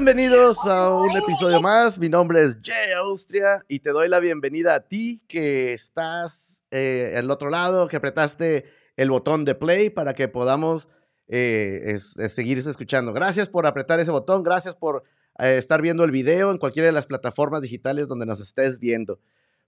Bienvenidos 0.00 0.64
a 0.64 0.96
un 0.96 1.16
episodio 1.16 1.60
más. 1.60 1.98
Mi 1.98 2.08
nombre 2.08 2.40
es 2.40 2.56
Jay 2.62 2.92
Austria 2.92 3.64
y 3.66 3.80
te 3.80 3.90
doy 3.90 4.08
la 4.08 4.20
bienvenida 4.20 4.76
a 4.76 4.80
ti 4.86 5.20
que 5.26 5.72
estás 5.72 6.62
eh, 6.70 7.14
al 7.16 7.28
otro 7.32 7.50
lado, 7.50 7.88
que 7.88 7.96
apretaste 7.96 8.66
el 8.96 9.10
botón 9.10 9.44
de 9.44 9.56
play 9.56 9.90
para 9.90 10.14
que 10.14 10.28
podamos 10.28 10.88
eh, 11.26 11.98
seguir 12.28 12.58
escuchando. 12.58 13.12
Gracias 13.12 13.48
por 13.48 13.66
apretar 13.66 13.98
ese 13.98 14.12
botón, 14.12 14.44
gracias 14.44 14.76
por 14.76 15.02
eh, 15.40 15.58
estar 15.58 15.82
viendo 15.82 16.04
el 16.04 16.12
video 16.12 16.52
en 16.52 16.58
cualquiera 16.58 16.86
de 16.86 16.92
las 16.92 17.06
plataformas 17.06 17.62
digitales 17.62 18.06
donde 18.06 18.24
nos 18.24 18.38
estés 18.38 18.78
viendo. 18.78 19.18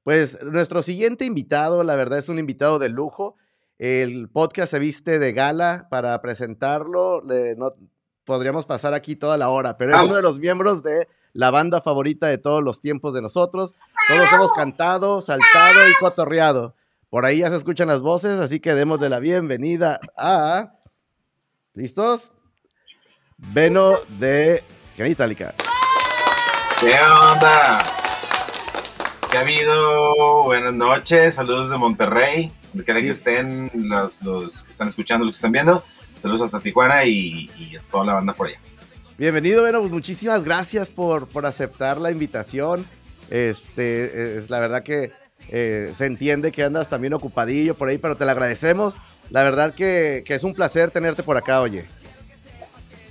Pues 0.05 0.41
nuestro 0.45 0.85
siguiente 0.85 1.25
invitado, 1.25 1.83
la 1.83 1.97
verdad 1.97 2.21
es 2.21 2.29
un 2.29 2.39
invitado 2.39 2.79
de 2.79 2.89
lujo. 2.89 3.35
El 3.79 4.28
podcast 4.28 4.70
se 4.70 4.78
viste 4.78 5.19
de 5.19 5.33
gala 5.33 5.89
para 5.91 6.23
presentarlo. 6.23 7.20
no, 7.56 7.75
podríamos 8.30 8.65
pasar 8.65 8.95
aquí 8.95 9.16
toda 9.16 9.37
la 9.37 9.48
hora, 9.48 9.77
pero 9.77 9.97
es 9.97 10.01
uno 10.05 10.15
de 10.15 10.23
los 10.23 10.39
miembros 10.39 10.84
de 10.84 11.09
la 11.33 11.51
banda 11.51 11.80
favorita 11.80 12.29
de 12.29 12.39
todos 12.39 12.62
los 12.62 12.80
tiempos 12.80 13.12
de 13.12 13.20
nosotros. 13.20 13.75
Todos 14.06 14.33
hemos 14.33 14.53
cantado, 14.53 15.20
saltado 15.20 15.89
y 15.89 15.95
cotorreado. 15.95 16.77
Por 17.09 17.25
ahí 17.25 17.39
ya 17.39 17.51
se 17.51 17.56
escuchan 17.56 17.89
las 17.89 18.03
voces, 18.03 18.39
así 18.39 18.61
que 18.61 18.73
demos 18.75 19.01
de 19.01 19.09
la 19.09 19.19
bienvenida 19.19 19.98
a. 20.16 20.75
¿Listos? 21.75 22.30
Veno 23.37 23.95
de 24.20 24.62
Genitalica. 24.95 25.53
¿Qué 26.78 26.95
onda? 27.33 27.83
¿Qué 29.28 29.39
ha 29.39 29.41
habido? 29.41 30.45
Buenas 30.45 30.75
noches, 30.75 31.34
saludos 31.34 31.69
de 31.69 31.78
Monterrey. 31.78 32.53
Donde 32.73 32.84
quiera 32.84 33.01
que 33.01 33.11
estén 33.11 33.73
los, 33.75 34.23
los, 34.23 34.62
que 34.62 34.70
están 34.70 34.87
escuchando, 34.87 35.25
los 35.25 35.34
que 35.34 35.39
están 35.39 35.51
viendo. 35.51 35.83
Saludos 36.21 36.43
hasta 36.43 36.61
Tijuana 36.61 37.05
y, 37.07 37.49
a 37.79 37.91
toda 37.91 38.05
la 38.05 38.13
banda 38.15 38.35
por 38.35 38.49
allá. 38.49 38.59
Bienvenido, 39.17 39.63
bueno, 39.63 39.81
pues 39.81 39.91
muchísimas 39.91 40.45
gracias 40.45 40.91
por, 40.91 41.27
por 41.29 41.47
aceptar 41.47 41.99
la 41.99 42.11
invitación. 42.11 42.85
Este, 43.31 44.37
es 44.37 44.51
la 44.51 44.61
verdad 44.61 44.83
que 44.83 45.13
eh, 45.48 45.95
se 45.97 46.05
entiende 46.05 46.53
que 46.53 46.63
andas 46.63 46.91
también 46.91 47.15
ocupadillo 47.15 47.75
por 47.75 47.89
ahí, 47.89 47.97
pero 47.97 48.17
te 48.17 48.27
lo 48.27 48.31
agradecemos. 48.33 48.97
La 49.31 49.43
verdad 49.43 49.75
que, 49.75 50.23
que 50.27 50.35
es 50.35 50.45
un 50.45 50.53
placer 50.53 50.91
tenerte 50.91 51.23
por 51.23 51.39
acá, 51.39 51.63
oye. 51.63 51.85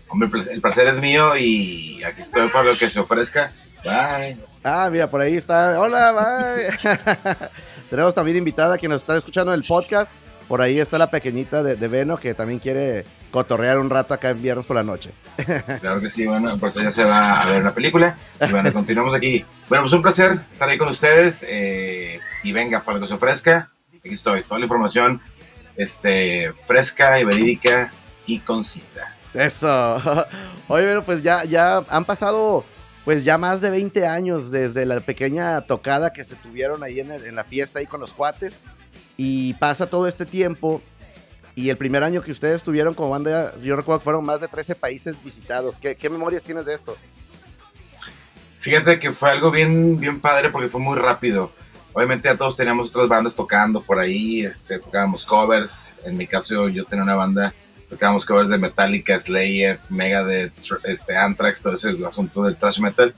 Hombre, 0.08 0.30
el 0.52 0.62
placer 0.62 0.88
es 0.88 1.00
mío 1.00 1.36
y 1.36 2.04
aquí 2.04 2.22
estoy 2.22 2.48
para 2.50 2.66
lo 2.66 2.78
que 2.78 2.92
se 2.92 3.00
ofrezca. 3.00 3.54
Bye. 3.84 4.38
Ah, 4.64 4.88
mira, 4.92 5.10
por 5.10 5.22
ahí 5.22 5.36
está. 5.36 5.80
Hola, 5.80 6.12
bye. 6.12 7.50
Tenemos 7.90 8.14
también 8.14 8.38
invitada 8.38 8.78
que 8.78 8.88
nos 8.88 9.02
está 9.02 9.18
escuchando 9.18 9.52
en 9.52 9.60
el 9.60 9.66
podcast. 9.66 10.12
Por 10.50 10.64
ahí 10.64 10.80
está 10.80 10.98
la 10.98 11.12
pequeñita 11.12 11.62
de, 11.62 11.76
de 11.76 11.88
Veno 11.88 12.18
que 12.18 12.34
también 12.34 12.58
quiere 12.58 13.06
cotorrear 13.30 13.78
un 13.78 13.92
rato 13.92 14.16
acá 14.16 14.32
en 14.32 14.42
viernes 14.42 14.66
por 14.66 14.76
la 14.76 14.84
noche. 14.84 15.12
Claro 15.80 16.02
que 16.02 16.10
sí, 16.10 16.26
bueno, 16.26 16.58
pues 16.58 16.74
ya 16.74 16.90
se 16.90 17.04
va 17.04 17.42
a 17.42 17.46
ver 17.46 17.62
una 17.62 17.74
película. 17.76 18.18
Y 18.42 18.52
bueno, 18.52 18.74
continuamos 18.74 19.14
aquí. 19.14 19.46
Bueno, 19.70 19.84
pues 19.84 19.94
un 19.94 20.02
placer 20.02 20.40
estar 20.52 20.68
ahí 20.68 20.80
con 20.80 20.88
ustedes. 20.88 21.46
Eh, 21.48 22.20
y 22.44 22.52
venga, 22.52 22.84
para 22.84 22.98
lo 22.98 23.02
que 23.02 23.08
se 23.08 23.14
ofrezca, 23.14 23.70
aquí 24.00 24.16
estoy. 24.16 24.42
Toda 24.42 24.58
la 24.58 24.66
información 24.66 25.22
este, 25.78 26.52
fresca 26.66 27.20
y 27.20 27.26
verídica 27.26 27.94
y 28.26 28.40
concisa. 28.40 29.16
Eso. 29.36 29.96
Oye, 30.68 30.86
bueno, 30.86 31.04
pues 31.06 31.22
ya, 31.22 31.44
ya 31.44 31.84
han 31.88 32.06
pasado 32.06 32.66
pues 33.06 33.24
ya 33.24 33.38
más 33.38 33.62
de 33.62 33.70
20 33.70 34.08
años 34.08 34.50
desde 34.50 34.88
la 34.88 35.00
pequeña 35.00 35.62
tocada 35.62 36.12
que 36.12 36.24
se 36.24 36.36
tuvieron 36.36 36.84
ahí 36.84 37.00
en, 37.00 37.12
en 37.12 37.36
la 37.36 37.44
fiesta 37.44 37.78
ahí 37.78 37.86
con 37.86 38.00
los 38.00 38.14
cuates. 38.14 38.60
Y 39.22 39.54
pasa 39.56 39.86
todo 39.86 40.08
este 40.08 40.26
tiempo 40.26 40.82
y 41.54 41.70
el 41.70 41.76
primer 41.76 42.06
año 42.06 42.22
que 42.22 42.32
ustedes 42.32 42.56
estuvieron 42.56 42.94
como 42.94 43.10
banda, 43.10 43.54
yo 43.62 43.76
recuerdo 43.76 44.00
que 44.00 44.06
fueron 44.06 44.24
más 44.24 44.40
de 44.40 44.48
13 44.48 44.76
países 44.76 45.22
visitados. 45.22 45.78
¿Qué, 45.78 46.10
memorias 46.10 46.42
tienes 46.42 46.64
de 46.64 46.74
esto? 46.74 46.96
Fíjate 48.60 48.98
que 48.98 49.12
fue 49.12 49.30
algo 49.30 49.52
bien, 49.52 50.00
bien 50.00 50.22
padre 50.22 50.52
porque 50.52 50.70
fue 50.70 50.80
muy 50.80 50.98
rápido. 50.98 51.52
Obviamente 51.92 52.30
ya 52.30 52.38
todos 52.38 52.56
teníamos 52.56 52.88
otras 52.88 53.10
bandas 53.10 53.36
tocando 53.36 53.84
por 53.84 54.00
ahí, 54.00 54.46
este, 54.46 54.80
tocábamos 54.80 55.26
covers. 55.26 55.94
En 56.06 56.16
mi 56.16 56.26
caso 56.26 56.70
yo 56.70 56.86
tenía 56.86 57.04
una 57.04 57.16
banda, 57.16 57.54
tocábamos 57.90 58.26
covers 58.26 58.48
de 58.48 58.58
Metallica, 58.58 59.20
Slayer, 59.20 59.82
Megadeth, 59.90 60.54
este, 60.86 61.18
Anthrax, 61.18 61.62
todo 61.62 61.74
ese 61.74 61.94
asunto 62.08 62.42
del 62.42 62.56
thrash 62.56 62.80
metal. 62.80 63.14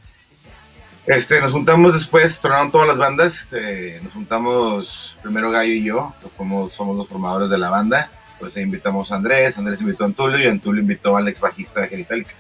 Este, 1.06 1.42
nos 1.42 1.52
juntamos 1.52 1.94
después, 1.94 2.40
tronaron 2.40 2.72
todas 2.72 2.88
las 2.88 2.98
bandas. 2.98 3.42
Este, 3.42 4.00
nos 4.04 4.14
juntamos 4.14 5.18
primero 5.22 5.50
Gallo 5.50 5.74
y 5.74 5.84
yo, 5.84 6.14
somos, 6.38 6.74
somos 6.74 6.96
los 6.96 7.08
formadores 7.08 7.50
de 7.50 7.58
la 7.58 7.70
banda. 7.70 8.12
Después 8.24 8.56
invitamos 8.58 9.12
a 9.12 9.16
Andrés, 9.16 9.58
Andrés 9.58 9.82
invitó 9.82 10.04
a 10.04 10.08
Antulio 10.08 10.40
y 10.40 10.48
Antulio 10.48 10.82
invitó 10.82 11.18
al 11.18 11.28
ex 11.28 11.42
bajista 11.42 11.82
de 11.82 11.88
Genitalica. 11.88 12.36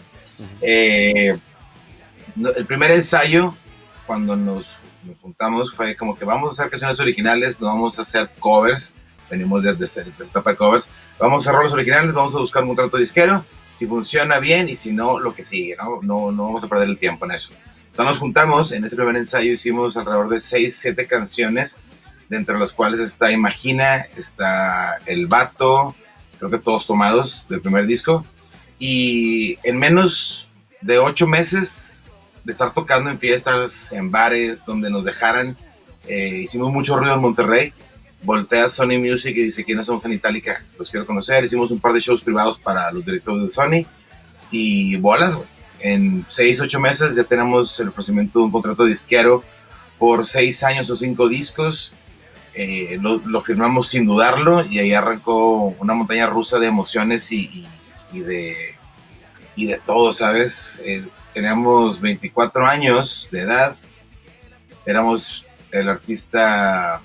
Eh, 0.62 1.38
el 2.56 2.66
primer 2.66 2.92
ensayo, 2.92 3.56
cuando 4.06 4.36
nos, 4.36 4.78
nos, 5.04 5.18
juntamos, 5.18 5.74
fue 5.74 5.96
como 5.96 6.16
que 6.16 6.26
vamos 6.26 6.52
a 6.52 6.62
hacer 6.62 6.70
canciones 6.70 7.00
originales, 7.00 7.60
no 7.60 7.68
vamos 7.68 7.98
a 7.98 8.04
hacer 8.04 8.30
covers. 8.40 8.96
Venimos 9.30 9.64
de, 9.64 9.76
esta 9.84 10.02
etapa 10.02 10.52
de 10.52 10.58
covers. 10.58 10.92
Vamos 11.18 11.38
a 11.38 11.50
hacer 11.50 11.58
roles 11.58 11.74
originales, 11.74 12.14
vamos 12.14 12.36
a 12.36 12.40
buscar 12.40 12.64
un 12.64 12.76
trato 12.76 12.98
disquero. 12.98 13.44
Si 13.72 13.88
funciona 13.88 14.40
bien 14.40 14.70
y 14.70 14.76
si 14.76 14.92
no, 14.92 15.20
lo 15.20 15.34
que 15.34 15.42
sigue, 15.42 15.76
¿no? 15.78 16.00
No, 16.02 16.32
no 16.32 16.46
vamos 16.46 16.64
a 16.64 16.68
perder 16.68 16.90
el 16.90 16.98
tiempo 16.98 17.26
en 17.26 17.32
eso. 17.32 17.54
Entonces 17.92 18.14
nos 18.14 18.20
juntamos, 18.20 18.72
en 18.72 18.86
ese 18.86 18.96
primer 18.96 19.18
ensayo 19.18 19.52
hicimos 19.52 19.98
alrededor 19.98 20.30
de 20.30 20.40
6, 20.40 20.78
7 20.80 21.08
canciones, 21.08 21.78
dentro 22.30 22.54
de 22.54 22.62
las 22.62 22.72
cuales 22.72 23.02
está 23.02 23.34
Imagina, 23.34 24.08
está 24.16 25.00
El 25.06 25.28
Vato, 25.28 25.94
creo 26.40 26.50
que 26.50 26.60
todos 26.60 26.88
tomados 26.88 27.48
del 27.50 27.60
primer 27.60 27.86
disco. 27.86 28.26
Y 28.80 29.60
en 29.64 29.78
menos 29.78 30.48
de 30.80 31.00
8 31.00 31.28
meses 31.28 32.10
de 32.46 32.54
estar 32.54 32.74
tocando 32.74 33.10
en 33.10 33.20
fiestas, 33.20 33.92
en 33.92 34.10
bares, 34.10 34.66
donde 34.66 34.90
nos 34.90 35.04
dejaran, 35.04 35.58
eh, 36.08 36.40
hicimos 36.44 36.72
mucho 36.72 36.96
ruido 36.96 37.14
en 37.14 37.20
Monterrey. 37.20 37.74
Voltea 38.24 38.70
Sony 38.70 39.00
Music 39.00 39.36
y 39.36 39.44
dice 39.44 39.66
quiénes 39.66 39.88
son 39.88 40.02
Genitalica, 40.02 40.64
los 40.80 40.90
quiero 40.90 41.06
conocer. 41.06 41.44
Hicimos 41.44 41.72
un 41.72 41.82
par 41.82 41.92
de 41.92 42.00
shows 42.00 42.24
privados 42.24 42.58
para 42.58 42.90
los 42.94 43.04
directores 43.04 43.42
de 43.42 43.50
Sony 43.50 43.86
y 44.50 44.96
bolas, 44.96 45.36
güey 45.36 45.61
en 45.82 46.26
seis, 46.28 46.62
ocho 46.62 46.80
meses 46.80 47.16
ya 47.16 47.24
tenemos 47.24 47.80
el 47.80 47.90
ofrecimiento 47.90 48.40
de 48.40 48.46
un 48.46 48.52
contrato 48.52 48.86
disquero 48.86 49.44
por 49.98 50.26
seis 50.26 50.64
años 50.64 50.90
o 50.90 50.96
cinco 50.96 51.28
discos. 51.28 51.94
Eh, 52.54 53.00
lo, 53.02 53.40
firmamos 53.40 53.88
sin 53.88 54.06
dudarlo 54.06 54.66
y 54.66 54.80
ahí 54.80 54.94
arrancó 54.94 55.76
una 55.80 55.94
montaña 55.94 56.28
rusa 56.28 56.60
de 56.60 56.68
emociones 56.68 57.32
y, 57.32 57.66
de, 58.12 58.76
y 59.56 59.68
de 59.68 59.80
todo, 59.80 60.12
¿sabes? 60.12 60.82
Eh, 60.84 61.08
teníamos 61.34 62.02
24 62.02 62.66
años 62.66 63.30
de 63.32 63.42
edad, 63.42 63.76
éramos 64.86 65.46
el 65.72 65.88
artista 65.88 67.02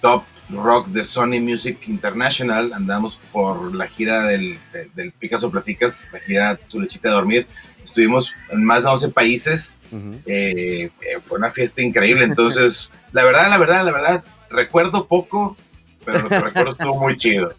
top 0.00 0.22
rock 0.50 0.88
de 0.88 1.04
Sony 1.04 1.40
Music 1.40 1.88
International, 1.88 2.72
andamos 2.72 3.20
por 3.32 3.74
la 3.74 3.86
gira 3.86 4.24
del, 4.24 4.58
del, 4.72 4.90
del 4.94 5.12
Picasso 5.12 5.50
Platicas, 5.50 6.08
la 6.12 6.20
gira 6.20 6.56
Tu 6.56 6.80
Lechita 6.80 7.08
de 7.08 7.14
Dormir, 7.14 7.46
estuvimos 7.84 8.34
en 8.50 8.64
más 8.64 8.82
de 8.82 8.88
11 8.88 9.08
países, 9.10 9.78
eh, 10.26 10.90
eh, 10.90 10.90
fue 11.22 11.38
una 11.38 11.50
fiesta 11.50 11.82
increíble, 11.82 12.24
entonces, 12.24 12.90
la 13.12 13.24
verdad, 13.24 13.48
la 13.48 13.58
verdad, 13.58 13.84
la 13.84 13.92
verdad, 13.92 14.24
recuerdo 14.50 15.06
poco, 15.06 15.56
pero 16.04 16.20
lo 16.20 16.28
que 16.28 16.40
recuerdo 16.40 16.72
estuvo 16.72 16.98
muy 16.98 17.16
chido. 17.16 17.54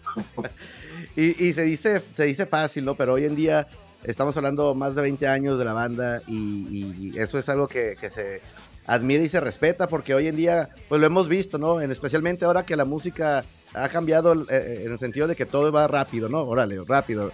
y, 1.16 1.54
se, 1.54 1.62
dice, 1.62 2.04
se 2.14 2.26
dice 2.26 2.46
fácil, 2.46 2.84
¿no? 2.84 2.96
Pero 2.96 3.14
hoy 3.14 3.26
en 3.26 3.36
día 3.36 3.68
estamos 4.04 4.36
hablando 4.38 4.76
más 4.76 4.96
de 4.96 5.02
20 5.04 5.28
años 5.28 5.58
de 5.58 5.66
la 5.66 5.74
banda 5.74 6.22
y, 6.28 7.14
eso 7.18 7.40
es 7.40 7.48
algo 7.50 7.68
que, 7.68 7.96
se 8.10 8.42
admira 8.88 9.24
y 9.24 9.30
se 9.30 9.40
respeta 9.40 9.88
porque 9.88 10.14
hoy 10.14 10.28
en 10.28 10.36
día, 10.36 10.70
pues 10.90 11.02
lo 11.02 11.08
hemos 11.08 11.28
visto, 11.28 11.58
¿no? 11.58 11.82
En, 11.82 11.92
especialmente 11.92 12.46
ahora 12.46 12.66
que 12.66 12.76
la 12.76 12.86
música 12.86 13.44
ha 13.74 13.90
cambiado 13.90 14.34
eh, 14.50 14.84
en 14.86 14.92
el 14.92 15.00
sentido 15.00 15.28
de 15.28 15.36
que 15.36 15.46
todo 15.46 15.72
va 15.72 15.88
rápido, 15.88 16.30
¿no? 16.30 16.42
Órale, 16.44 16.80
rápido 16.88 17.32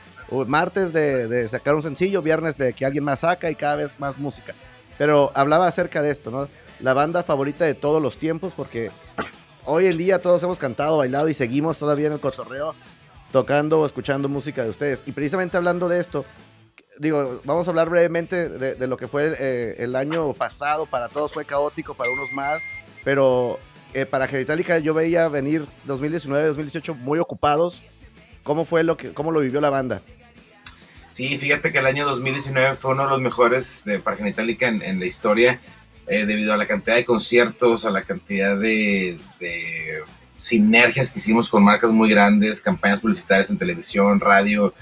martes 0.47 0.93
de, 0.93 1.47
sacar 1.47 1.75
un 1.75 1.83
sencillo, 1.83 2.21
viernes 2.21 2.57
de 2.57 2.73
que 2.73 2.85
alguien 2.85 3.03
más 3.03 3.19
saca 3.19 3.49
y 3.51 3.55
cada 3.55 3.75
vez 3.75 3.99
más 3.99 4.17
música. 4.17 4.53
Pero 4.97 5.31
hablaba 5.35 5.67
acerca 5.67 6.01
de 6.01 6.11
esto, 6.11 6.31
¿no? 6.31 6.47
La 6.79 6.93
banda 6.93 7.23
favorita 7.23 7.65
de 7.65 7.73
todos 7.73 8.01
los 8.01 8.17
tiempos, 8.17 8.53
porque 8.55 8.91
hoy 9.65 9.87
en 9.87 9.97
día 9.97 10.21
todos 10.21 10.41
hemos 10.43 10.57
cantado, 10.57 10.97
bailado 10.97 11.27
y 11.27 11.33
seguimos 11.33 11.77
todavía 11.77 12.07
en 12.07 12.13
el 12.13 12.19
cotorreo, 12.19 12.75
tocando 13.31 13.81
o 13.81 13.85
escuchando 13.85 14.29
música 14.29 14.63
de 14.63 14.69
ustedes. 14.69 15.03
Y 15.05 15.11
precisamente 15.11 15.57
hablando 15.57 15.89
de 15.89 15.99
esto, 15.99 16.25
digo, 17.01 17.41
vamos 17.45 17.67
a 17.67 17.71
hablar 17.71 17.89
brevemente 17.89 18.47
de, 18.47 18.87
lo 18.87 18.95
que 18.95 19.07
fue 19.07 19.33
eh, 19.37 19.75
el 19.79 19.95
año 19.95 20.33
pasado. 20.33 20.85
Para 20.85 21.09
todos 21.09 21.33
fue 21.33 21.45
caótico, 21.45 21.95
para 21.95 22.11
unos 22.11 22.31
más, 22.31 22.61
pero 23.03 23.59
eh, 23.93 24.05
para 24.05 24.27
Genitalica 24.27 24.77
yo 24.77 24.93
veía 24.93 25.27
venir 25.27 25.65
2019, 25.85 26.49
2018 26.49 26.93
muy 26.95 27.19
ocupados. 27.19 27.81
¿Cómo 28.43 28.65
fue 28.65 28.83
lo 28.83 28.97
que, 28.97 29.13
cómo 29.13 29.31
lo 29.31 29.39
vivió 29.39 29.59
la 29.61 29.71
banda? 29.71 30.01
Sí, 31.09 31.37
fíjate 31.37 31.71
que 31.71 31.79
el 31.79 31.87
año 31.87 32.05
2019 32.05 32.75
fue 32.75 32.91
uno 32.91 33.03
de 33.03 33.09
los 33.09 33.19
mejores 33.21 33.83
de 33.83 33.99
para 33.99 34.17
Genitalica 34.17 34.67
en, 34.67 34.99
la 34.99 35.05
historia, 35.05 35.59
eh, 36.07 36.25
debido 36.25 36.53
a 36.53 36.57
la 36.57 36.67
cantidad 36.67 36.95
de 36.95 37.03
conciertos, 37.03 37.83
a 37.83 37.91
la 37.91 38.03
cantidad 38.03 38.57
de, 38.57 39.19
sinergias 40.37 41.11
que 41.11 41.19
hicimos 41.19 41.49
con 41.49 41.63
marcas 41.63 41.91
muy 41.91 42.09
grandes, 42.09 42.61
campañas 42.61 43.01
publicitarias 43.01 43.49
en 43.49 43.57
televisión, 43.57 44.19
radio. 44.19 44.73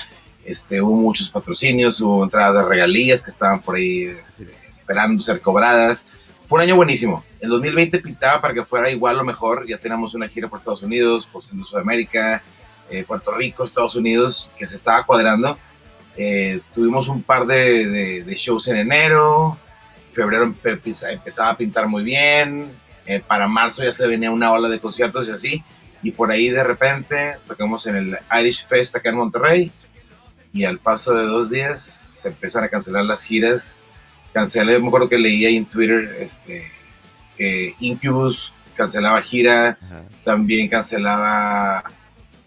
Este, 0.50 0.81
hubo 0.81 0.96
muchos 0.96 1.30
patrocinios, 1.30 2.01
hubo 2.01 2.24
entradas 2.24 2.56
de 2.56 2.63
regalías 2.63 3.22
que 3.22 3.30
estaban 3.30 3.62
por 3.62 3.75
ahí 3.75 4.06
este, 4.06 4.51
esperando 4.68 5.22
ser 5.22 5.42
cobradas. 5.42 6.07
Fue 6.48 6.57
un 6.57 6.63
año 6.63 6.75
buenísimo. 6.75 7.24
El 7.40 7.51
2020 7.51 8.00
pintaba 8.00 8.42
para 8.42 8.56
que 8.56 8.66
fuera 8.66 8.90
igual 8.90 9.19
o 9.19 9.24
mejor. 9.24 9.68
Ya 9.68 9.78
tenemos 9.78 10.16
una 10.16 10.28
gira 10.28 10.48
por 10.48 10.57
Estados 10.57 10.81
Unidos, 10.81 11.28
por 11.28 11.44
Centro 11.44 11.63
Sudamérica, 11.63 12.42
eh, 12.90 13.04
Puerto 13.04 13.31
Rico, 13.36 13.63
Estados 13.63 13.94
Unidos, 13.94 14.51
que 14.57 14.66
se 14.66 14.75
estaba 14.75 15.06
cuadrando. 15.06 15.56
Eh, 16.18 16.62
tuvimos 16.74 17.10
un 17.10 17.22
par 17.22 17.46
de, 17.46 18.24
de, 18.24 18.36
shows 18.36 18.69
en 18.69 18.78
enero. 18.78 19.56
Febrero 20.13 20.51
empezaba 20.63 21.50
a 21.51 21.57
pintar 21.57 21.88
muy 21.88 22.04
bien. 22.04 22.72
Eh, 23.06 23.19
para 23.19 23.48
marzo 23.48 23.84
ya 23.84 23.92
se 23.92 24.07
venía 24.07 24.31
una 24.31 24.51
ola 24.51 24.68
de 24.68 24.80
conciertos 24.80 25.28
y 25.28 25.31
así. 25.31 25.63
Y 26.01 26.10
por 26.10 26.31
ahí 26.31 26.50
de 26.50 26.63
repente 26.63 27.38
tocamos 27.46 27.86
en 27.86 27.98
el 27.98 28.18
Irish 28.40 28.66
Fest 28.66 28.96
acá 28.96 29.12
en 29.12 29.18
Monterrey. 29.18 29.72
Y 30.51 30.66
al 30.66 30.80
paso 30.80 31.13
de 31.13 31.25
dos 31.25 31.50
días 31.50 31.81
se 31.81 32.30
empiezan 32.30 32.63
a 32.63 32.69
cancelar 32.69 33.06
las 33.06 33.24
giras. 33.24 33.84
Cancelé, 34.34 34.80
me 34.80 34.88
acuerdo 34.88 35.10
que 35.10 35.18
leía 35.18 35.50
en 35.50 35.66
Twitter 35.66 36.18
este, 36.19 36.72
que 37.38 37.75
Incubus 37.80 38.54
cancelaba 38.75 39.22
gira. 39.22 39.78
También 40.24 40.68
cancelaba, 40.68 41.84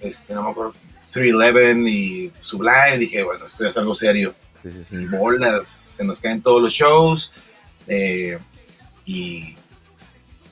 este, 0.01 0.35
no 0.35 0.43
me 0.43 0.51
acuerdo, 0.51 0.75
311 1.03 1.91
y 1.91 2.33
Sublime. 2.41 2.99
Dije, 2.99 3.23
bueno, 3.23 3.47
esto 3.47 3.65
ya 3.65 3.71
es 3.71 3.79
algo 3.79 3.95
serio. 3.95 4.35
Y 4.91 5.05
bolas, 5.07 5.67
se 5.67 6.05
nos 6.05 6.21
caen 6.21 6.43
todos 6.43 6.63
los 6.63 6.73
shows. 6.73 7.33
Eh, 7.87 8.39
y 9.05 9.57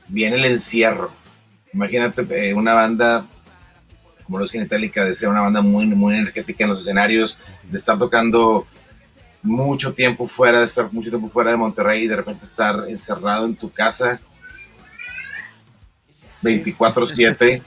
viene 0.09 0.37
el 0.37 0.45
encierro 0.45 1.13
Imagínate 1.73 2.27
eh, 2.31 2.55
una 2.55 2.75
banda 2.75 3.27
como 4.31 4.39
los 4.39 4.53
Genitalica, 4.53 5.05
de 5.05 5.13
ser 5.13 5.29
una 5.29 5.41
banda 5.41 5.61
muy, 5.61 5.87
muy 5.87 6.15
energética 6.15 6.63
en 6.63 6.71
los 6.71 6.83
escenarios, 6.83 7.37
de 7.65 7.77
estar 7.77 7.99
tocando 7.99 8.65
mucho 9.43 9.93
tiempo 9.93 10.29
fuera, 10.29 10.61
de 10.61 10.67
estar 10.67 10.93
mucho 10.93 11.11
tiempo 11.11 11.29
fuera 11.31 11.51
de 11.51 11.57
Monterrey 11.57 12.05
y 12.05 12.07
de 12.07 12.15
repente 12.15 12.45
estar 12.45 12.85
encerrado 12.89 13.47
en 13.47 13.57
tu 13.57 13.73
casa 13.73 14.21
24/7. 16.45 17.61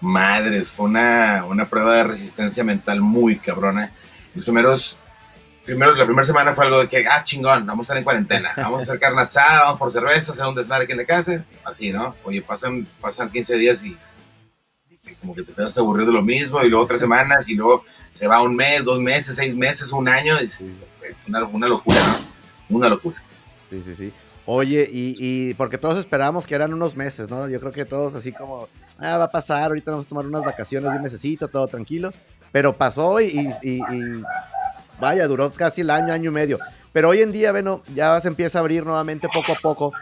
Madres, 0.00 0.72
fue 0.72 0.86
una, 0.86 1.44
una 1.48 1.70
prueba 1.70 1.94
de 1.94 2.02
resistencia 2.02 2.64
mental 2.64 3.00
muy 3.00 3.38
cabrona. 3.38 3.92
Los 4.34 4.46
primeros 4.46 4.98
primero, 5.64 5.94
la 5.94 6.04
primera 6.04 6.24
semana 6.24 6.54
fue 6.54 6.64
algo 6.64 6.80
de 6.80 6.88
que, 6.88 7.04
ah, 7.06 7.22
chingón, 7.22 7.64
vamos 7.64 7.84
a 7.84 7.86
estar 7.86 7.98
en 7.98 8.04
cuarentena, 8.04 8.52
vamos 8.56 8.80
a 8.80 8.82
hacer 8.82 8.98
carne 8.98 9.22
asada, 9.22 9.60
vamos 9.60 9.78
por 9.78 9.92
cerveza, 9.92 10.32
hacer 10.32 10.46
un 10.46 10.56
desmadre 10.56 10.84
aquí 10.84 10.92
en 10.92 10.98
la 10.98 11.04
casa, 11.04 11.44
así, 11.64 11.92
¿no? 11.92 12.16
Oye, 12.24 12.42
pasan, 12.42 12.88
pasan 13.00 13.30
15 13.30 13.56
días 13.56 13.84
y, 13.84 13.96
como 15.20 15.34
que 15.34 15.42
te 15.42 15.50
empiezas 15.50 15.76
a 15.78 15.80
aburrir 15.80 16.06
de 16.06 16.12
lo 16.12 16.22
mismo, 16.22 16.62
y 16.62 16.68
luego 16.68 16.86
tres 16.86 17.00
semanas, 17.00 17.48
y 17.48 17.54
luego 17.54 17.84
se 18.10 18.26
va 18.26 18.42
un 18.42 18.54
mes, 18.54 18.84
dos 18.84 19.00
meses, 19.00 19.36
seis 19.36 19.56
meses, 19.56 19.92
un 19.92 20.08
año, 20.08 20.36
es 20.38 20.62
una, 21.26 21.44
una 21.44 21.68
locura, 21.68 21.98
¿no? 22.68 22.76
Una 22.76 22.88
locura. 22.88 23.22
Sí, 23.70 23.82
sí, 23.84 23.94
sí. 23.96 24.12
Oye, 24.48 24.88
y, 24.90 25.16
y, 25.18 25.54
porque 25.54 25.76
todos 25.76 25.98
esperábamos 25.98 26.46
que 26.46 26.54
eran 26.54 26.72
unos 26.72 26.94
meses, 26.94 27.28
¿no? 27.28 27.48
Yo 27.48 27.58
creo 27.58 27.72
que 27.72 27.84
todos 27.84 28.14
así 28.14 28.32
como, 28.32 28.68
ah, 28.98 29.18
va 29.18 29.24
a 29.24 29.30
pasar, 29.30 29.64
ahorita 29.64 29.90
vamos 29.90 30.06
a 30.06 30.08
tomar 30.08 30.24
unas 30.24 30.44
vacaciones 30.44 30.88
de 30.90 30.96
un 30.96 31.02
mesecito, 31.02 31.48
todo 31.48 31.66
tranquilo. 31.66 32.12
Pero 32.52 32.72
pasó 32.72 33.20
y, 33.20 33.52
y, 33.62 33.80
vaya, 35.00 35.26
duró 35.26 35.50
casi 35.50 35.80
el 35.80 35.90
año, 35.90 36.12
año 36.12 36.30
y 36.30 36.32
medio. 36.32 36.58
Pero 36.92 37.08
hoy 37.08 37.22
en 37.22 37.32
día, 37.32 37.50
bueno, 37.50 37.82
ya 37.92 38.18
se 38.20 38.28
empieza 38.28 38.58
a 38.58 38.60
abrir 38.60 38.86
nuevamente 38.86 39.28
poco 39.28 39.52
a 39.52 39.56
poco 39.56 39.92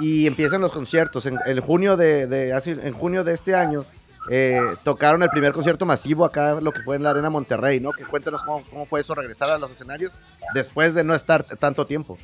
y 0.00 0.26
empiezan 0.26 0.60
los 0.60 0.72
conciertos. 0.72 1.24
En, 1.26 1.60
junio 1.60 1.96
de, 1.96 2.50
en 2.64 2.92
junio 2.92 3.22
de 3.22 3.32
este 3.32 3.54
año 3.54 3.86
eh, 4.30 4.60
tocaron 4.84 5.22
el 5.22 5.30
primer 5.30 5.52
concierto 5.52 5.86
masivo 5.86 6.24
acá, 6.24 6.58
lo 6.60 6.72
que 6.72 6.82
fue 6.82 6.96
en 6.96 7.02
la 7.02 7.10
Arena 7.10 7.30
Monterrey, 7.30 7.80
¿no? 7.80 7.92
Que 7.92 8.04
cuéntanos 8.04 8.42
cómo, 8.42 8.86
fue 8.86 9.00
eso, 9.00 9.14
regresar 9.14 9.50
a 9.50 9.58
los 9.58 9.70
escenarios 9.70 10.12
después 10.54 10.94
de 10.94 11.04
no 11.04 11.14
estar 11.14 11.44
tanto 11.44 11.86
tiempo. 11.86 12.18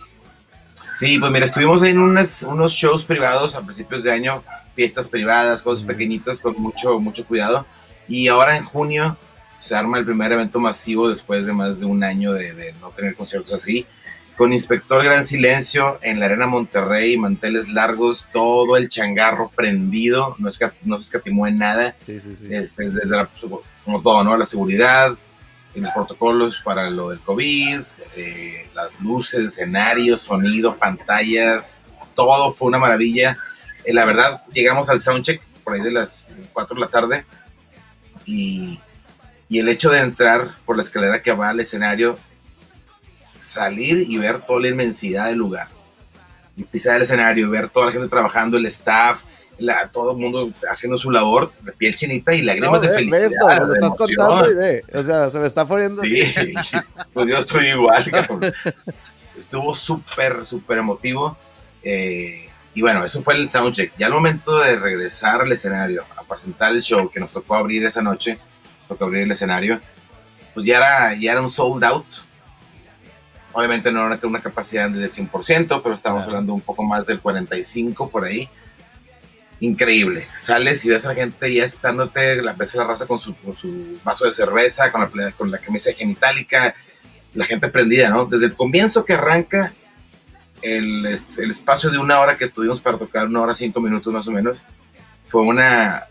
Sí, 0.96 1.18
pues 1.18 1.32
mira, 1.32 1.44
estuvimos 1.44 1.82
en 1.82 1.98
unos 1.98 2.72
shows 2.72 3.04
privados 3.04 3.56
a 3.56 3.62
principios 3.62 4.04
de 4.04 4.12
año, 4.12 4.44
fiestas 4.74 5.08
privadas, 5.08 5.62
cosas 5.62 5.84
pequeñitas 5.84 6.40
con 6.40 6.60
mucho, 6.60 7.00
mucho 7.00 7.26
cuidado. 7.26 7.66
Y 8.06 8.28
ahora 8.28 8.56
en 8.56 8.64
junio 8.64 9.16
se 9.58 9.74
arma 9.74 9.98
el 9.98 10.04
primer 10.04 10.30
evento 10.30 10.60
masivo 10.60 11.08
después 11.08 11.46
de 11.46 11.52
más 11.52 11.80
de 11.80 11.86
un 11.86 12.04
año 12.04 12.32
de, 12.32 12.74
no 12.80 12.90
tener 12.90 13.16
conciertos 13.16 13.54
así, 13.54 13.86
con 14.36 14.52
Inspector 14.52 15.04
Gran 15.04 15.24
Silencio 15.24 15.98
en 16.02 16.20
la 16.20 16.26
Arena 16.26 16.46
Monterrey, 16.46 17.16
manteles 17.16 17.68
largos, 17.68 18.28
todo 18.32 18.76
el 18.76 18.88
changarro 18.88 19.50
prendido, 19.54 20.36
no, 20.38 20.50
se 20.50 20.70
escatimó 20.94 21.46
en 21.46 21.58
nada, 21.58 21.96
este, 22.06 22.90
desde 22.90 23.16
la, 23.16 23.28
como 23.84 24.02
todo, 24.02 24.24
¿no? 24.24 24.36
La 24.36 24.44
seguridad, 24.44 25.12
los 25.74 25.90
protocolos 25.92 26.60
para 26.64 26.90
lo 26.90 27.10
del 27.10 27.20
COVID, 27.20 27.80
eh, 28.16 28.68
las 28.74 29.00
luces, 29.00 29.44
escenarios, 29.44 30.22
sonido, 30.22 30.76
pantallas, 30.76 31.86
todo 32.14 32.52
fue 32.52 32.68
una 32.68 32.78
maravilla. 32.78 33.38
Eh, 33.84 33.92
la 33.92 34.04
verdad, 34.04 34.44
llegamos 34.52 34.90
al 34.90 35.00
soundcheck 35.00 35.42
por 35.62 35.74
ahí 35.74 35.80
de 35.80 35.92
las 35.92 36.36
4 36.52 36.74
de 36.74 36.80
la 36.80 36.88
tarde 36.88 37.24
y 38.24 38.78
y 39.48 39.58
el 39.58 39.68
hecho 39.68 39.90
de 39.90 40.00
entrar 40.00 40.56
por 40.64 40.76
la 40.76 40.82
escalera 40.82 41.22
que 41.22 41.32
va 41.32 41.50
al 41.50 41.60
escenario, 41.60 42.18
salir 43.38 44.04
y 44.08 44.18
ver 44.18 44.42
toda 44.42 44.60
la 44.60 44.68
inmensidad 44.68 45.26
del 45.26 45.38
lugar. 45.38 45.68
Y 46.56 46.64
pisar 46.64 46.96
el 46.96 47.02
escenario, 47.02 47.50
ver 47.50 47.68
toda 47.68 47.86
la 47.86 47.92
gente 47.92 48.08
trabajando, 48.08 48.56
el 48.56 48.66
staff, 48.66 49.22
la, 49.58 49.88
todo 49.88 50.12
el 50.12 50.18
mundo 50.18 50.52
haciendo 50.70 50.96
su 50.98 51.10
labor, 51.10 51.50
de 51.60 51.72
piel 51.72 51.94
chinita 51.94 52.34
y 52.34 52.42
lágrimas 52.42 52.80
de 52.82 52.88
felicidad. 52.88 53.24
Esto, 53.24 53.66
lo 53.66 53.74
estás 53.74 53.90
contando 53.96 54.50
y 54.50 54.54
ve, 54.54 54.84
o 54.92 55.02
sea, 55.02 55.30
se 55.30 55.38
me 55.38 55.46
está 55.46 55.66
poniendo. 55.66 56.02
Sí, 56.02 56.34
pues 57.12 57.28
yo 57.28 57.36
estoy 57.36 57.66
igual. 57.68 58.04
Estuvo 59.36 59.74
súper, 59.74 60.44
súper 60.44 60.78
emotivo. 60.78 61.36
Eh, 61.82 62.48
y 62.74 62.82
bueno, 62.82 63.04
eso 63.04 63.22
fue 63.22 63.34
el 63.34 63.48
soundcheck. 63.48 63.92
Ya 63.96 64.06
al 64.06 64.12
momento 64.12 64.58
de 64.58 64.76
regresar 64.76 65.40
al 65.40 65.52
escenario 65.52 66.04
a 66.16 66.24
presentar 66.24 66.72
el 66.72 66.82
show 66.82 67.08
que 67.10 67.20
nos 67.20 67.32
tocó 67.32 67.54
abrir 67.54 67.84
esa 67.84 68.02
noche, 68.02 68.38
toca 68.86 69.04
abrir 69.04 69.22
el 69.22 69.30
escenario, 69.30 69.80
pues 70.52 70.66
ya 70.66 70.78
era, 70.78 71.14
ya 71.14 71.32
era 71.32 71.40
un 71.40 71.48
sold 71.48 71.84
out. 71.84 72.06
Obviamente 73.54 73.92
no 73.92 74.04
era 74.04 74.18
una 74.24 74.40
capacidad 74.40 74.90
del 74.90 75.10
100%, 75.10 75.80
pero 75.82 75.94
estamos 75.94 76.24
hablando 76.24 76.52
un 76.52 76.60
poco 76.60 76.82
más 76.82 77.06
del 77.06 77.22
45% 77.22 78.10
por 78.10 78.24
ahí. 78.24 78.48
Increíble. 79.60 80.26
Sales 80.34 80.84
y 80.84 80.90
ves 80.90 81.06
a 81.06 81.10
la 81.10 81.14
gente 81.14 81.54
ya 81.54 81.64
esperándote, 81.64 82.42
la, 82.42 82.52
ves 82.52 82.74
a 82.74 82.78
la 82.78 82.84
raza 82.84 83.06
con 83.06 83.18
su, 83.18 83.34
su 83.56 83.98
vaso 84.04 84.26
de 84.26 84.32
cerveza, 84.32 84.90
con 84.90 85.08
la, 85.16 85.32
con 85.32 85.50
la 85.50 85.58
camisa 85.58 85.92
genitálica, 85.92 86.74
la 87.32 87.44
gente 87.44 87.68
prendida, 87.68 88.10
¿no? 88.10 88.26
Desde 88.26 88.46
el 88.46 88.54
comienzo 88.54 89.04
que 89.04 89.12
arranca 89.12 89.72
el, 90.60 91.06
el, 91.06 91.50
espacio 91.50 91.90
de 91.90 91.98
una 91.98 92.18
hora 92.18 92.36
que 92.36 92.48
tuvimos 92.48 92.80
para 92.80 92.98
tocar, 92.98 93.26
una 93.26 93.40
hora 93.40 93.54
cinco 93.54 93.80
minutos 93.80 94.12
más 94.12 94.26
o 94.26 94.32
menos, 94.32 94.58
fue 95.28 95.42
una, 95.42 96.06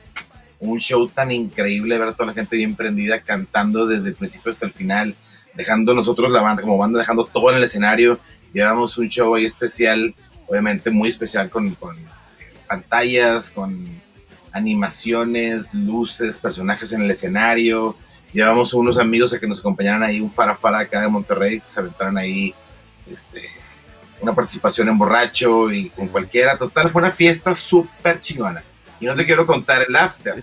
un 0.60 0.80
show 0.80 1.10
tan 1.10 1.32
increíble, 1.32 1.98
ver 1.98 2.08
a 2.08 2.14
toda 2.14 2.28
la 2.28 2.34
gente 2.34 2.56
bien 2.56 2.76
prendida 2.76 3.20
cantando 3.20 3.86
desde 3.86 4.10
el 4.10 4.16
principio 4.16 4.50
hasta 4.50 4.66
el 4.66 4.72
final, 4.72 5.16
dejando 5.56 5.94
nosotros 5.94 6.32
la 6.32 6.42
banda, 6.42 6.62
como 6.62 6.78
banda, 6.78 7.00
dejando 7.00 7.26
todo 7.26 7.50
en 7.52 7.58
el 7.58 7.64
escenario. 7.64 8.20
Llevamos 8.54 8.98
un 8.98 9.10
show 9.10 9.36
ahí 9.36 9.46
especial, 9.46 10.14
obviamente 10.48 10.92
muy 10.92 11.10
especial 11.10 11.50
con, 11.50 11.68
este, 11.68 12.26
pantallas, 12.68 13.50
con 13.50 14.02
animaciones, 14.52 15.74
luces, 15.74 16.38
personajes 16.38 16.92
en 16.94 17.02
el 17.02 17.12
escenario. 17.12 17.96
Llevamos 18.32 18.74
unos 18.74 18.98
amigos 18.98 19.34
a 19.34 19.40
que 19.40 19.48
nos 19.48 19.60
acompañaran 19.60 20.04
ahí, 20.04 20.20
un 20.20 20.32
farafara 20.32 20.80
acá 20.80 21.02
de 21.02 21.08
Monterrey, 21.08 21.60
que 21.60 21.68
se 21.68 21.80
aventaron 21.80 22.18
ahí 22.18 22.54
este, 23.08 23.44
una 24.22 24.34
participación 24.34 24.90
en 24.90 24.98
borracho 24.98 25.72
y 25.72 25.90
con 25.90 26.08
cualquiera. 26.08 26.58
Total, 26.58 26.90
fue 26.90 27.02
una 27.02 27.12
fiesta 27.12 27.54
súper 27.54 28.20
chingona. 28.20 28.64
Y 29.04 29.06
no 29.06 29.16
te 29.16 29.26
quiero 29.26 29.46
contar 29.46 29.86
el 29.86 29.94
after. 29.98 30.42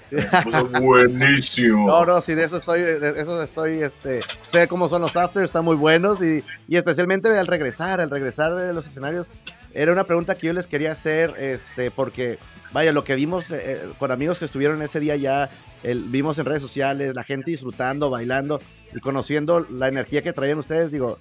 buenísimo. 0.82 1.86
No, 1.86 2.04
no, 2.04 2.20
sí, 2.20 2.34
de 2.34 2.44
eso 2.44 2.58
estoy, 2.58 2.82
de 2.82 3.18
eso 3.18 3.42
estoy, 3.42 3.82
este, 3.82 4.20
sé 4.50 4.68
cómo 4.68 4.86
son 4.90 5.00
los 5.00 5.16
afters, 5.16 5.46
están 5.46 5.64
muy 5.64 5.76
buenos 5.76 6.20
y, 6.20 6.44
y 6.68 6.76
especialmente 6.76 7.30
al 7.38 7.46
regresar, 7.46 8.02
al 8.02 8.10
regresar 8.10 8.54
de 8.54 8.74
los 8.74 8.86
escenarios, 8.86 9.28
era 9.72 9.92
una 9.92 10.04
pregunta 10.04 10.34
que 10.34 10.48
yo 10.48 10.52
les 10.52 10.66
quería 10.66 10.92
hacer, 10.92 11.34
este, 11.38 11.90
porque, 11.90 12.38
vaya, 12.70 12.92
lo 12.92 13.02
que 13.02 13.14
vimos 13.14 13.50
eh, 13.50 13.60
eh, 13.62 13.92
con 13.98 14.12
amigos 14.12 14.38
que 14.38 14.44
estuvieron 14.44 14.82
ese 14.82 15.00
día 15.00 15.16
ya, 15.16 15.48
el, 15.82 16.04
vimos 16.04 16.38
en 16.38 16.44
redes 16.44 16.60
sociales, 16.60 17.14
la 17.14 17.24
gente 17.24 17.50
disfrutando, 17.52 18.10
bailando 18.10 18.60
y 18.94 19.00
conociendo 19.00 19.66
la 19.70 19.88
energía 19.88 20.20
que 20.20 20.34
traían 20.34 20.58
ustedes, 20.58 20.90
digo, 20.90 21.18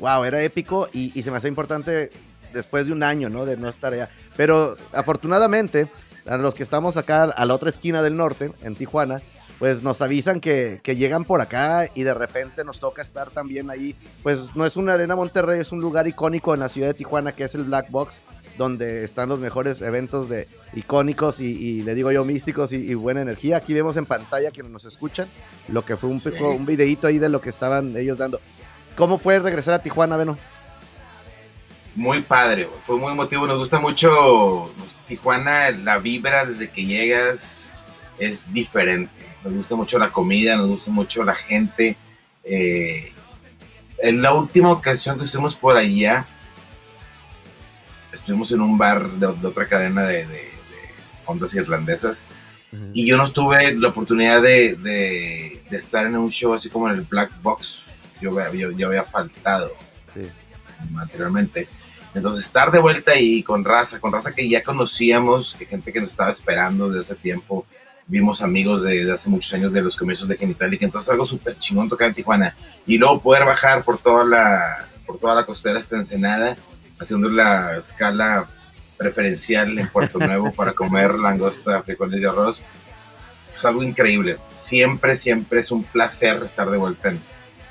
wow, 0.00 0.22
era 0.24 0.42
épico 0.42 0.90
y, 0.92 1.18
y 1.18 1.22
se 1.22 1.30
me 1.30 1.38
hace 1.38 1.48
importante 1.48 2.10
después 2.54 2.86
de 2.86 2.92
un 2.92 3.02
año, 3.02 3.28
¿no? 3.28 3.44
De 3.44 3.58
no 3.58 3.68
estar 3.68 3.92
allá. 3.92 4.08
Pero 4.36 4.76
afortunadamente, 4.92 5.88
a 6.26 6.36
los 6.38 6.54
que 6.54 6.62
estamos 6.62 6.96
acá 6.96 7.24
a 7.24 7.44
la 7.44 7.54
otra 7.54 7.68
esquina 7.68 8.02
del 8.02 8.16
norte, 8.16 8.52
en 8.62 8.74
Tijuana, 8.74 9.20
pues 9.58 9.82
nos 9.82 10.00
avisan 10.02 10.40
que, 10.40 10.80
llegan 10.84 11.24
por 11.24 11.40
acá 11.40 11.88
y 11.94 12.02
de 12.02 12.14
repente 12.14 12.64
nos 12.64 12.80
toca 12.80 13.02
estar 13.02 13.30
también 13.30 13.70
ahí. 13.70 13.94
Pues 14.22 14.54
no 14.54 14.66
es 14.66 14.76
una 14.76 14.94
arena 14.94 15.16
Monterrey, 15.16 15.60
es 15.60 15.72
un 15.72 15.80
lugar 15.80 16.06
icónico 16.06 16.54
en 16.54 16.60
la 16.60 16.68
ciudad 16.68 16.88
de 16.88 16.94
Tijuana 16.94 17.32
que 17.32 17.44
es 17.44 17.54
el 17.54 17.64
Black 17.64 17.90
Box, 17.90 18.20
donde 18.58 19.04
están 19.04 19.28
los 19.28 19.38
mejores 19.38 19.80
eventos 19.82 20.28
de, 20.28 20.48
icónicos 20.74 21.40
y, 21.40 21.82
le 21.82 21.94
digo 21.94 22.10
yo 22.10 22.24
místicos 22.24 22.72
y, 22.72 22.94
buena 22.94 23.22
energía. 23.22 23.58
Aquí 23.58 23.74
vemos 23.74 23.96
en 23.96 24.06
pantalla 24.06 24.50
quienes 24.50 24.72
nos 24.72 24.84
escuchan 24.84 25.28
lo 25.68 25.84
que 25.84 25.96
fue 25.96 26.10
un, 26.10 26.20
un 26.42 26.66
videito 26.66 27.06
ahí 27.06 27.18
de 27.18 27.28
lo 27.28 27.40
que 27.40 27.50
estaban 27.50 27.96
ellos 27.96 28.18
dando. 28.18 28.40
¿Cómo 28.96 29.18
fue 29.18 29.38
regresar 29.38 29.74
a 29.74 29.78
Tijuana, 29.80 30.16
Beno? 30.16 30.38
Muy 31.94 32.22
padre, 32.22 32.68
fue 32.86 32.96
muy 32.96 33.12
emotivo. 33.12 33.46
Nos 33.46 33.58
gusta 33.58 33.78
mucho 33.78 34.72
pues, 34.76 34.96
Tijuana, 35.06 35.70
la 35.70 35.98
vibra 35.98 36.44
desde 36.44 36.70
que 36.70 36.84
llegas 36.84 37.74
es 38.18 38.52
diferente. 38.52 39.22
Nos 39.44 39.52
gusta 39.52 39.76
mucho 39.76 39.98
la 39.98 40.10
comida, 40.10 40.56
nos 40.56 40.68
gusta 40.68 40.90
mucho 40.90 41.22
la 41.22 41.34
gente. 41.34 41.96
Eh, 42.42 43.12
en 43.98 44.22
la 44.22 44.32
última 44.32 44.72
ocasión 44.72 45.18
que 45.18 45.24
estuvimos 45.24 45.54
por 45.54 45.76
allá, 45.76 46.26
estuvimos 48.12 48.50
en 48.52 48.60
un 48.60 48.76
bar 48.76 49.10
de, 49.12 49.26
otra 49.26 49.66
cadena 49.68 50.04
de, 50.04 50.26
ondas 51.26 51.54
irlandesas. 51.54 52.26
Y 52.92 53.06
yo 53.06 53.16
no 53.16 53.30
tuve 53.30 53.72
la 53.76 53.88
oportunidad 53.88 54.42
de, 54.42 55.62
estar 55.70 56.06
en 56.06 56.16
un 56.16 56.28
show 56.28 56.54
así 56.54 56.68
como 56.68 56.88
en 56.88 56.96
el 56.96 57.02
Black 57.02 57.30
Box. 57.40 58.02
Yo, 58.20 58.36
yo, 58.52 58.88
había 58.88 59.04
faltado 59.04 59.72
materialmente. 60.90 61.68
Entonces, 62.14 62.44
estar 62.44 62.70
de 62.70 62.78
vuelta 62.78 63.12
ahí 63.12 63.42
con 63.42 63.64
raza, 63.64 63.98
con 63.98 64.12
raza 64.12 64.32
que 64.32 64.48
ya 64.48 64.62
conocíamos, 64.62 65.56
gente 65.56 65.92
que 65.92 66.00
nos 66.00 66.10
estaba 66.10 66.30
esperando 66.30 66.88
desde 66.88 67.00
hace 67.00 67.14
tiempo, 67.16 67.66
vimos 68.06 68.40
amigos 68.40 68.84
de, 68.84 69.10
hace 69.10 69.30
muchos 69.30 69.52
años 69.54 69.72
de 69.72 69.82
los 69.82 69.96
comienzos 69.96 70.28
de 70.28 70.36
Genitalica, 70.36 70.84
entonces 70.84 71.10
algo 71.10 71.26
súper 71.26 71.58
chingón 71.58 71.88
tocar 71.88 72.08
en 72.08 72.14
Tijuana. 72.14 72.56
Y 72.86 72.98
luego 72.98 73.20
poder 73.20 73.44
bajar 73.44 73.84
por 73.84 73.98
toda 73.98 74.24
la, 74.24 74.88
por 75.04 75.18
toda 75.18 75.34
la 75.34 75.44
costera 75.44 75.78
hasta 75.78 75.96
Ensenada, 75.96 76.56
haciendo 77.00 77.28
la 77.28 77.76
escala 77.76 78.46
preferencial 78.96 79.76
en 79.76 79.88
Puerto 79.88 80.18
Nuevo 80.20 80.52
para 80.52 80.72
comer 80.72 81.14
langosta, 81.16 81.82
frijoles 81.82 82.22
y 82.22 82.24
arroz. 82.26 82.62
Es 83.52 83.64
algo 83.64 83.82
increíble. 83.82 84.38
Siempre, 84.54 85.16
siempre 85.16 85.60
es 85.60 85.72
un 85.72 85.82
placer 85.82 86.40
estar 86.44 86.70
de 86.70 86.76
vuelta 86.76 87.10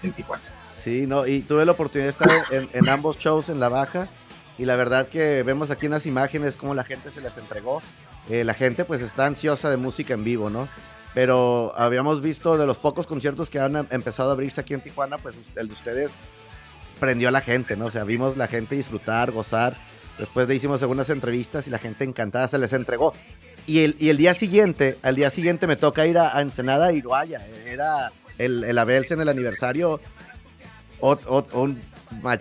en, 0.01 0.11
Tijuana. 0.11 0.43
Sí, 0.83 1.07
no, 1.07 1.25
y 1.25 1.39
tuve 1.39 1.65
la 1.65 1.71
oportunidad 1.71 2.13
de 2.13 2.25
estar 2.25 2.67
en 2.73 2.89
ambos 2.89 3.17
shows 3.17 3.47
en 3.47 3.61
La 3.61 3.69
Baja 3.69 4.09
y 4.57 4.65
la 4.65 4.75
verdad 4.75 5.07
que 5.07 5.43
vemos 5.43 5.71
aquí 5.71 5.87
unas 5.87 6.05
imágenes 6.05 6.57
como 6.57 6.75
la 6.75 6.83
gente 6.83 7.11
se 7.11 7.21
les 7.21 7.37
entregó. 7.37 7.81
Eh, 8.29 8.43
la 8.43 8.53
gente 8.53 8.85
pues 8.85 9.01
está 9.01 9.25
ansiosa 9.25 9.69
de 9.69 9.77
música 9.77 10.13
en 10.13 10.23
vivo, 10.23 10.49
¿no? 10.49 10.69
Pero 11.13 11.73
habíamos 11.75 12.21
visto 12.21 12.57
de 12.57 12.65
los 12.65 12.77
pocos 12.77 13.05
conciertos 13.05 13.49
que 13.49 13.59
han 13.59 13.87
empezado 13.91 14.29
a 14.29 14.33
abrirse 14.33 14.61
aquí 14.61 14.73
en 14.73 14.81
Tijuana, 14.81 15.17
pues 15.17 15.35
el 15.55 15.67
de 15.67 15.73
ustedes 15.73 16.11
prendió 16.99 17.29
a 17.29 17.31
la 17.31 17.41
gente, 17.41 17.75
¿no? 17.75 17.85
O 17.85 17.91
sea, 17.91 18.03
vimos 18.03 18.37
la 18.37 18.47
gente 18.47 18.75
disfrutar, 18.75 19.31
gozar. 19.31 19.75
Después 20.17 20.47
de 20.47 20.55
hicimos 20.55 20.81
algunas 20.81 21.09
entrevistas 21.09 21.67
y 21.67 21.69
la 21.69 21.79
gente 21.79 22.03
encantada 22.03 22.47
se 22.47 22.57
les 22.57 22.73
entregó. 22.73 23.13
Y 23.65 23.83
el, 23.83 23.95
y 23.99 24.09
el 24.09 24.17
día 24.17 24.33
siguiente, 24.33 24.97
al 25.01 25.15
día 25.15 25.29
siguiente 25.29 25.67
me 25.67 25.75
toca 25.75 26.05
ir 26.05 26.17
a, 26.17 26.39
Ensenada 26.41 26.91
y 26.91 27.01
vaya, 27.01 27.45
era 27.65 28.11
el, 28.37 28.63
el 28.63 28.77
Abelsen, 28.77 29.21
el 29.21 29.29
aniversario, 29.29 29.99
un 31.01 31.79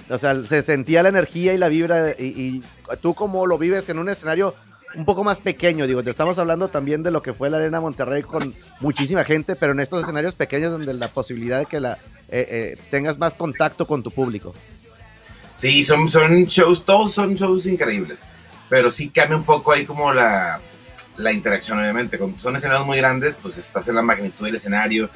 o 0.08 0.18
sea, 0.18 0.44
se 0.44 0.62
sentía 0.62 1.02
la 1.02 1.08
energía 1.08 1.54
y 1.54 1.58
la 1.58 1.68
vibra. 1.68 2.10
Y, 2.18 2.62
tú, 3.00 3.14
como 3.14 3.46
lo 3.46 3.58
vives 3.58 3.88
en 3.88 3.98
un 3.98 4.08
escenario 4.08 4.54
un 4.94 5.04
poco 5.04 5.24
más 5.24 5.40
pequeño, 5.40 5.86
digo, 5.86 6.02
te 6.02 6.10
estamos 6.10 6.38
hablando 6.38 6.68
también 6.68 7.02
de 7.02 7.10
lo 7.10 7.22
que 7.22 7.32
fue 7.32 7.48
la 7.48 7.56
Arena 7.56 7.80
Monterrey 7.80 8.22
con 8.22 8.54
muchísima 8.80 9.24
gente, 9.24 9.56
pero 9.56 9.72
en 9.72 9.80
estos 9.80 10.02
escenarios 10.02 10.34
pequeños 10.34 10.70
donde 10.70 10.92
la 10.92 11.08
posibilidad 11.08 11.58
de 11.58 11.66
que 11.66 11.80
la, 11.80 11.92
eh, 12.28 12.46
eh, 12.48 12.78
tengas 12.90 13.18
más 13.18 13.34
contacto 13.34 13.86
con 13.86 14.02
tu 14.02 14.10
público. 14.10 14.54
Sí, 15.54 15.82
son, 15.82 16.08
son 16.08 16.44
shows, 16.44 16.84
todos 16.84 17.12
son 17.12 17.34
shows 17.34 17.66
increíbles, 17.66 18.22
pero 18.68 18.90
sí 18.90 19.10
cambia 19.10 19.36
un 19.36 19.44
poco 19.44 19.72
ahí 19.72 19.84
como 19.84 20.12
la, 20.12 20.60
la 21.16 21.32
interacción, 21.32 21.78
obviamente. 21.78 22.18
Cuando 22.18 22.38
son 22.38 22.56
escenarios 22.56 22.86
muy 22.86 22.98
grandes, 22.98 23.38
pues 23.40 23.58
estás 23.58 23.88
en 23.88 23.96
la 23.96 24.02
magnitud 24.02 24.44
del 24.46 24.54
escenario, 24.54 25.10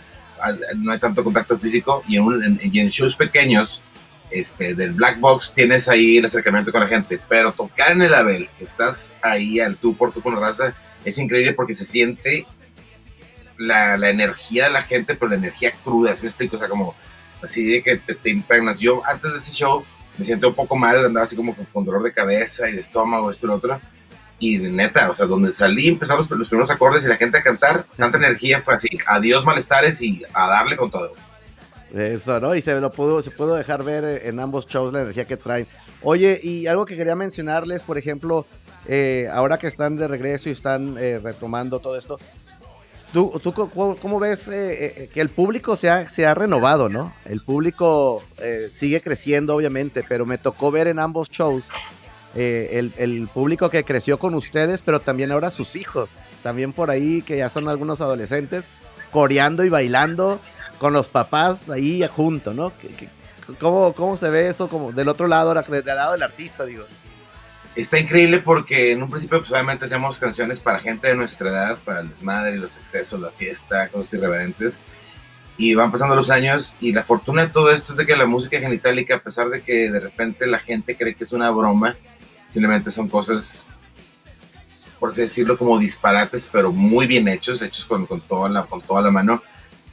no 0.76 0.92
hay 0.92 0.98
tanto 0.98 1.24
contacto 1.24 1.58
físico, 1.58 2.02
y 2.08 2.16
en, 2.16 2.60
y 2.62 2.78
en 2.80 2.88
shows 2.88 3.16
pequeños, 3.16 3.82
este, 4.30 4.74
del 4.74 4.92
black 4.92 5.20
box 5.20 5.52
tienes 5.52 5.88
ahí 5.88 6.18
el 6.18 6.24
acercamiento 6.24 6.72
con 6.72 6.80
la 6.80 6.88
gente, 6.88 7.20
pero 7.28 7.52
tocar 7.52 7.92
en 7.92 8.02
el 8.02 8.14
Abels, 8.14 8.52
que 8.52 8.64
estás 8.64 9.14
ahí 9.22 9.60
al 9.60 9.76
tú 9.76 9.96
por 9.96 10.12
tú 10.12 10.22
con 10.22 10.34
la 10.34 10.40
raza, 10.40 10.74
es 11.04 11.18
increíble 11.18 11.52
porque 11.52 11.74
se 11.74 11.84
siente 11.84 12.46
la, 13.58 13.96
la, 13.96 14.10
energía 14.10 14.64
de 14.64 14.70
la 14.70 14.82
gente, 14.82 15.14
pero 15.14 15.30
la 15.30 15.36
energía 15.36 15.72
cruda, 15.84 16.12
así 16.12 16.22
me 16.22 16.28
explico? 16.28 16.56
O 16.56 16.58
sea, 16.58 16.68
como 16.68 16.94
así 17.42 17.64
de 17.64 17.82
que 17.82 17.96
te, 17.96 18.14
te, 18.14 18.30
impregnas. 18.30 18.80
Yo 18.80 19.02
antes 19.06 19.32
de 19.32 19.38
ese 19.38 19.52
show 19.52 19.84
me 20.18 20.24
siento 20.24 20.48
un 20.48 20.54
poco 20.54 20.76
mal, 20.76 21.04
andaba 21.04 21.24
así 21.24 21.36
como 21.36 21.54
con, 21.54 21.84
dolor 21.84 22.02
de 22.02 22.12
cabeza 22.12 22.68
y 22.68 22.72
de 22.72 22.80
estómago, 22.80 23.30
esto 23.30 23.46
y 23.46 23.48
lo 23.48 23.54
otro. 23.54 23.80
Y 24.38 24.58
de 24.58 24.68
neta, 24.68 25.10
o 25.10 25.14
sea, 25.14 25.26
donde 25.26 25.50
salí, 25.50 25.88
empezaron 25.88 26.26
los, 26.28 26.38
los 26.38 26.48
primeros 26.48 26.70
acordes 26.70 27.04
y 27.04 27.08
la 27.08 27.16
gente 27.16 27.38
a 27.38 27.42
cantar, 27.42 27.86
tanta 27.96 28.18
energía 28.18 28.60
fue 28.60 28.74
así, 28.74 28.88
adiós 29.06 29.46
malestares 29.46 30.02
y 30.02 30.22
a 30.34 30.48
darle 30.48 30.76
con 30.76 30.90
todo. 30.90 31.14
Eso, 31.96 32.40
¿no? 32.40 32.54
Y 32.54 32.60
se 32.60 32.78
lo 32.78 32.90
pudo, 32.92 33.22
se 33.22 33.30
pudo 33.30 33.54
dejar 33.54 33.82
ver 33.82 34.04
eh, 34.04 34.28
en 34.28 34.38
ambos 34.38 34.66
shows 34.66 34.92
la 34.92 35.00
energía 35.00 35.24
que 35.24 35.36
traen. 35.38 35.66
Oye, 36.02 36.38
y 36.42 36.66
algo 36.66 36.84
que 36.84 36.94
quería 36.94 37.14
mencionarles, 37.14 37.82
por 37.82 37.96
ejemplo, 37.96 38.44
eh, 38.86 39.30
ahora 39.32 39.58
que 39.58 39.66
están 39.66 39.96
de 39.96 40.06
regreso 40.06 40.50
y 40.50 40.52
están 40.52 40.96
eh, 40.98 41.18
retomando 41.22 41.78
todo 41.78 41.96
esto, 41.96 42.18
¿tú, 43.14 43.40
tú 43.42 43.52
cómo, 43.52 44.20
ves 44.20 44.44
que 44.44 45.10
el 45.14 45.30
público 45.30 45.74
se 45.74 45.88
ha, 45.88 46.06
se 46.06 46.26
ha 46.26 46.34
renovado, 46.34 46.90
¿no? 46.90 47.14
El 47.24 47.40
público 47.42 48.22
sigue 48.70 49.00
creciendo, 49.00 49.56
obviamente, 49.56 50.04
pero 50.06 50.26
me 50.26 50.36
tocó 50.36 50.70
ver 50.70 50.88
en 50.88 50.98
ambos 50.98 51.30
shows 51.30 51.66
el, 52.34 52.92
el, 52.98 53.28
público 53.28 53.70
que 53.70 53.84
creció 53.84 54.18
con 54.18 54.34
ustedes, 54.34 54.82
pero 54.82 55.00
también 55.00 55.32
ahora 55.32 55.50
sus 55.50 55.74
hijos, 55.76 56.10
también 56.42 56.74
por 56.74 56.90
ahí 56.90 57.22
que 57.22 57.38
ya 57.38 57.48
son 57.48 57.68
algunos 57.68 58.02
adolescentes, 58.02 58.64
coreando 59.10 59.64
y 59.64 59.70
bailando 59.70 60.38
con 60.78 60.92
los 60.92 61.08
papás 61.08 61.68
ahí 61.68 62.06
junto, 62.14 62.54
¿no? 62.54 62.72
¿Cómo, 63.60 63.92
¿Cómo 63.92 64.16
se 64.16 64.28
ve 64.28 64.48
eso 64.48 64.68
como 64.68 64.92
del 64.92 65.08
otro 65.08 65.28
lado, 65.28 65.54
del 65.54 65.84
lado 65.84 66.12
del 66.12 66.22
artista, 66.22 66.64
digo? 66.64 66.84
Está 67.74 67.98
increíble 67.98 68.38
porque 68.38 68.92
en 68.92 69.02
un 69.02 69.10
principio 69.10 69.38
pues 69.38 69.50
obviamente 69.50 69.84
hacemos 69.84 70.18
canciones 70.18 70.60
para 70.60 70.80
gente 70.80 71.08
de 71.08 71.14
nuestra 71.14 71.50
edad, 71.50 71.78
para 71.84 72.00
el 72.00 72.08
desmadre, 72.08 72.56
los 72.56 72.78
excesos, 72.78 73.20
la 73.20 73.30
fiesta, 73.30 73.88
cosas 73.88 74.14
irreverentes. 74.14 74.82
Y 75.58 75.74
van 75.74 75.90
pasando 75.90 76.14
los 76.14 76.30
años 76.30 76.76
y 76.80 76.92
la 76.92 77.02
fortuna 77.02 77.42
de 77.42 77.48
todo 77.48 77.70
esto 77.70 77.92
es 77.92 77.98
de 77.98 78.06
que 78.06 78.16
la 78.16 78.26
música 78.26 78.58
genitálica, 78.58 79.16
a 79.16 79.22
pesar 79.22 79.48
de 79.48 79.62
que 79.62 79.90
de 79.90 80.00
repente 80.00 80.46
la 80.46 80.58
gente 80.58 80.96
cree 80.96 81.14
que 81.14 81.24
es 81.24 81.32
una 81.32 81.50
broma, 81.50 81.96
simplemente 82.46 82.90
son 82.90 83.08
cosas, 83.08 83.66
por 84.98 85.10
así 85.10 85.22
decirlo, 85.22 85.56
como 85.56 85.78
disparates, 85.78 86.48
pero 86.50 86.72
muy 86.72 87.06
bien 87.06 87.28
hechos, 87.28 87.62
hechos 87.62 87.86
con, 87.86 88.06
con, 88.06 88.20
toda, 88.20 88.48
la, 88.48 88.64
con 88.64 88.82
toda 88.82 89.00
la 89.02 89.10
mano 89.10 89.42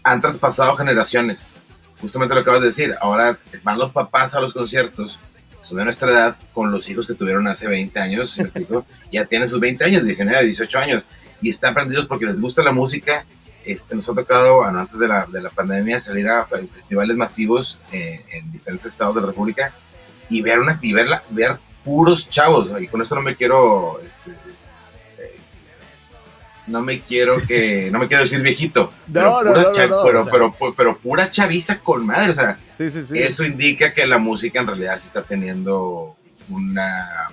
han 0.04 0.22
traspasado 0.22 0.76
generaciones. 0.76 1.60
Justamente 2.02 2.36
lo 2.36 2.42
acabas 2.42 2.62
de 2.62 2.68
decir. 2.68 2.96
Ahora 3.02 3.40
van 3.64 3.80
los 3.80 3.92
papás 3.92 4.36
a 4.36 4.42
los 4.42 4.54
conciertos, 4.54 5.20
son 5.62 5.78
de 5.78 5.86
nuestra 5.86 6.12
edad, 6.12 6.36
con 6.54 6.72
los 6.72 6.90
hijos 6.90 7.08
que 7.08 7.14
tuvieron 7.14 7.48
hace 7.48 7.68
20 7.68 8.00
años. 8.00 8.38
ya 9.12 9.26
tienen 9.26 9.48
sus 9.48 9.60
20 9.60 9.86
años, 9.86 10.04
19, 10.04 10.44
18 10.44 10.80
años. 10.80 11.06
Y 11.42 11.50
están 11.50 11.72
aprendidos 11.72 12.06
porque 12.06 12.26
les 12.26 12.40
gusta 12.40 12.62
la 12.62 12.74
música. 12.74 13.26
Este, 13.66 13.96
nos 13.96 14.10
ha 14.10 14.14
tocado, 14.14 14.64
antes 14.64 15.00
de 15.00 15.08
la, 15.08 15.26
de 15.26 15.42
la 15.42 15.50
pandemia, 15.50 15.98
salir 16.00 16.28
a 16.28 16.46
festivales 16.46 17.16
masivos 17.16 17.80
eh, 17.94 18.26
en 18.32 18.52
diferentes 18.52 18.92
estados 18.92 19.16
de 19.16 19.22
la 19.22 19.28
República 19.28 19.74
y 20.30 20.42
ver, 20.42 20.60
una, 20.60 20.80
y 20.82 20.92
verla, 20.92 21.24
ver 21.30 21.58
puros 21.84 22.28
chavos. 22.28 22.74
Y 22.82 22.88
con 22.88 23.02
esto 23.02 23.16
no 23.16 23.22
me 23.22 23.36
quiero 23.38 24.02
este, 24.06 24.32
no 26.68 26.82
me 26.82 27.02
quiero 27.02 27.42
que, 27.46 27.90
no 27.92 28.00
me 28.00 28.08
quiero 28.08 28.24
decir 28.24 28.42
viejito, 28.42 28.92
pero, 29.12 29.40
pura 29.40 30.26
pero, 30.32 30.74
pero, 30.76 30.98
pura 30.98 31.30
chaviza 31.30 31.80
con 31.80 32.06
madre, 32.06 32.30
o 32.30 32.34
sea, 32.34 32.60
eso 33.14 33.44
indica 33.44 33.94
que 33.94 34.08
la 34.08 34.18
música 34.18 34.62
en 34.62 34.68
realidad 34.68 34.98
sí 34.98 35.08
está 35.08 35.24
teniendo 35.24 36.16
una, 36.50 37.30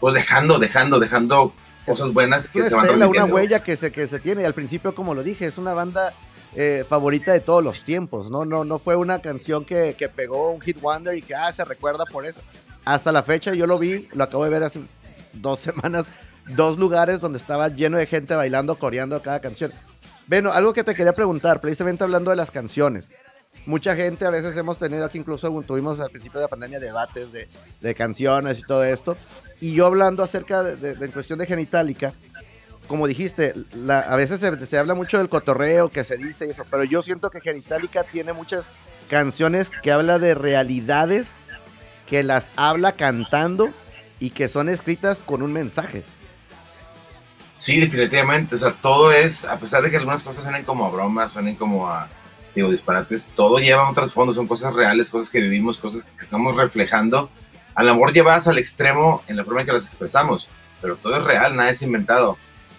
pues 0.00 0.14
dejando, 0.14 0.58
dejando, 0.58 0.98
dejando 0.98 1.52
cosas 1.86 2.12
buenas 2.12 2.50
que 2.50 2.62
se 2.62 2.74
van 2.74 3.02
a 3.02 3.06
Una 3.06 3.24
huella 3.24 3.62
que 3.62 3.76
se, 3.76 3.92
que 3.92 4.08
se 4.08 4.18
tiene, 4.18 4.42
y 4.42 4.44
al 4.46 4.54
principio, 4.54 4.94
como 4.94 5.14
lo 5.14 5.22
dije, 5.22 5.46
es 5.46 5.58
una 5.58 5.74
banda 5.74 6.12
eh, 6.56 6.84
favorita 6.88 7.32
de 7.32 7.40
todos 7.40 7.62
los 7.62 7.84
tiempos, 7.84 8.30
¿no? 8.30 8.44
No, 8.44 8.64
no 8.64 8.78
fue 8.78 8.96
una 8.96 9.20
canción 9.20 9.64
que, 9.64 9.94
que 9.98 10.08
pegó 10.08 10.50
un 10.50 10.60
hit 10.60 10.80
wonder 10.80 11.16
y 11.16 11.22
que 11.22 11.34
ah, 11.34 11.52
se 11.52 11.64
recuerda 11.64 12.04
por 12.06 12.26
eso. 12.26 12.40
Hasta 12.84 13.12
la 13.12 13.22
fecha 13.22 13.54
yo 13.54 13.66
lo 13.66 13.78
vi, 13.78 14.08
lo 14.12 14.24
acabo 14.24 14.44
de 14.44 14.50
ver 14.50 14.62
hace 14.62 14.80
dos 15.32 15.58
semanas 15.60 16.06
dos 16.48 16.78
lugares 16.78 17.20
donde 17.20 17.38
estaba 17.38 17.68
lleno 17.68 17.98
de 17.98 18.06
gente 18.06 18.34
bailando, 18.34 18.76
coreando 18.76 19.20
cada 19.22 19.40
canción. 19.40 19.72
Bueno, 20.26 20.52
algo 20.52 20.72
que 20.72 20.84
te 20.84 20.94
quería 20.94 21.12
preguntar, 21.12 21.60
precisamente 21.60 22.04
hablando 22.04 22.30
de 22.30 22.36
las 22.36 22.50
canciones. 22.50 23.10
Mucha 23.66 23.94
gente, 23.94 24.26
a 24.26 24.30
veces 24.30 24.56
hemos 24.56 24.78
tenido 24.78 25.04
aquí, 25.04 25.18
incluso 25.18 25.48
tuvimos 25.66 26.00
al 26.00 26.10
principio 26.10 26.40
de 26.40 26.44
la 26.44 26.48
pandemia 26.48 26.80
debates 26.80 27.28
de, 27.32 27.94
canciones 27.94 28.58
y 28.58 28.62
todo 28.62 28.84
esto. 28.84 29.16
Y 29.60 29.74
yo 29.74 29.86
hablando 29.86 30.22
acerca 30.22 30.62
de, 30.62 30.94
de, 30.94 31.08
cuestión 31.10 31.38
de 31.38 31.46
genitálica, 31.46 32.12
como 32.86 33.06
dijiste, 33.06 33.54
a 33.88 34.16
veces 34.16 34.40
se, 34.40 34.66
se, 34.66 34.78
habla 34.78 34.94
mucho 34.94 35.18
del 35.18 35.30
cotorreo 35.30 35.88
que 35.88 36.04
se 36.04 36.16
dice 36.16 36.46
y 36.46 36.50
eso, 36.50 36.64
pero 36.70 36.84
yo 36.84 37.00
siento 37.00 37.30
que 37.30 37.40
Genitalica 37.40 38.04
tiene 38.04 38.34
muchas 38.34 38.70
canciones 39.08 39.70
que 39.70 39.92
habla 39.92 40.18
de 40.18 40.34
realidades, 40.34 41.32
que 42.06 42.22
las 42.22 42.50
habla 42.56 42.92
cantando 42.92 43.72
y 44.20 44.30
que 44.30 44.48
son 44.48 44.68
escritas 44.68 45.20
con 45.20 45.42
un 45.42 45.52
mensaje. 45.52 46.04
Sí, 47.64 47.80
definitivamente. 47.80 48.56
O 48.56 48.58
sea, 48.58 48.72
todo 48.72 49.10
es, 49.10 49.46
a 49.46 49.58
pesar 49.58 49.82
de 49.82 49.90
que 49.90 49.96
algunas 49.96 50.22
cosas 50.22 50.42
suenen 50.42 50.64
como 50.64 50.84
a 50.84 50.90
bromas, 50.90 51.32
suenen 51.32 51.56
como 51.56 51.88
a, 51.88 52.10
digo, 52.54 52.70
disparates, 52.70 53.30
todo 53.34 53.58
lleva 53.58 53.88
un 53.88 53.94
trasfondo, 53.94 54.34
son 54.34 54.46
cosas 54.46 54.74
reales, 54.74 55.08
cosas 55.08 55.30
que 55.30 55.40
vivimos, 55.40 55.78
cosas 55.78 56.04
que 56.04 56.22
estamos 56.22 56.58
reflejando. 56.58 57.30
A 57.74 57.82
lo 57.82 57.94
mejor 57.94 58.12
llevadas 58.12 58.48
al 58.48 58.58
extremo 58.58 59.22
en 59.28 59.38
la 59.38 59.46
forma 59.46 59.62
en 59.62 59.66
que 59.66 59.72
las 59.72 59.86
expresamos, 59.86 60.46
pero 60.82 60.96
todo 60.96 61.16
es 61.16 61.24
real, 61.24 61.56
nada 61.56 61.70
es 61.70 61.80
inventado. 61.80 62.36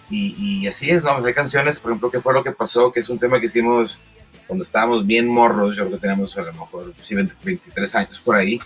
Y, 0.08 0.36
y 0.38 0.68
así 0.68 0.88
es, 0.88 1.02
¿no? 1.02 1.16
Hay 1.16 1.34
canciones, 1.34 1.80
por 1.80 1.90
ejemplo, 1.90 2.12
¿qué 2.12 2.20
fue 2.20 2.32
lo 2.32 2.44
que 2.44 2.52
pasó? 2.52 2.92
Que 2.92 3.00
es 3.00 3.08
un 3.08 3.18
tema 3.18 3.40
que 3.40 3.46
hicimos 3.46 3.98
cuando 4.46 4.62
estábamos 4.62 5.04
bien 5.04 5.26
morros, 5.26 5.74
yo 5.74 5.82
creo 5.86 5.96
que 5.96 6.02
teníamos 6.02 6.38
a 6.38 6.42
lo 6.42 6.52
mejor 6.52 6.94
sí, 7.00 7.16
23 7.16 7.94
años 7.96 8.20
por 8.20 8.36
ahí, 8.36 8.60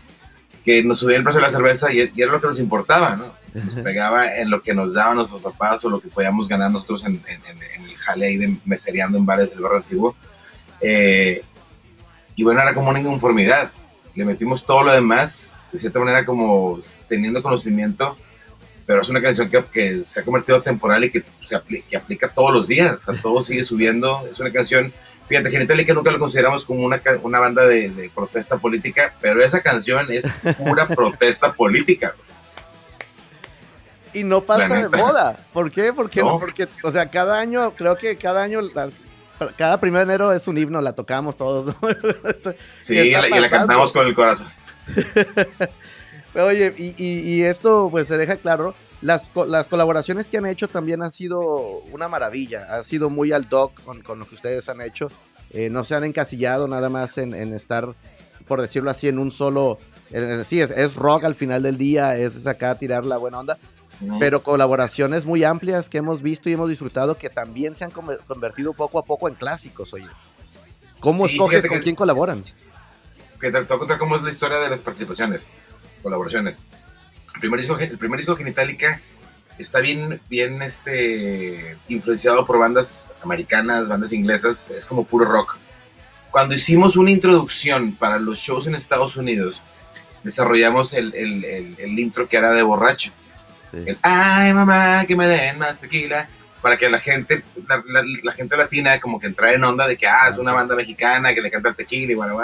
que 0.64 0.82
nos 0.82 0.98
subía 0.98 1.16
el 1.16 1.22
precio 1.22 1.40
de 1.40 1.46
la 1.46 1.52
cerveza 1.52 1.92
y, 1.92 2.00
era 2.16 2.32
lo 2.32 2.40
que 2.40 2.48
nos 2.48 2.60
importaba, 2.60 3.16
¿no? 3.16 3.32
Nos 3.54 3.76
pegaba 3.76 4.36
en 4.36 4.48
lo 4.48 4.62
que 4.62 4.74
nos 4.74 4.94
daban 4.94 5.16
nuestros 5.16 5.40
papás 5.40 5.84
o 5.84 5.90
lo 5.90 6.00
que 6.00 6.08
podíamos 6.08 6.48
ganar 6.48 6.70
nosotros 6.70 7.04
en, 7.04 7.20
en, 7.26 7.84
el 7.84 7.96
jale 7.96 8.26
ahí 8.26 8.36
de 8.36 8.56
mesereando 8.64 9.18
en 9.18 9.26
bares 9.26 9.50
del 9.50 9.60
barrio 9.60 9.78
antiguo. 9.78 10.16
Eh, 10.80 11.42
y 12.36 12.44
bueno, 12.44 12.62
era 12.62 12.74
como 12.74 12.90
una 12.90 13.00
inconformidad. 13.00 13.72
Le 14.14 14.24
metimos 14.24 14.64
todo 14.64 14.84
lo 14.84 14.92
demás, 14.92 15.66
de 15.72 15.78
cierta 15.78 15.98
manera 15.98 16.24
como 16.24 16.78
teniendo 17.08 17.42
conocimiento, 17.42 18.16
pero 18.86 19.02
es 19.02 19.08
una 19.08 19.20
canción 19.20 19.48
que, 19.48 19.64
que 19.64 20.02
se 20.06 20.20
ha 20.20 20.24
convertido 20.24 20.62
temporal 20.62 21.04
y 21.04 21.10
que 21.10 21.24
se 21.40 21.56
aplica, 21.56 21.88
que 21.88 21.96
aplica 21.96 22.28
todos 22.32 22.52
los 22.52 22.68
días, 22.68 23.08
o 23.08 23.12
sea, 23.12 23.22
todo 23.22 23.42
sigue 23.42 23.62
subiendo. 23.62 24.26
Es 24.28 24.38
una 24.38 24.52
canción 24.52 24.92
Fíjate, 25.30 25.48
Genitalica 25.48 25.94
nunca 25.94 26.10
lo 26.10 26.18
consideramos 26.18 26.64
como 26.64 26.84
una, 26.84 27.00
una 27.22 27.38
banda 27.38 27.64
de, 27.64 28.10
protesta 28.12 28.58
política, 28.58 29.14
pero 29.20 29.40
esa 29.40 29.60
canción 29.60 30.10
es 30.10 30.28
pura 30.58 30.88
protesta 30.88 31.52
política. 31.52 32.16
Y 34.12 34.24
no 34.24 34.40
pasa 34.40 34.66
de 34.66 34.88
moda. 34.88 35.38
¿Por 35.52 35.70
qué? 35.70 35.92
Porque, 35.92 36.18
no. 36.18 36.40
porque, 36.40 36.66
o 36.82 36.90
sea, 36.90 37.08
cada 37.12 37.38
año, 37.38 37.76
creo 37.76 37.96
que 37.96 38.16
cada 38.16 38.42
año, 38.42 38.60
cada 39.56 39.78
primero 39.78 40.04
de 40.04 40.14
enero 40.14 40.32
es 40.32 40.48
un 40.48 40.58
himno, 40.58 40.80
la 40.80 40.94
tocamos 40.94 41.36
todos. 41.36 41.76
Sí, 42.80 42.98
y 42.98 43.12
la, 43.12 43.48
cantamos 43.48 43.92
con 43.92 44.08
el 44.08 44.14
corazón. 44.14 44.48
Oye, 46.34 46.74
y, 46.76 46.94
y, 46.98 47.44
esto 47.44 47.86
pues 47.88 48.08
se 48.08 48.18
deja 48.18 48.34
claro, 48.34 48.74
las, 49.02 49.30
las, 49.46 49.68
colaboraciones 49.68 50.28
que 50.28 50.38
han 50.38 50.46
hecho 50.46 50.68
también 50.68 51.02
han 51.02 51.10
sido 51.10 51.40
una 51.92 52.08
maravilla, 52.08 52.74
ha 52.74 52.82
sido 52.82 53.10
muy 53.10 53.32
al 53.32 53.48
doc 53.48 53.80
con, 53.82 54.02
con 54.02 54.18
lo 54.18 54.26
que 54.26 54.34
ustedes 54.34 54.68
han 54.68 54.80
hecho, 54.80 55.10
eh, 55.50 55.70
no 55.70 55.84
se 55.84 55.94
han 55.94 56.04
encasillado 56.04 56.68
nada 56.68 56.88
más 56.88 57.18
en, 57.18 57.34
en, 57.34 57.54
estar, 57.54 57.94
por 58.46 58.60
decirlo 58.60 58.90
así, 58.90 59.08
en 59.08 59.18
un 59.18 59.30
solo, 59.32 59.78
sí, 60.44 60.60
es, 60.60 60.70
es, 60.70 60.94
rock 60.96 61.24
al 61.24 61.34
final 61.34 61.62
del 61.62 61.78
día, 61.78 62.16
es 62.16 62.46
acá 62.46 62.74
tirar 62.76 63.04
la 63.04 63.16
buena 63.16 63.40
onda, 63.40 63.58
pero 64.18 64.42
colaboraciones 64.42 65.26
muy 65.26 65.44
amplias 65.44 65.88
que 65.88 65.98
hemos 65.98 66.22
visto 66.22 66.48
y 66.48 66.54
hemos 66.54 66.68
disfrutado 66.68 67.16
que 67.16 67.28
también 67.28 67.76
se 67.76 67.84
han 67.84 67.90
convertido 67.90 68.72
poco 68.72 68.98
a 68.98 69.04
poco 69.04 69.28
en 69.28 69.34
clásicos, 69.34 69.92
oye. 69.92 70.08
¿Cómo 71.00 71.26
escoges 71.26 71.66
con 71.66 71.80
quién 71.80 71.96
colaboran? 71.96 72.44
Que 73.40 73.50
te, 73.50 73.66
contar 73.66 73.98
cómo 73.98 74.16
es 74.16 74.22
la 74.22 74.30
historia 74.30 74.58
de 74.58 74.68
las 74.68 74.82
participaciones, 74.82 75.48
colaboraciones. 76.02 76.64
El 77.34 77.40
primer 77.40 77.60
disco, 77.60 77.78
el 77.78 77.98
primer 77.98 78.18
disco 78.18 78.36
Genitalica 78.36 79.00
está 79.58 79.80
bien, 79.80 80.20
bien 80.28 80.62
este, 80.62 81.76
influenciado 81.88 82.46
por 82.46 82.58
bandas 82.58 83.14
americanas, 83.22 83.88
bandas 83.88 84.12
inglesas, 84.12 84.70
es 84.70 84.86
como 84.86 85.04
puro 85.04 85.26
rock. 85.26 85.56
Cuando 86.30 86.54
hicimos 86.54 86.96
una 86.96 87.10
introducción 87.10 87.94
para 87.94 88.18
los 88.18 88.38
shows 88.38 88.66
en 88.66 88.74
Estados 88.74 89.16
Unidos, 89.16 89.62
desarrollamos 90.22 90.94
el, 90.94 91.14
el, 91.14 91.76
el, 91.78 91.98
intro 91.98 92.28
que 92.28 92.36
era 92.36 92.52
de 92.52 92.62
borracho. 92.62 93.12
El, 93.72 93.98
ay 94.02 94.52
mamá, 94.52 95.04
que 95.06 95.16
me 95.16 95.26
den 95.26 95.58
más 95.58 95.80
tequila, 95.80 96.28
para 96.62 96.76
que 96.76 96.88
la 96.88 96.98
gente, 96.98 97.42
la, 97.66 97.82
la, 98.22 98.32
gente 98.32 98.56
latina 98.56 99.00
como 99.00 99.18
que 99.18 99.26
entrara 99.26 99.54
en 99.54 99.64
onda 99.64 99.86
de 99.86 99.96
que, 99.96 100.06
ah, 100.06 100.28
es 100.28 100.38
una 100.38 100.52
banda 100.52 100.74
mexicana 100.74 101.34
que 101.34 101.40
le 101.40 101.50
canta 101.50 101.70
el 101.70 101.76
tequila 101.76 102.12
y 102.12 102.14
bueno, 102.14 102.36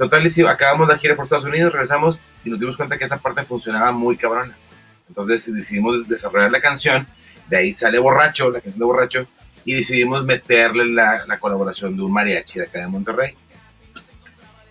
Total, 0.00 0.26
y 0.26 0.46
acabamos 0.46 0.88
la 0.88 0.96
gira 0.96 1.14
por 1.14 1.26
Estados 1.26 1.44
Unidos, 1.44 1.72
regresamos 1.74 2.18
y 2.42 2.48
nos 2.48 2.58
dimos 2.58 2.74
cuenta 2.74 2.96
que 2.96 3.04
esa 3.04 3.18
parte 3.18 3.44
funcionaba 3.44 3.92
muy 3.92 4.16
cabrona. 4.16 4.56
Entonces 5.06 5.54
decidimos 5.54 6.08
desarrollar 6.08 6.50
la 6.50 6.62
canción, 6.62 7.06
de 7.50 7.58
ahí 7.58 7.70
sale 7.70 7.98
Borracho, 7.98 8.50
la 8.50 8.62
canción 8.62 8.78
de 8.78 8.84
Borracho, 8.86 9.26
y 9.62 9.74
decidimos 9.74 10.24
meterle 10.24 10.86
la, 10.86 11.26
la 11.26 11.38
colaboración 11.38 11.94
de 11.94 12.02
un 12.02 12.10
mariachi 12.14 12.60
de 12.60 12.64
acá 12.64 12.80
de 12.80 12.86
Monterrey. 12.86 13.34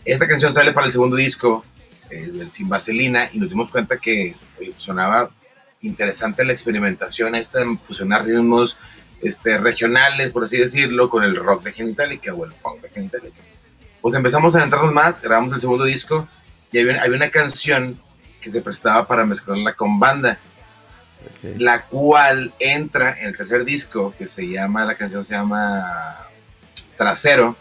Esta 0.03 0.27
canción 0.27 0.51
sale 0.51 0.73
para 0.73 0.87
el 0.87 0.91
segundo 0.91 1.15
disco, 1.15 1.63
eh, 2.09 2.25
del 2.25 2.49
Sin 2.49 2.67
Vaselina, 2.67 3.29
y 3.31 3.37
nos 3.37 3.49
dimos 3.49 3.69
cuenta 3.69 3.97
que 3.97 4.35
sonaba 4.77 5.29
interesante 5.81 6.43
la 6.43 6.53
experimentación, 6.53 7.35
esta 7.35 7.61
en 7.61 7.77
fusionar 7.77 8.25
ritmos 8.25 8.79
este, 9.21 9.59
regionales, 9.59 10.31
por 10.31 10.45
así 10.45 10.57
decirlo, 10.57 11.07
con 11.07 11.23
el 11.23 11.35
rock 11.35 11.65
de 11.65 11.73
Genitalica 11.73 12.33
o 12.33 12.45
el 12.45 12.53
punk 12.53 12.81
de 12.81 12.89
Genitalica 12.89 13.48
pues 14.01 14.15
empezamos 14.15 14.55
a 14.55 14.63
entrarnos 14.63 14.93
más, 14.93 15.21
grabamos 15.21 15.53
el 15.53 15.61
segundo 15.61 15.85
disco 15.85 16.27
y 16.71 16.79
había, 16.79 17.03
una 17.07 17.29
canción 17.29 17.99
que 18.41 18.49
se 18.49 18.61
prestaba 18.61 19.07
para 19.07 19.25
mezclarla 19.25 19.73
con 19.73 19.99
banda, 19.99 20.39
la 21.57 21.83
cual 21.83 22.53
entra 22.59 23.19
en 23.19 23.29
el 23.29 23.37
tercer 23.37 23.65
disco 23.65 24.13
que 24.17 24.25
se 24.25 24.47
llama, 24.47 24.85
la 24.85 24.95
canción 24.95 25.23
se 25.23 25.35
llama 25.35 26.27
Trasero. 26.97 27.55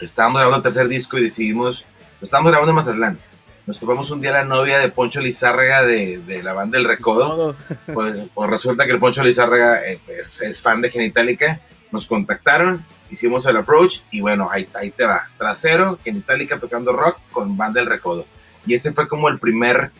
Estábamos 0.00 0.40
grabando 0.40 0.56
el 0.58 0.62
tercer 0.62 0.88
disco 0.88 1.18
y 1.18 1.22
decidimos, 1.22 1.86
lo 2.20 2.24
estábamos 2.24 2.52
grabando 2.52 2.70
en 2.70 2.76
Mazatlán. 2.76 3.18
Nos 3.66 3.78
topamos 3.78 4.10
un 4.10 4.20
día 4.20 4.32
la 4.32 4.44
novia 4.44 4.78
de 4.78 4.88
Poncho 4.88 5.20
Lizárraga 5.20 5.82
de, 5.82 6.18
de 6.18 6.42
la 6.42 6.52
banda 6.52 6.78
El 6.78 6.84
Recodo. 6.84 7.54
Pues, 7.92 8.28
pues, 8.34 8.50
resulta 8.50 8.84
que 8.84 8.92
el 8.92 8.98
Poncho 8.98 9.22
Lizárraga 9.22 9.86
eh, 9.86 10.00
es, 10.08 10.40
es 10.40 10.60
fan 10.60 10.82
de 10.82 10.90
Genitalica. 10.90 11.60
Nos 11.92 12.06
contactaron 12.06 12.84
hicimos 13.10 13.46
el 13.46 13.56
approach 13.56 14.00
y 14.10 14.20
bueno, 14.20 14.48
ahí, 14.50 14.66
ahí 14.74 14.90
te 14.90 15.04
va. 15.04 15.28
Trasero, 15.36 15.98
Genitalica 16.04 16.58
tocando 16.58 16.92
rock 16.92 17.18
con 17.32 17.56
Banda 17.56 17.80
del 17.80 17.90
Recodo. 17.90 18.26
Y 18.66 18.74
ese 18.74 18.92
fue 18.92 19.08
como 19.08 19.28
el 19.28 19.38
primer, 19.38 19.90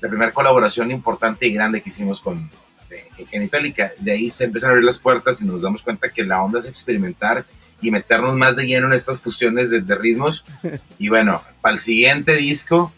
la 0.00 0.08
primera 0.08 0.32
colaboración 0.32 0.90
importante 0.90 1.46
y 1.46 1.52
grande 1.52 1.82
que 1.82 1.88
hicimos 1.88 2.20
con 2.20 2.50
Genitalica. 3.28 3.92
De 3.98 4.12
ahí 4.12 4.30
se 4.30 4.44
empiezan 4.44 4.70
a 4.70 4.72
abrir 4.72 4.84
las 4.84 4.98
puertas 4.98 5.40
y 5.42 5.46
nos 5.46 5.62
damos 5.62 5.82
cuenta 5.82 6.10
que 6.10 6.24
la 6.24 6.42
onda 6.42 6.58
es 6.58 6.66
experimentar 6.66 7.44
y 7.80 7.90
meternos 7.90 8.34
más 8.34 8.56
de 8.56 8.66
lleno 8.66 8.86
en 8.88 8.92
estas 8.94 9.22
fusiones 9.22 9.70
de, 9.70 9.80
de 9.80 9.94
ritmos. 9.94 10.44
Y 10.98 11.08
bueno, 11.08 11.42
para 11.60 11.74
el 11.74 11.78
siguiente 11.78 12.36
disco, 12.36 12.92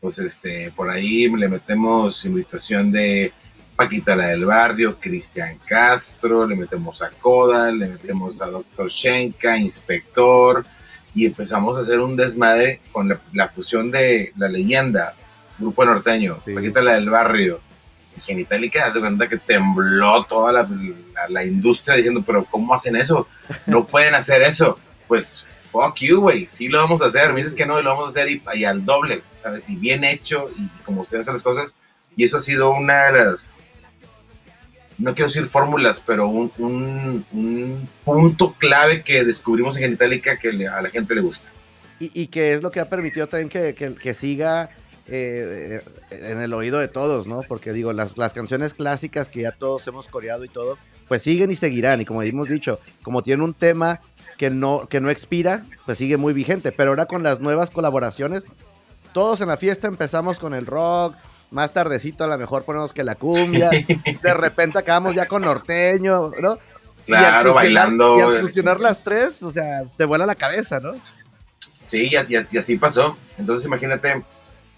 pues 0.00 0.18
este, 0.18 0.70
por 0.72 0.90
ahí 0.90 1.28
le 1.28 1.48
metemos 1.48 2.24
invitación 2.24 2.92
de 2.92 3.32
Paquita 3.78 4.16
la 4.16 4.26
del 4.26 4.44
barrio, 4.44 4.98
Cristian 4.98 5.56
Castro, 5.64 6.44
le 6.44 6.56
metemos 6.56 7.00
a 7.00 7.10
Coda, 7.10 7.70
le 7.70 7.86
metemos 7.86 8.42
a 8.42 8.46
Doctor 8.46 8.88
Shenka, 8.88 9.56
Inspector, 9.56 10.66
y 11.14 11.26
empezamos 11.26 11.76
a 11.76 11.82
hacer 11.82 12.00
un 12.00 12.16
desmadre 12.16 12.80
con 12.90 13.16
la, 13.32 13.48
fusión 13.48 13.92
de 13.92 14.32
la 14.36 14.48
leyenda, 14.48 15.14
grupo 15.60 15.84
norteño, 15.84 16.42
Paquita 16.52 16.82
la 16.82 16.94
del 16.94 17.08
barrio, 17.08 17.60
y 18.16 18.20
Genitalica, 18.20 18.84
hace 18.84 18.98
cuenta 18.98 19.28
que 19.28 19.38
tembló 19.38 20.24
toda 20.24 20.52
la, 20.52 20.68
la, 21.28 21.44
industria 21.44 21.98
diciendo, 21.98 22.24
pero 22.26 22.44
¿cómo 22.46 22.74
hacen 22.74 22.96
eso? 22.96 23.28
No 23.66 23.86
pueden 23.86 24.16
hacer 24.16 24.42
eso. 24.42 24.76
Pues 25.06 25.46
fuck 25.60 25.98
you, 26.00 26.20
güey, 26.20 26.48
sí 26.48 26.66
lo 26.66 26.80
vamos 26.80 27.00
a 27.00 27.06
hacer, 27.06 27.32
me 27.32 27.36
dices 27.36 27.54
que 27.54 27.64
no, 27.64 27.80
lo 27.80 27.90
vamos 27.90 28.06
a 28.06 28.10
hacer 28.10 28.28
y, 28.28 28.42
y 28.54 28.64
al 28.64 28.84
doble, 28.84 29.22
¿sabes? 29.36 29.68
Y 29.68 29.76
bien 29.76 30.02
hecho, 30.02 30.50
y 30.58 30.66
como 30.84 31.02
ustedes 31.02 31.22
hacen 31.22 31.34
las 31.34 31.44
cosas, 31.44 31.76
y 32.16 32.24
eso 32.24 32.38
ha 32.38 32.40
sido 32.40 32.70
una 32.70 33.12
de 33.12 33.24
las 33.24 33.56
no 34.98 35.14
quiero 35.14 35.28
decir 35.28 35.44
fórmulas, 35.44 36.02
pero 36.04 36.28
un, 36.28 36.52
un, 36.58 37.88
punto 38.04 38.54
clave 38.58 39.02
que 39.02 39.24
descubrimos 39.24 39.76
en 39.76 39.84
Genitalica 39.84 40.38
que 40.38 40.48
a 40.66 40.82
la 40.82 40.90
gente 40.90 41.14
le 41.14 41.20
gusta. 41.20 41.50
Y, 42.00 42.10
y, 42.20 42.26
que 42.28 42.52
es 42.52 42.62
lo 42.62 42.70
que 42.70 42.80
ha 42.80 42.88
permitido 42.88 43.26
también 43.26 43.48
que, 43.48 43.74
que, 43.74 44.14
siga 44.14 44.70
eh, 45.08 45.82
en 46.10 46.40
el 46.40 46.52
oído 46.52 46.78
de 46.78 46.88
todos, 46.88 47.26
¿no? 47.26 47.42
Porque 47.42 47.72
digo, 47.72 47.92
las, 47.92 48.16
las, 48.16 48.32
canciones 48.32 48.74
clásicas 48.74 49.28
que 49.28 49.42
ya 49.42 49.52
todos 49.52 49.86
hemos 49.88 50.08
coreado 50.08 50.44
y 50.44 50.48
todo, 50.48 50.78
pues 51.08 51.22
siguen 51.22 51.50
y 51.50 51.56
seguirán. 51.56 52.00
Y 52.00 52.04
como 52.04 52.22
hemos 52.22 52.48
dicho, 52.48 52.80
como 53.02 53.22
tiene 53.22 53.42
un 53.42 53.54
tema 53.54 54.00
que 54.36 54.50
no, 54.50 54.88
que 54.88 55.00
no 55.00 55.10
expira, 55.10 55.64
pues 55.86 55.98
sigue 55.98 56.16
muy 56.16 56.32
vigente. 56.32 56.72
Pero 56.72 56.90
ahora 56.90 57.06
con 57.06 57.22
las 57.22 57.40
nuevas 57.40 57.70
colaboraciones, 57.70 58.44
todos 59.12 59.40
en 59.40 59.48
la 59.48 59.56
fiesta 59.56 59.88
empezamos 59.88 60.38
con 60.38 60.54
el 60.54 60.66
rock, 60.66 61.16
más 61.50 61.72
tardecito 61.72 62.24
a 62.24 62.26
lo 62.26 62.38
mejor 62.38 62.64
ponemos 62.64 62.92
que 62.92 63.04
la 63.04 63.14
cumbia, 63.14 63.70
de 64.22 64.34
repente 64.34 64.78
acabamos 64.78 65.14
ya 65.14 65.26
con 65.26 65.42
norteño, 65.42 66.30
¿no? 66.40 66.58
Claro, 67.06 67.54
bailando. 67.54 68.18
Y 68.18 68.20
al 68.20 68.42
fusionar 68.42 68.80
las 68.80 69.02
tres, 69.02 69.42
o 69.42 69.50
sea, 69.50 69.84
te 69.96 70.04
vuela 70.04 70.26
la 70.26 70.34
cabeza, 70.34 70.78
¿no? 70.78 70.94
Sí, 71.86 72.08
y 72.10 72.16
así, 72.16 72.36
así, 72.36 72.76
pasó. 72.76 73.16
Entonces 73.38 73.64
imagínate, 73.66 74.22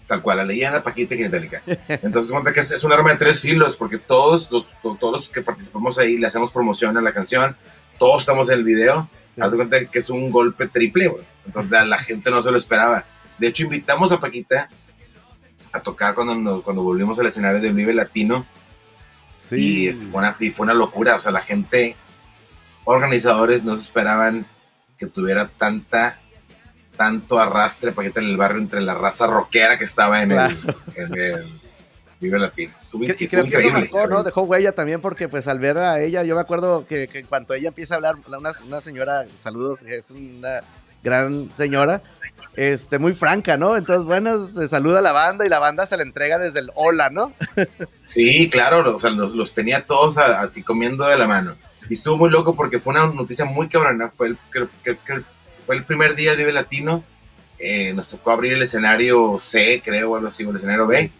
tal 0.07 0.21
cual, 0.21 0.37
la 0.37 0.45
leyenda 0.45 0.81
Paquita 0.81 1.13
y 1.13 1.17
Genitalica. 1.17 1.61
Entonces, 1.87 2.31
cuenta 2.31 2.53
que 2.53 2.61
es, 2.61 2.83
un 2.85 2.93
arma 2.93 3.11
de 3.11 3.17
tres 3.17 3.41
filos, 3.41 3.75
porque 3.75 3.97
todos 3.97 4.49
los, 4.49 4.65
todos 4.81 5.11
los 5.11 5.29
que 5.29 5.41
participamos 5.41 5.99
ahí 5.99 6.17
le 6.17 6.27
hacemos 6.27 6.51
promoción 6.51 6.97
a 6.97 7.01
la 7.01 7.13
canción, 7.13 7.57
todos 7.99 8.21
estamos 8.21 8.49
en 8.49 8.59
el 8.59 8.63
video. 8.63 9.09
Haz 9.37 9.51
de 9.51 9.57
cuenta 9.57 9.85
que 9.85 9.99
es 9.99 10.09
un 10.09 10.31
golpe 10.31 10.67
triple, 10.67 11.07
güey. 11.07 11.23
Entonces, 11.45 11.85
la 11.85 11.99
gente 11.99 12.31
no 12.31 12.41
se 12.41 12.51
lo 12.51 12.57
esperaba. 12.57 13.03
De 13.37 13.47
hecho, 13.47 13.63
invitamos 13.63 14.11
a 14.13 14.19
Paquita 14.19 14.69
a 15.71 15.81
tocar 15.81 16.15
cuando, 16.15 16.63
cuando 16.63 16.83
volvimos 16.83 17.19
al 17.19 17.27
escenario 17.27 17.61
de 17.61 17.71
Vive 17.71 17.93
Latino. 17.93 18.45
Y, 19.51 19.91
fue 19.91 20.19
una, 20.19 20.35
y 20.39 20.49
fue 20.49 20.63
una 20.63 20.73
locura, 20.73 21.15
o 21.15 21.19
sea, 21.19 21.33
la 21.33 21.41
gente, 21.41 21.97
organizadores 22.85 23.65
no 23.65 23.75
se 23.75 23.83
esperaban 23.83 24.45
que 24.97 25.07
tuviera 25.07 25.49
tanta 25.49 26.21
tanto 26.95 27.39
arrastre 27.39 27.91
para 27.91 28.09
en 28.09 28.13
el 28.17 28.37
barrio 28.37 28.61
entre 28.61 28.79
la 28.79 28.93
raza 28.93 29.25
rockera 29.25 29.77
que 29.77 29.85
estaba 29.85 30.21
en, 30.21 30.33
el, 30.33 30.57
en 30.95 31.19
el 31.19 31.61
Vive 32.19 32.37
Latino. 32.37 32.73
Estuvo, 32.83 33.03
increíble. 33.03 33.89
¿no? 34.07 34.21
Dejó 34.21 34.43
huella 34.43 34.73
también 34.73 35.01
porque 35.01 35.27
pues 35.27 35.47
al 35.47 35.57
ver 35.57 35.79
a 35.79 35.99
ella, 35.99 36.23
yo 36.23 36.35
me 36.35 36.41
acuerdo 36.41 36.85
que, 36.85 37.09
en 37.11 37.25
cuanto 37.25 37.55
ella 37.55 37.69
empieza 37.69 37.95
a 37.95 37.97
hablar, 37.97 38.15
una, 38.27 38.51
una 38.65 38.81
señora, 38.81 39.25
saludos, 39.39 39.81
es 39.81 40.11
una 40.11 40.61
gran 41.03 41.51
señora, 41.55 42.01
este, 42.55 42.99
muy 42.99 43.13
franca, 43.13 43.57
¿no? 43.57 43.77
Entonces, 43.77 44.05
bueno, 44.05 44.45
se 44.45 44.67
saluda 44.67 44.99
a 44.99 45.01
la 45.01 45.11
banda 45.11 45.45
y 45.45 45.49
la 45.49 45.59
banda 45.59 45.85
se 45.85 45.97
la 45.97 46.03
entrega 46.03 46.37
desde 46.37 46.59
el 46.59 46.71
hola, 46.75 47.09
¿no? 47.09 47.33
sí, 48.03 48.49
claro, 48.49 48.95
o 48.95 48.99
sea, 48.99 49.11
los, 49.11 49.53
tenía 49.53 49.85
todos 49.85 50.17
así 50.17 50.63
comiendo 50.63 51.05
de 51.07 51.17
la 51.17 51.27
mano. 51.27 51.55
Y 51.89 51.93
estuvo 51.93 52.17
muy 52.17 52.29
loco 52.29 52.55
porque 52.55 52.79
fue 52.79 52.91
una 52.91 53.07
noticia 53.07 53.45
muy 53.45 53.67
cabrona. 53.67 54.09
Fue 54.09 54.27
el, 54.27 54.37
fue 55.65 55.75
el 55.75 55.83
primer 55.83 56.15
día 56.15 56.31
de 56.31 56.37
Vive 56.37 56.53
Latino. 56.53 57.03
Eh, 57.59 57.93
nos 57.93 58.09
tocó 58.09 58.31
abrir 58.31 58.53
el 58.53 58.61
escenario 58.61 59.37
C, 59.39 59.81
creo, 59.83 60.11
o 60.11 60.15
algo 60.15 60.27
así, 60.27 60.43
el 60.43 60.55
escenario 60.55 60.87
B. 60.87 61.11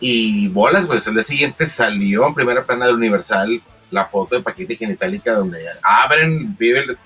Y 0.00 0.48
bolas, 0.48 0.86
pues 0.86 1.06
el 1.06 1.14
día 1.14 1.22
siguiente 1.22 1.66
salió 1.66 2.26
en 2.26 2.34
primera 2.34 2.64
plana 2.64 2.86
de 2.86 2.94
Universal 2.94 3.62
la 3.92 4.06
foto 4.06 4.34
de 4.34 4.42
Paquita 4.42 4.74
Genitalica 4.74 5.34
donde 5.34 5.64
abren 5.82 6.56
Vive, 6.56 6.96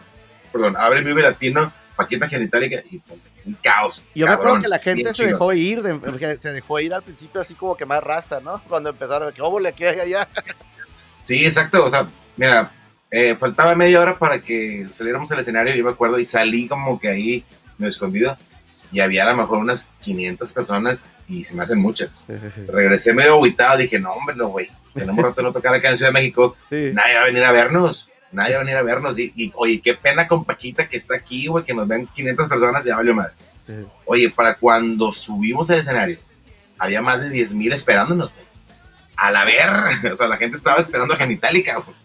perdón, 0.53 0.77
abren 0.79 1.05
Vive 1.05 1.21
Latino, 1.21 1.73
Paquita 1.97 2.29
Genitalica 2.29 2.83
y 2.91 3.01
un 3.45 3.55
caos. 3.63 4.05
Yo 4.15 4.27
me 4.27 4.33
acuerdo 4.33 4.61
que 4.61 4.69
la 4.69 4.79
gente 4.79 5.15
se 5.15 5.27
dejó 5.27 5.53
ir, 5.53 5.83
se 6.39 6.53
dejó 6.53 6.81
ir 6.81 6.93
al 6.93 7.03
principio 7.03 7.41
así 7.41 7.55
como 7.55 7.77
que 7.77 7.87
más 7.87 8.03
raza, 8.03 8.41
¿no? 8.41 8.63
Cuando 8.69 8.91
empezaron, 8.91 9.33
que 9.33 9.43
le 9.61 9.69
aquí 9.69 9.85
allá. 9.85 10.29
Sí, 11.23 11.45
exacto, 11.45 11.85
o 11.85 11.89
sea, 11.89 12.09
mira, 12.37 12.71
eh, 13.11 13.35
faltaba 13.35 13.75
media 13.75 14.01
hora 14.01 14.19
para 14.19 14.41
que 14.41 14.87
saliéramos 14.89 15.31
al 15.33 15.41
escenario, 15.41 15.75
yo 15.75 15.83
me 15.83 15.91
acuerdo, 15.91 16.19
y 16.21 16.25
salí 16.25 16.69
como 16.69 17.01
que 17.01 17.09
ahí, 17.09 17.45
medio 17.79 17.89
escondido, 17.89 18.39
y 18.93 19.01
había 19.01 19.25
a 19.25 19.31
lo 19.33 19.37
mejor 19.37 19.59
unas 19.59 19.91
500 20.03 20.53
personas 20.53 21.07
y 21.29 21.43
se 21.43 21.55
me 21.55 21.63
hacen 21.63 21.81
muchas. 21.81 22.25
Regresé 22.69 23.13
medio 23.13 23.35
aguitado, 23.35 23.79
dije, 23.79 23.99
no, 23.99 24.13
hombre, 24.13 24.37
no, 24.37 24.49
güey, 24.49 24.71
tenemos 24.95 25.25
rato 25.25 25.41
de 25.41 25.43
no 25.43 25.53
tocar 25.53 25.75
acá 25.75 25.91
en 25.91 25.97
Ciudad 25.97 26.11
de 26.11 26.21
México, 26.21 26.57
nadie 26.71 27.15
va 27.15 27.23
a 27.23 27.25
venir 27.25 27.43
a 27.43 27.53
vernos, 27.53 28.09
nadie 28.33 28.55
va 28.55 28.61
a 28.61 28.65
venir 28.65 28.77
a 28.77 28.83
vernos. 28.83 29.19
Y, 29.19 29.53
oye, 29.57 29.81
qué 29.83 29.95
pena 29.95 30.27
con 30.29 30.45
Paquita 30.45 30.89
que 30.89 30.97
está 30.97 31.17
aquí, 31.17 31.47
güey, 31.47 31.65
que 31.65 31.75
nos 31.75 31.87
vean 31.87 32.07
500 32.07 32.49
personas, 32.49 32.85
ya 32.85 32.97
valió 32.97 33.15
madre. 33.15 33.35
Oye, 34.05 34.31
para 34.31 34.55
cuando 34.55 35.13
subimos 35.13 35.71
al 35.71 35.79
escenario, 35.79 36.19
había 36.79 37.03
más 37.03 37.21
de 37.23 37.31
10 37.31 37.55
mil 37.55 37.73
esperándonos, 37.73 38.33
güey. 38.33 38.47
A 39.17 39.31
la 39.31 39.45
ver, 39.45 40.13
o 40.13 40.17
sea, 40.17 40.29
la 40.29 40.37
gente 40.37 40.57
estaba 40.57 40.79
esperando 40.79 41.15
a 41.15 41.17
Genitalica, 41.17 41.77
güey. 41.77 41.97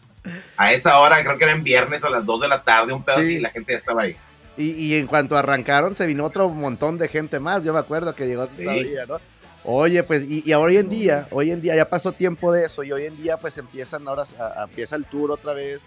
A 0.56 0.72
esa 0.72 1.00
hora, 1.00 1.24
creo 1.24 1.38
que 1.38 1.44
era 1.46 1.54
en 1.54 1.64
viernes 1.64 2.04
a 2.04 2.10
las 2.10 2.26
2 2.26 2.42
de 2.42 2.48
la 2.48 2.64
tarde, 2.64 2.94
un 2.94 3.04
pedo 3.04 3.18
así, 3.18 3.36
y 3.36 3.40
la 3.40 3.50
gente 3.50 3.74
ya 3.74 3.78
estaba 3.78 4.04
ahí. 4.04 4.16
Y, 4.58 4.96
en 4.96 5.08
cuanto 5.08 5.36
arrancaron, 5.38 5.96
se 5.96 6.06
vino 6.06 6.26
otro 6.26 6.50
montón 6.50 6.98
de 6.98 7.08
gente 7.08 7.40
más. 7.40 7.64
Yo 7.64 7.74
me 7.74 7.80
acuerdo 7.80 8.14
que 8.14 8.28
llegó 8.28 8.48
todavía, 8.48 9.06
¿no? 9.08 9.20
Oye, 9.64 10.04
pues, 10.04 10.24
y, 10.28 10.54
hoy 10.54 10.78
en 10.78 10.90
día, 10.90 11.28
hoy 11.32 11.52
en 11.52 11.62
día 11.62 11.76
ya 11.76 11.90
pasó 11.90 12.12
tiempo 12.12 12.52
de 12.52 12.66
eso, 12.66 12.84
y 12.84 12.92
hoy 12.92 13.06
en 13.06 13.18
día, 13.18 13.38
pues 13.38 13.58
empiezan 13.58 14.08
ahora, 14.08 14.26
empieza 14.64 14.96
el 14.96 15.06
tour 15.06 15.32
otra 15.32 15.54
vez, 15.54 15.80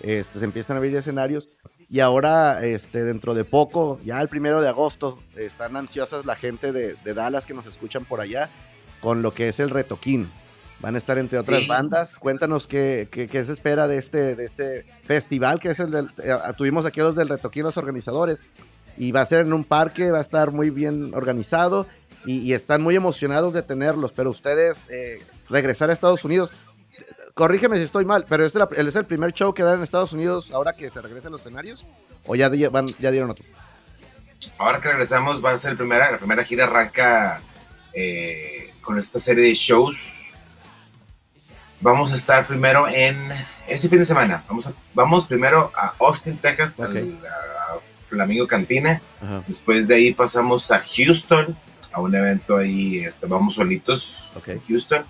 este, 0.00 0.38
se 0.38 0.44
empiezan 0.44 0.76
a 0.76 0.78
abrir 0.78 0.94
escenarios, 0.96 1.48
y 1.88 2.00
ahora, 2.00 2.64
este, 2.64 3.04
dentro 3.04 3.34
de 3.34 3.44
poco, 3.44 3.98
ya 4.04 4.20
el 4.20 4.28
primero 4.28 4.60
de 4.60 4.68
agosto, 4.68 5.18
están 5.36 5.76
ansiosas 5.76 6.24
la 6.24 6.36
gente 6.36 6.72
de, 6.72 6.94
de 6.94 7.14
Dallas 7.14 7.46
que 7.46 7.54
nos 7.54 7.66
escuchan 7.66 8.04
por 8.04 8.20
allá, 8.20 8.48
con 9.00 9.22
lo 9.22 9.34
que 9.34 9.48
es 9.48 9.58
el 9.58 9.70
retoquín. 9.70 10.30
Van 10.80 10.94
a 10.94 10.98
estar 10.98 11.18
entre 11.18 11.38
otras 11.38 11.66
bandas. 11.66 12.18
Cuéntanos 12.18 12.66
qué, 12.66 13.08
qué, 13.10 13.44
se 13.44 13.52
espera 13.52 13.86
de 13.86 13.98
este, 13.98 14.34
de 14.34 14.44
este 14.44 14.86
festival, 15.04 15.60
que 15.60 15.70
es 15.70 15.80
el 15.80 15.90
del... 15.90 16.10
Eh, 16.22 16.34
tuvimos 16.56 16.86
aquí 16.86 17.00
a 17.00 17.04
los 17.04 17.14
del 17.14 17.28
Retoquín, 17.28 17.64
los 17.64 17.76
organizadores, 17.76 18.40
y 18.96 19.12
va 19.12 19.20
a 19.20 19.26
ser 19.26 19.44
en 19.44 19.52
un 19.52 19.64
parque, 19.64 20.10
va 20.10 20.18
a 20.18 20.22
estar 20.22 20.52
muy 20.52 20.70
bien 20.70 21.12
organizado, 21.14 21.86
y, 22.26 22.52
están 22.52 22.82
muy 22.82 22.96
emocionados 22.96 23.54
de 23.54 23.62
tenerlos, 23.62 24.12
pero 24.12 24.30
ustedes 24.30 24.86
eh, 24.90 25.22
regresar 25.48 25.88
a 25.88 25.94
Estados 25.94 26.22
Unidos, 26.22 26.52
corrígeme 27.40 27.78
si 27.78 27.84
estoy 27.84 28.04
mal, 28.04 28.26
pero 28.28 28.44
¿es, 28.44 28.54
es 28.54 28.96
el 28.96 29.06
primer 29.06 29.32
show 29.32 29.54
que 29.54 29.62
dan 29.62 29.78
en 29.78 29.82
Estados 29.82 30.12
Unidos 30.12 30.50
ahora 30.52 30.74
que 30.74 30.90
se 30.90 31.00
regresen 31.00 31.32
los 31.32 31.40
escenarios? 31.40 31.86
¿O 32.26 32.36
ya, 32.36 32.50
van, 32.68 32.86
ya 32.98 33.10
dieron 33.10 33.30
otro? 33.30 33.46
Ahora 34.58 34.78
que 34.78 34.90
regresamos 34.90 35.42
va 35.42 35.52
a 35.52 35.56
ser 35.56 35.70
el 35.70 35.78
primera, 35.78 36.10
la 36.12 36.18
primera 36.18 36.44
gira 36.44 36.64
arranca 36.64 37.42
eh, 37.94 38.74
con 38.82 38.98
esta 38.98 39.18
serie 39.18 39.44
de 39.44 39.54
shows 39.54 40.34
Vamos 41.80 42.12
a 42.12 42.16
estar 42.16 42.46
primero 42.46 42.86
en 42.86 43.32
ese 43.66 43.88
fin 43.88 44.00
de 44.00 44.04
semana. 44.04 44.44
Vamos, 44.46 44.70
vamos 44.92 45.26
primero 45.26 45.72
a 45.74 45.94
Austin, 45.98 46.36
Texas, 46.36 46.78
a 46.78 46.90
Flamingo 48.06 48.46
Cantina. 48.46 49.00
Después 49.46 49.88
de 49.88 49.94
ahí 49.94 50.12
pasamos 50.12 50.70
a 50.72 50.82
Houston, 50.82 51.56
a 51.90 52.00
un 52.02 52.14
evento 52.14 52.58
ahí, 52.58 52.98
este, 52.98 53.24
vamos 53.24 53.54
solitos 53.54 54.28
en 54.46 54.60
Houston. 54.60 55.06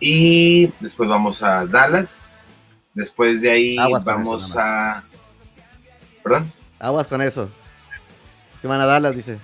Y 0.00 0.72
después 0.80 1.08
vamos 1.08 1.42
a 1.42 1.66
Dallas. 1.66 2.30
Después 2.94 3.42
de 3.42 3.50
ahí 3.50 3.76
vamos 4.04 4.56
a... 4.56 5.04
¿Perdón? 6.22 6.52
Aguas 6.78 7.06
con 7.06 7.20
eso. 7.22 7.50
Es 8.54 8.60
que 8.60 8.66
van 8.66 8.80
a 8.80 8.86
Dallas, 8.86 9.14
dice. 9.14 9.38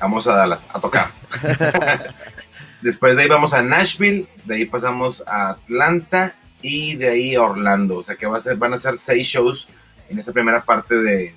Vamos 0.00 0.26
a 0.26 0.34
Dallas, 0.34 0.68
a 0.72 0.80
tocar. 0.80 1.10
Después 2.82 3.16
de 3.16 3.22
ahí 3.22 3.28
vamos 3.28 3.54
a 3.54 3.62
Nashville, 3.62 4.28
de 4.44 4.54
ahí 4.54 4.64
pasamos 4.64 5.24
a 5.26 5.50
Atlanta 5.50 6.36
y 6.62 6.94
de 6.94 7.08
ahí 7.08 7.34
a 7.34 7.42
Orlando. 7.42 7.96
O 7.96 8.02
sea 8.02 8.16
que 8.16 8.26
va 8.26 8.36
a 8.36 8.40
ser, 8.40 8.56
van 8.56 8.72
a 8.72 8.76
ser 8.76 8.96
seis 8.96 9.26
shows 9.26 9.68
en 10.08 10.18
esta 10.18 10.32
primera 10.32 10.62
parte 10.62 10.96
de, 10.96 11.34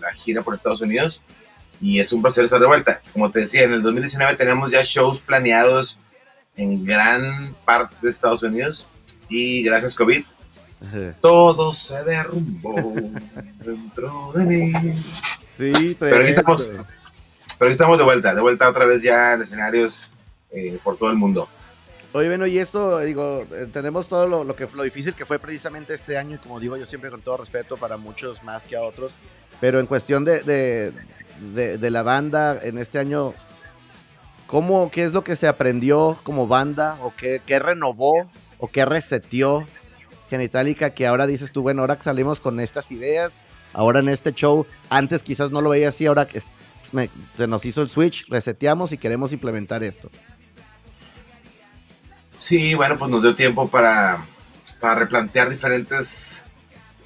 la 0.00 0.12
gira 0.12 0.42
por 0.42 0.54
Estados 0.54 0.80
Unidos. 0.80 1.22
Y 1.80 1.98
es 1.98 2.12
un 2.12 2.22
placer 2.22 2.44
estar 2.44 2.60
de 2.60 2.66
vuelta. 2.66 3.00
Como 3.12 3.30
te 3.30 3.40
decía, 3.40 3.64
en 3.64 3.72
el 3.72 3.82
2019 3.82 4.34
tenemos 4.36 4.70
ya 4.70 4.82
shows 4.82 5.20
planeados 5.20 5.98
en 6.56 6.84
gran 6.84 7.54
parte 7.64 7.94
de 8.02 8.10
Estados 8.10 8.42
Unidos. 8.42 8.86
Y 9.28 9.62
gracias 9.62 9.94
COVID, 9.94 10.24
todo 11.20 11.72
se 11.72 12.02
derrumbó 12.04 12.94
dentro 13.64 14.32
de 14.34 14.44
mí. 14.44 14.72
Sí, 15.58 15.96
pero 15.98 16.16
aquí 16.16 16.28
estamos. 16.28 16.70
Pero 17.58 17.68
aquí 17.68 17.72
estamos 17.72 17.98
de 17.98 18.04
vuelta, 18.04 18.34
de 18.34 18.40
vuelta 18.40 18.68
otra 18.68 18.84
vez 18.84 19.02
ya 19.02 19.32
en 19.32 19.40
escenarios 19.40 20.10
eh, 20.50 20.78
por 20.82 20.98
todo 20.98 21.10
el 21.10 21.16
mundo. 21.16 21.48
Oye, 22.12 22.28
bueno, 22.28 22.46
y 22.46 22.58
esto, 22.58 23.00
digo, 23.00 23.46
entendemos 23.50 24.08
todo 24.08 24.26
lo, 24.26 24.56
que, 24.56 24.68
lo 24.74 24.82
difícil 24.82 25.14
que 25.14 25.26
fue 25.26 25.38
precisamente 25.38 25.92
este 25.92 26.16
año, 26.16 26.36
y 26.36 26.38
como 26.38 26.60
digo 26.60 26.76
yo 26.76 26.86
siempre 26.86 27.10
con 27.10 27.20
todo 27.20 27.38
respeto 27.38 27.76
para 27.76 27.98
muchos 27.98 28.42
más 28.42 28.64
que 28.64 28.76
a 28.76 28.82
otros, 28.82 29.12
pero 29.60 29.80
en 29.80 29.86
cuestión 29.86 30.24
de, 30.24 30.92
de, 31.54 31.90
la 31.90 32.02
banda 32.02 32.58
en 32.62 32.78
este 32.78 32.98
año, 32.98 33.34
¿cómo, 34.46 34.90
¿qué 34.90 35.04
es 35.04 35.12
lo 35.12 35.24
que 35.24 35.36
se 35.36 35.48
aprendió 35.48 36.18
como 36.22 36.46
banda 36.46 36.98
o 37.02 37.14
qué, 37.16 37.40
qué 37.44 37.58
renovó 37.58 38.30
o 38.58 38.68
qué 38.68 38.84
reseteó 38.84 39.66
Genitalica 40.28 40.90
que 40.90 41.06
ahora 41.06 41.26
dices 41.26 41.52
tú, 41.52 41.62
bueno, 41.62 41.82
ahora 41.82 41.96
que 41.96 42.02
salimos 42.02 42.40
con 42.40 42.58
estas 42.60 42.90
ideas, 42.90 43.32
ahora 43.72 44.00
en 44.00 44.08
este 44.08 44.32
show, 44.32 44.66
antes 44.90 45.22
quizás 45.22 45.50
no 45.50 45.60
lo 45.60 45.70
veía 45.70 45.90
así, 45.90 46.06
ahora 46.06 46.26
que 46.26 46.40
se 47.36 47.46
nos 47.46 47.64
hizo 47.64 47.82
el 47.82 47.88
switch, 47.88 48.28
reseteamos 48.28 48.92
y 48.92 48.98
queremos 48.98 49.32
implementar 49.32 49.84
esto? 49.84 50.10
Sí, 52.36 52.74
bueno, 52.74 52.98
pues 52.98 53.10
nos 53.10 53.22
dio 53.22 53.34
tiempo 53.34 53.68
para, 53.68 54.26
replantear 54.80 55.48
diferentes, 55.48 56.42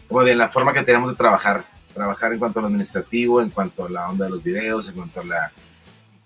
como 0.09 0.23
bien, 0.25 0.39
la 0.39 0.49
forma 0.49 0.73
que 0.73 0.83
tenemos 0.83 1.11
de 1.11 1.17
trabajar. 1.17 1.65
Trabajar 1.95 2.33
en 2.33 2.39
cuanto 2.39 2.61
a 2.61 2.63
lo 2.63 2.69
administrativo, 2.69 3.43
en 3.43 3.51
cuanto 3.51 3.85
a 3.85 3.91
la 3.91 4.09
onda 4.09 4.27
de 4.27 4.31
los 4.31 4.43
videos, 4.43 4.89
en 4.89 4.95
cuanto 4.95 5.21
a 5.21 5.25
la 5.25 5.53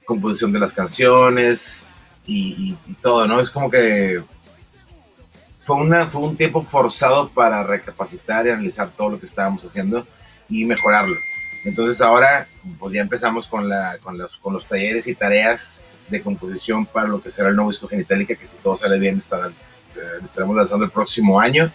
composición 0.04 0.52
de 0.52 0.60
las 0.60 0.72
canciones 0.72 1.86
y, 2.26 2.74
todo, 3.00 3.26
¿no? 3.26 3.40
Es 3.40 3.50
como 3.50 3.70
que 3.70 4.22
fue, 5.62 5.76
una, 5.76 6.06
fue 6.06 6.22
un 6.22 6.36
tiempo 6.36 6.62
forzado 6.62 7.28
para 7.28 7.62
recapacitar 7.62 8.46
y 8.46 8.50
analizar 8.50 8.90
todo 8.90 9.10
lo 9.10 9.20
que 9.20 9.26
estábamos 9.26 9.64
haciendo 9.64 10.06
y 10.48 10.64
mejorarlo. 10.64 11.16
Entonces 11.64 12.00
ahora 12.00 12.46
pues 12.78 12.92
ya 12.94 13.00
empezamos 13.00 13.48
con, 13.48 13.68
la, 13.68 13.98
con, 14.02 14.18
los, 14.18 14.36
con 14.38 14.52
los 14.52 14.66
talleres 14.66 15.06
y 15.06 15.14
tareas 15.14 15.84
de 16.08 16.22
composición 16.22 16.84
para 16.84 17.08
lo 17.08 17.22
que 17.22 17.30
será 17.30 17.48
el 17.48 17.56
nuevo 17.56 17.70
disco 17.70 17.88
Genitalica, 17.88 18.34
que 18.34 18.44
si 18.44 18.58
todo 18.58 18.76
sale 18.76 18.98
bien 18.98 19.18
estará, 19.18 19.48
eh, 19.48 20.00
estaremos 20.22 20.54
lanzando 20.54 20.84
el 20.84 20.90
próximo 20.90 21.40
año, 21.40 21.72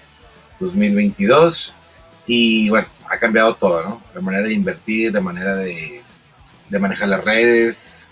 2022. 0.59 1.75
Y 2.27 2.69
bueno, 2.69 2.87
ha 3.09 3.17
cambiado 3.17 3.55
todo, 3.55 3.83
¿no? 3.83 4.03
La 4.13 4.21
manera 4.21 4.47
de 4.47 4.53
invertir, 4.53 5.11
la 5.11 5.21
manera 5.21 5.55
de, 5.55 6.03
de 6.69 6.79
manejar 6.79 7.09
las 7.09 7.23
redes. 7.23 8.08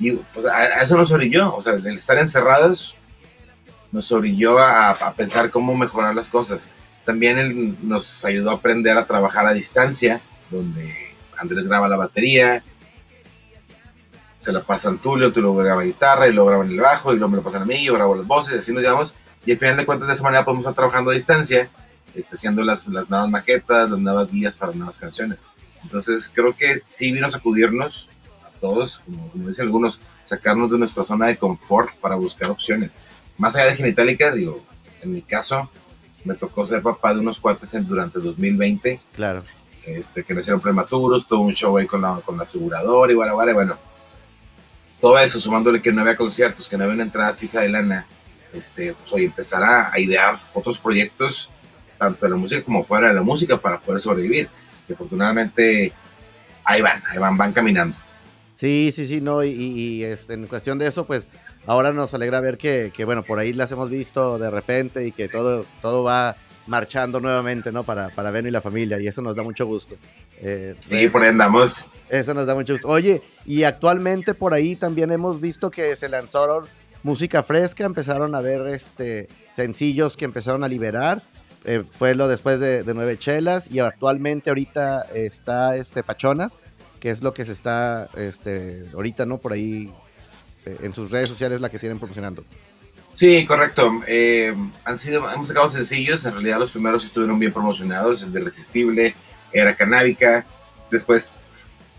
Y 0.00 0.12
pues 0.12 0.46
a, 0.46 0.82
eso 0.82 0.96
nos 0.96 1.12
orilló, 1.12 1.54
o 1.54 1.62
sea, 1.62 1.74
el 1.74 1.86
estar 1.86 2.18
encerrados 2.18 2.96
nos 3.92 4.10
orilló 4.10 4.58
a, 4.58 4.90
a 4.90 5.12
pensar 5.14 5.50
cómo 5.50 5.76
mejorar 5.76 6.14
las 6.14 6.28
cosas. 6.28 6.68
También 7.04 7.78
nos 7.82 8.24
ayudó 8.24 8.50
a 8.50 8.54
aprender 8.54 8.96
a 8.98 9.06
trabajar 9.06 9.46
a 9.46 9.52
distancia, 9.52 10.20
donde 10.50 11.14
Andrés 11.36 11.68
graba 11.68 11.88
la 11.88 11.96
batería, 11.96 12.62
se 14.40 14.52
la 14.52 14.62
pasan 14.62 14.98
Tulio, 14.98 15.32
Tulio 15.32 15.54
graba 15.54 15.82
guitarra 15.82 16.26
y 16.26 16.32
lo 16.32 16.46
graban 16.46 16.70
el 16.70 16.80
bajo 16.80 17.12
y 17.12 17.16
luego 17.16 17.30
me 17.30 17.36
lo 17.36 17.42
pasan 17.42 17.62
a 17.62 17.66
mí, 17.66 17.84
yo 17.84 17.94
grabo 17.94 18.16
las 18.16 18.26
voces, 18.26 18.54
así 18.54 18.72
nos 18.72 18.82
llevamos. 18.82 19.14
y 19.44 19.52
al 19.52 19.58
final 19.58 19.76
de 19.76 19.86
cuentas 19.86 20.08
de 20.08 20.14
esa 20.14 20.22
manera 20.22 20.44
podemos 20.44 20.64
estar 20.64 20.74
trabajando 20.74 21.10
a 21.10 21.14
distancia, 21.14 21.68
este, 22.14 22.36
haciendo 22.36 22.64
las, 22.64 22.86
las 22.88 23.10
nuevas 23.10 23.28
maquetas, 23.28 23.90
las 23.90 23.98
nuevas 23.98 24.32
guías 24.32 24.56
para 24.56 24.72
nuevas 24.72 24.98
canciones. 24.98 25.38
Entonces 25.82 26.32
creo 26.34 26.56
que 26.56 26.78
sí 26.78 27.12
vino 27.12 27.26
a 27.26 27.30
sacudirnos 27.30 28.08
a 28.08 28.19
todos, 28.60 29.00
como, 29.00 29.30
dicen 29.34 29.66
algunos, 29.66 30.00
sacarnos 30.24 30.70
de 30.70 30.78
nuestra 30.78 31.02
zona 31.02 31.26
de 31.26 31.36
confort 31.36 31.94
para 31.96 32.14
buscar 32.14 32.50
opciones. 32.50 32.90
Más 33.38 33.56
allá 33.56 33.70
de 33.70 33.76
Genitalica, 33.76 34.30
digo, 34.32 34.62
en 35.02 35.12
mi 35.12 35.22
caso, 35.22 35.70
me 36.24 36.34
tocó 36.34 36.66
ser 36.66 36.82
papá 36.82 37.14
de 37.14 37.20
unos 37.20 37.40
cuates 37.40 37.72
en, 37.74 37.86
durante 37.86 38.18
2020. 38.18 39.00
Claro. 39.14 39.42
Este, 39.86 40.22
que 40.22 40.34
nacieron 40.34 40.60
prematuros, 40.60 41.26
todo 41.26 41.40
un 41.40 41.54
show 41.54 41.76
ahí 41.78 41.86
con 41.86 42.02
la, 42.02 42.20
con 42.24 42.36
la 42.36 42.42
aseguradora 42.42 43.12
y 43.12 43.14
bueno, 43.14 43.34
bueno. 43.34 43.78
Todo 45.00 45.18
eso, 45.18 45.40
sumándole 45.40 45.80
que 45.80 45.92
no 45.92 46.02
había 46.02 46.16
conciertos, 46.16 46.68
que 46.68 46.76
no 46.76 46.84
había 46.84 46.94
una 46.94 47.04
entrada 47.04 47.32
fija 47.34 47.60
de 47.60 47.70
lana, 47.70 48.06
este, 48.52 48.92
pues 48.92 49.10
hoy 49.12 49.24
empezar 49.24 49.62
a, 49.64 49.98
idear 49.98 50.38
otros 50.52 50.78
proyectos, 50.78 51.48
tanto 51.96 52.26
de 52.26 52.30
la 52.30 52.36
música 52.36 52.62
como 52.62 52.84
fuera 52.84 53.08
de 53.08 53.14
la 53.14 53.22
música, 53.22 53.56
para 53.56 53.80
poder 53.80 54.00
sobrevivir. 54.00 54.50
Y 54.86 54.92
afortunadamente 54.92 55.92
ahí 56.64 56.82
van, 56.82 57.02
ahí 57.10 57.18
van, 57.18 57.36
van 57.38 57.52
caminando. 57.52 57.96
Sí, 58.60 58.92
sí, 58.92 59.06
sí, 59.06 59.22
no, 59.22 59.42
y, 59.42 60.04
este, 60.04 60.34
en 60.34 60.46
cuestión 60.46 60.76
de 60.76 60.86
eso, 60.86 61.06
pues 61.06 61.24
ahora 61.64 61.94
nos 61.94 62.12
alegra 62.12 62.40
ver 62.40 62.58
que, 62.58 62.92
que, 62.94 63.06
bueno, 63.06 63.22
por 63.22 63.38
ahí 63.38 63.54
las 63.54 63.72
hemos 63.72 63.88
visto 63.88 64.38
de 64.38 64.50
repente 64.50 65.06
y 65.06 65.12
que 65.12 65.30
todo, 65.30 65.64
todo 65.80 66.04
va 66.04 66.36
marchando 66.66 67.22
nuevamente, 67.22 67.72
¿no? 67.72 67.84
Para, 67.84 68.10
para 68.10 68.30
Beno 68.30 68.48
y 68.48 68.50
la 68.50 68.60
familia, 68.60 69.00
y 69.00 69.06
eso 69.06 69.22
nos 69.22 69.34
da 69.34 69.42
mucho 69.42 69.64
gusto. 69.64 69.94
Eh, 70.42 70.74
sí, 70.78 71.08
por 71.08 71.22
ahí 71.22 71.30
andamos. 71.30 71.86
Eso 72.10 72.34
nos 72.34 72.44
da 72.44 72.54
mucho 72.54 72.74
gusto. 72.74 72.86
Oye, 72.88 73.22
y 73.46 73.62
actualmente 73.62 74.34
por 74.34 74.52
ahí 74.52 74.76
también 74.76 75.10
hemos 75.10 75.40
visto 75.40 75.70
que 75.70 75.96
se 75.96 76.10
lanzaron 76.10 76.66
música 77.02 77.42
fresca, 77.42 77.86
empezaron 77.86 78.34
a 78.34 78.42
ver 78.42 78.66
este, 78.66 79.30
sencillos 79.56 80.18
que 80.18 80.26
empezaron 80.26 80.64
a 80.64 80.68
liberar. 80.68 81.22
Eh, 81.64 81.82
fue 81.90 82.14
lo 82.14 82.28
después 82.28 82.60
de, 82.60 82.84
Nueve 82.94 83.18
Chelas 83.18 83.70
y 83.70 83.80
actualmente 83.80 84.50
ahorita 84.50 85.06
está 85.14 85.76
este 85.76 86.02
Pachonas, 86.02 86.56
que 87.00 87.10
es 87.10 87.22
lo 87.22 87.34
que 87.34 87.44
se 87.44 87.52
está 87.52 88.08
este, 88.16 88.86
ahorita, 88.94 89.26
¿no? 89.26 89.38
Por 89.38 89.52
ahí 89.52 89.92
eh, 90.66 90.76
en 90.82 90.92
sus 90.92 91.10
redes 91.10 91.26
sociales 91.26 91.60
la 91.60 91.70
que 91.70 91.78
tienen 91.78 91.98
promocionando. 91.98 92.44
Sí, 93.14 93.44
correcto. 93.46 94.02
Eh, 94.06 94.54
han 94.84 94.98
sido, 94.98 95.28
hemos 95.30 95.48
sacado 95.48 95.68
sencillos, 95.68 96.24
en 96.26 96.34
realidad 96.34 96.58
los 96.58 96.70
primeros 96.70 97.04
estuvieron 97.04 97.38
bien 97.38 97.52
promocionados, 97.52 98.22
el 98.22 98.32
de 98.32 98.40
Resistible, 98.40 99.14
era 99.52 99.74
Canábica, 99.74 100.46
después 100.90 101.32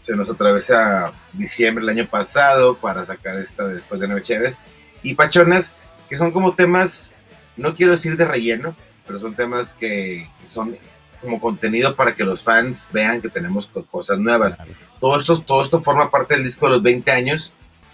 se 0.01 0.15
nos 0.15 0.29
atravesa 0.29 1.11
diciembre 1.33 1.85
del 1.85 1.97
año 1.97 2.09
pasado 2.09 2.75
para 2.77 3.03
sacar 3.03 3.37
esta 3.37 3.67
después 3.67 3.99
de 3.99 4.07
Nueve 4.07 4.21
Cheves, 4.21 4.57
y 5.03 5.15
Pachonas, 5.15 5.75
que 6.09 6.17
son 6.17 6.31
como 6.31 6.55
temas, 6.55 7.15
no 7.57 7.75
quiero 7.75 7.91
decir 7.91 8.15
de 8.15 8.25
relleno, 8.25 8.75
pero 9.05 9.19
son 9.19 9.35
temas 9.35 9.73
que, 9.73 10.29
son 10.43 10.77
como 11.21 11.39
contenido 11.39 11.95
para 11.95 12.15
que 12.15 12.23
los 12.23 12.43
fans 12.43 12.89
vean 12.91 13.21
que 13.21 13.29
tenemos 13.29 13.69
cosas 13.89 14.19
nuevas. 14.19 14.57
Todo 14.99 15.17
esto, 15.17 15.39
todo 15.41 15.62
esto 15.62 15.79
forma 15.79 16.10
parte 16.10 16.36
del 16.36 16.43
disco 16.43 16.65
de 16.65 16.73
los 16.73 16.84
20 16.84 17.12
años, 17.12 17.53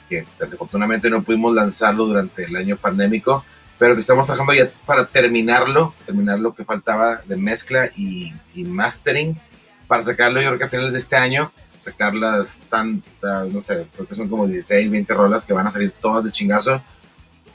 que 0.09 0.25
desafortunadamente 0.39 1.09
no 1.09 1.21
pudimos 1.21 1.53
lanzarlo 1.53 2.05
durante 2.05 2.45
el 2.45 2.55
año 2.55 2.77
pandémico, 2.77 3.43
pero 3.77 3.93
que 3.93 3.99
estamos 3.99 4.25
trabajando 4.25 4.53
ya 4.53 4.69
para 4.85 5.05
terminarlo, 5.05 5.93
terminar 6.05 6.39
lo 6.39 6.55
que 6.55 6.65
faltaba 6.65 7.21
de 7.25 7.35
mezcla 7.35 7.91
y, 7.95 8.33
mastering, 8.55 9.39
para 9.87 10.03
sacarlo 10.03 10.41
yo 10.41 10.47
creo 10.47 10.59
que 10.59 10.65
a 10.65 10.69
finales 10.69 10.93
de 10.93 10.99
este 10.99 11.15
año, 11.15 11.51
sacarlas 11.75 12.61
tantas, 12.69 13.47
no 13.49 13.61
sé, 13.61 13.87
creo 13.93 14.07
que 14.07 14.15
son 14.15 14.27
como 14.27 14.47
16, 14.47 14.89
20 14.89 15.13
rolas 15.13 15.45
que 15.45 15.53
van 15.53 15.67
a 15.67 15.71
salir 15.71 15.93
todas 16.01 16.23
de 16.23 16.31
chingazo 16.31 16.81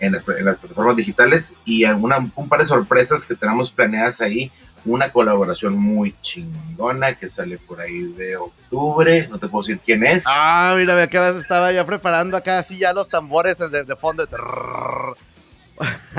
en 0.02 0.12
las, 0.12 0.24
plataformas 0.24 0.96
digitales 0.96 1.56
y 1.64 1.84
alguna, 1.84 2.18
un 2.34 2.48
par 2.48 2.60
de 2.60 2.66
sorpresas 2.66 3.24
que 3.24 3.36
tenemos 3.36 3.70
planeadas 3.70 4.20
ahí. 4.20 4.50
Una 4.84 5.12
colaboración 5.12 5.76
muy 5.76 6.14
chingona 6.20 7.14
que 7.14 7.28
sale 7.28 7.58
por 7.58 7.80
ahí 7.80 8.02
de 8.12 8.36
octubre. 8.36 9.28
No 9.28 9.38
te 9.38 9.48
puedo 9.48 9.62
decir 9.62 9.80
quién 9.84 10.04
es. 10.04 10.24
Ah, 10.26 10.74
mira, 10.76 10.96
me 10.96 11.02
acabas, 11.02 11.36
estaba 11.36 11.70
ya 11.70 11.86
preparando 11.86 12.36
acá 12.36 12.58
así 12.58 12.78
ya 12.78 12.92
los 12.92 13.08
tambores 13.08 13.58
de, 13.58 13.84
de 13.84 13.96
fondo. 13.96 14.26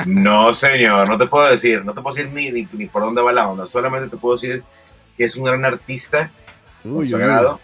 No, 0.06 0.54
señor, 0.54 1.08
no 1.08 1.18
te 1.18 1.28
puedo 1.28 1.50
decir. 1.50 1.86
No 1.86 1.94
te 1.94 2.02
puedo 2.02 2.16
decir 2.16 2.32
ni, 2.32 2.52
ni, 2.52 2.88
por 2.88 3.04
dónde 3.04 3.22
va 3.22 3.32
la 3.32 3.48
onda. 3.48 3.68
Solamente 3.68 4.10
te 4.10 4.18
puedo 4.18 4.36
decir 4.36 4.64
que 5.16 5.26
es 5.26 5.36
un 5.36 5.46
gran 5.46 5.64
artista, 5.64 6.32
consagrado. 6.82 7.60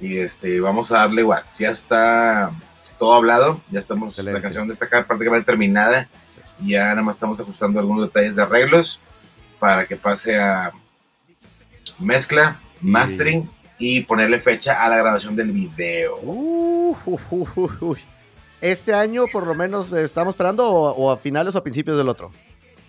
Y 0.00 0.18
este, 0.18 0.60
vamos 0.60 0.92
a 0.92 0.98
darle 0.98 1.24
watts. 1.24 1.58
Ya 1.58 1.70
está 1.70 2.52
todo 2.98 3.14
hablado, 3.14 3.60
ya 3.70 3.78
estamos, 3.78 4.16
la 4.18 4.40
canción 4.40 4.70
está 4.70 4.86
prácticamente 5.06 5.46
terminada, 5.46 6.08
ya 6.60 6.84
nada 6.84 7.02
más 7.02 7.16
estamos 7.16 7.40
ajustando 7.40 7.78
algunos 7.78 8.06
detalles 8.06 8.36
de 8.36 8.42
arreglos 8.42 9.00
para 9.58 9.86
que 9.86 9.96
pase 9.96 10.38
a 10.38 10.72
mezcla, 11.98 12.60
mastering 12.80 13.48
y 13.78 14.02
ponerle 14.02 14.38
fecha 14.38 14.82
a 14.82 14.88
la 14.88 14.96
grabación 14.98 15.36
del 15.36 15.52
video. 15.52 16.18
este 18.60 18.94
año 18.94 19.26
por 19.30 19.46
lo 19.46 19.54
menos 19.54 19.92
estamos 19.92 20.32
esperando 20.32 20.68
o, 20.70 21.10
a 21.10 21.16
finales 21.18 21.54
o 21.54 21.58
a 21.58 21.62
principios 21.62 21.96
del 21.96 22.08
otro. 22.08 22.32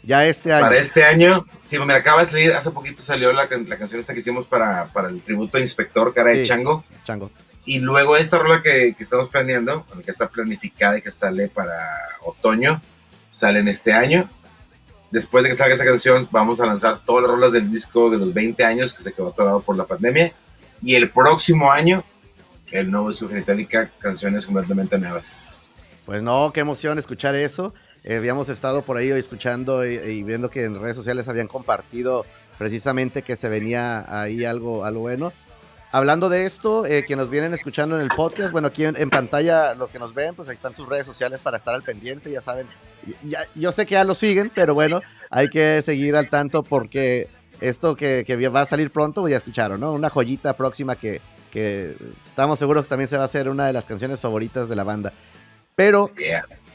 Ya 0.04 0.26
este 0.26 0.54
año. 0.54 0.62
Para 0.62 0.78
este 0.78 1.04
año, 1.04 1.46
sí, 1.66 1.78
me 1.80 1.94
acaba 1.94 2.22
de 2.22 2.28
salir, 2.28 2.54
hace 2.54 2.72
poquito 2.72 3.02
salió 3.02 3.34
la, 3.34 3.48
canción 3.50 4.00
esta 4.00 4.14
que 4.14 4.20
hicimos 4.20 4.48
para, 4.48 4.86
para 4.94 5.10
el 5.10 5.22
tributo 5.22 5.58
a 5.58 5.62
Inspector, 5.62 6.14
cara 6.14 6.32
de 6.32 6.44
Chango. 6.44 6.84
Chango. 7.04 7.30
Y 7.66 7.80
luego 7.80 8.16
esta 8.16 8.38
rola 8.38 8.62
que, 8.62 8.96
que, 8.96 9.04
estamos 9.04 9.28
planeando, 9.28 9.86
que 10.06 10.10
está 10.10 10.30
planificada 10.30 10.98
y 10.98 11.02
que 11.02 11.12
sale 11.12 11.50
para 11.50 11.86
otoño, 12.24 12.82
sale 13.30 13.60
en 13.60 13.68
este 13.68 13.92
año. 13.92 14.30
Después 15.12 15.44
de 15.44 15.50
que 15.50 15.56
salga 15.56 15.76
esa 15.76 15.86
canción, 15.86 16.28
vamos 16.32 16.60
a 16.60 16.66
lanzar 16.66 17.00
todas 17.06 17.24
las 17.24 17.32
rolas 17.32 17.52
del 17.52 17.70
disco 17.70 18.10
de 18.10 18.18
los 18.18 18.34
20 18.34 18.64
años 18.66 18.94
que 18.94 19.02
se 19.02 19.14
quedó 19.14 19.30
atorado 19.30 19.62
por 19.62 19.78
la 19.78 19.86
pandemia. 19.86 20.34
Y 20.82 20.96
el 20.96 21.10
próximo 21.10 21.72
año, 21.72 22.04
el 22.72 22.92
nuevo 22.92 23.10
disco 23.10 23.28
Genitalica, 23.30 23.90
canciones 24.00 24.46
completamente 24.46 24.98
nuevas. 24.98 25.62
Pues 26.06 26.22
no, 26.22 26.52
qué 26.54 26.60
emoción 26.60 27.00
escuchar 27.00 27.36
eso. 27.36 27.74
Eh, 28.04 28.18
habíamos 28.18 28.50
estado 28.50 28.84
por 28.84 28.98
ahí 28.98 29.10
escuchando 29.12 29.86
y, 29.86 29.96
y, 29.96 30.24
viendo 30.24 30.50
que 30.50 30.64
en 30.64 30.80
redes 30.80 30.96
sociales 30.96 31.28
habían 31.28 31.48
compartido 31.48 32.26
precisamente 32.58 33.22
que 33.22 33.36
se 33.36 33.50
venía 33.50 34.06
ahí 34.22 34.46
algo, 34.46 34.86
algo 34.86 35.02
bueno. 35.02 35.32
Hablando 35.92 36.28
de 36.28 36.46
esto, 36.46 36.86
eh, 36.86 37.06
que 37.06 37.16
nos 37.16 37.30
vienen 37.30 37.54
escuchando 37.54 37.96
en 37.96 38.02
el 38.02 38.10
podcast, 38.10 38.52
bueno, 38.52 38.68
aquí 38.68 38.84
en, 38.84 39.10
pantalla, 39.10 39.74
los 39.74 39.90
que 39.90 40.00
nos 40.00 40.14
ven, 40.14 40.36
pues 40.36 40.50
ahí 40.50 40.56
están 40.56 40.76
sus 40.76 40.88
redes 40.88 41.06
sociales 41.06 41.40
para 41.40 41.58
estar 41.58 41.74
al 41.74 41.82
pendiente, 41.82 42.30
ya 42.30 42.42
saben. 42.42 42.68
Ya, 43.24 43.48
yo 43.56 43.72
sé 43.72 43.86
que 43.86 43.94
ya 43.94 44.04
lo 44.04 44.14
siguen, 44.14 44.52
pero 44.54 44.74
bueno, 44.74 45.02
hay 45.30 45.50
que 45.50 45.82
seguir 45.82 46.18
al 46.18 46.30
tanto 46.30 46.64
porque 46.64 47.30
esto 47.62 47.96
que, 47.96 48.50
va 48.54 48.62
a 48.62 48.66
salir 48.66 48.92
pronto, 48.92 49.22
pues 49.22 49.32
ya 49.32 49.38
escucharon, 49.38 49.80
¿no? 49.80 49.94
Una 49.94 50.10
joyita 50.10 50.58
próxima 50.58 50.98
que, 50.98 51.22
que 51.52 51.96
estamos 52.22 52.60
seguros 52.60 52.84
que 52.84 52.90
también 52.90 53.10
se 53.10 53.16
va 53.16 53.24
a 53.24 53.28
hacer 53.28 53.48
una 53.48 53.66
de 53.66 53.74
las 53.74 53.86
canciones 53.86 54.20
favoritas 54.20 54.68
de 54.68 54.76
la 54.76 54.84
banda. 54.84 55.14
Pero, 55.76 56.12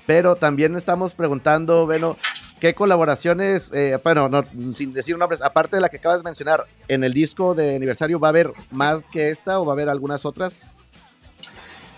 pero 0.06 0.36
también 0.36 0.74
estamos 0.74 1.14
preguntando, 1.14 1.84
bueno, 1.84 2.16
¿Qué 2.62 2.76
colaboraciones, 2.76 3.72
eh, 3.72 3.98
bueno, 4.04 4.30
sin 4.76 4.92
decir 4.92 5.18
nombres, 5.18 5.42
aparte 5.42 5.74
de 5.74 5.82
la 5.82 5.88
que 5.88 5.96
acabas 5.96 6.20
de 6.20 6.22
mencionar, 6.22 6.64
en 6.86 7.02
el 7.02 7.12
disco 7.12 7.56
de 7.56 7.74
aniversario 7.74 8.20
va 8.20 8.28
a 8.28 8.30
haber 8.30 8.52
más 8.70 9.08
que 9.08 9.30
esta 9.30 9.58
o 9.58 9.66
va 9.66 9.72
a 9.72 9.74
haber 9.74 9.88
algunas 9.88 10.24
otras? 10.24 10.62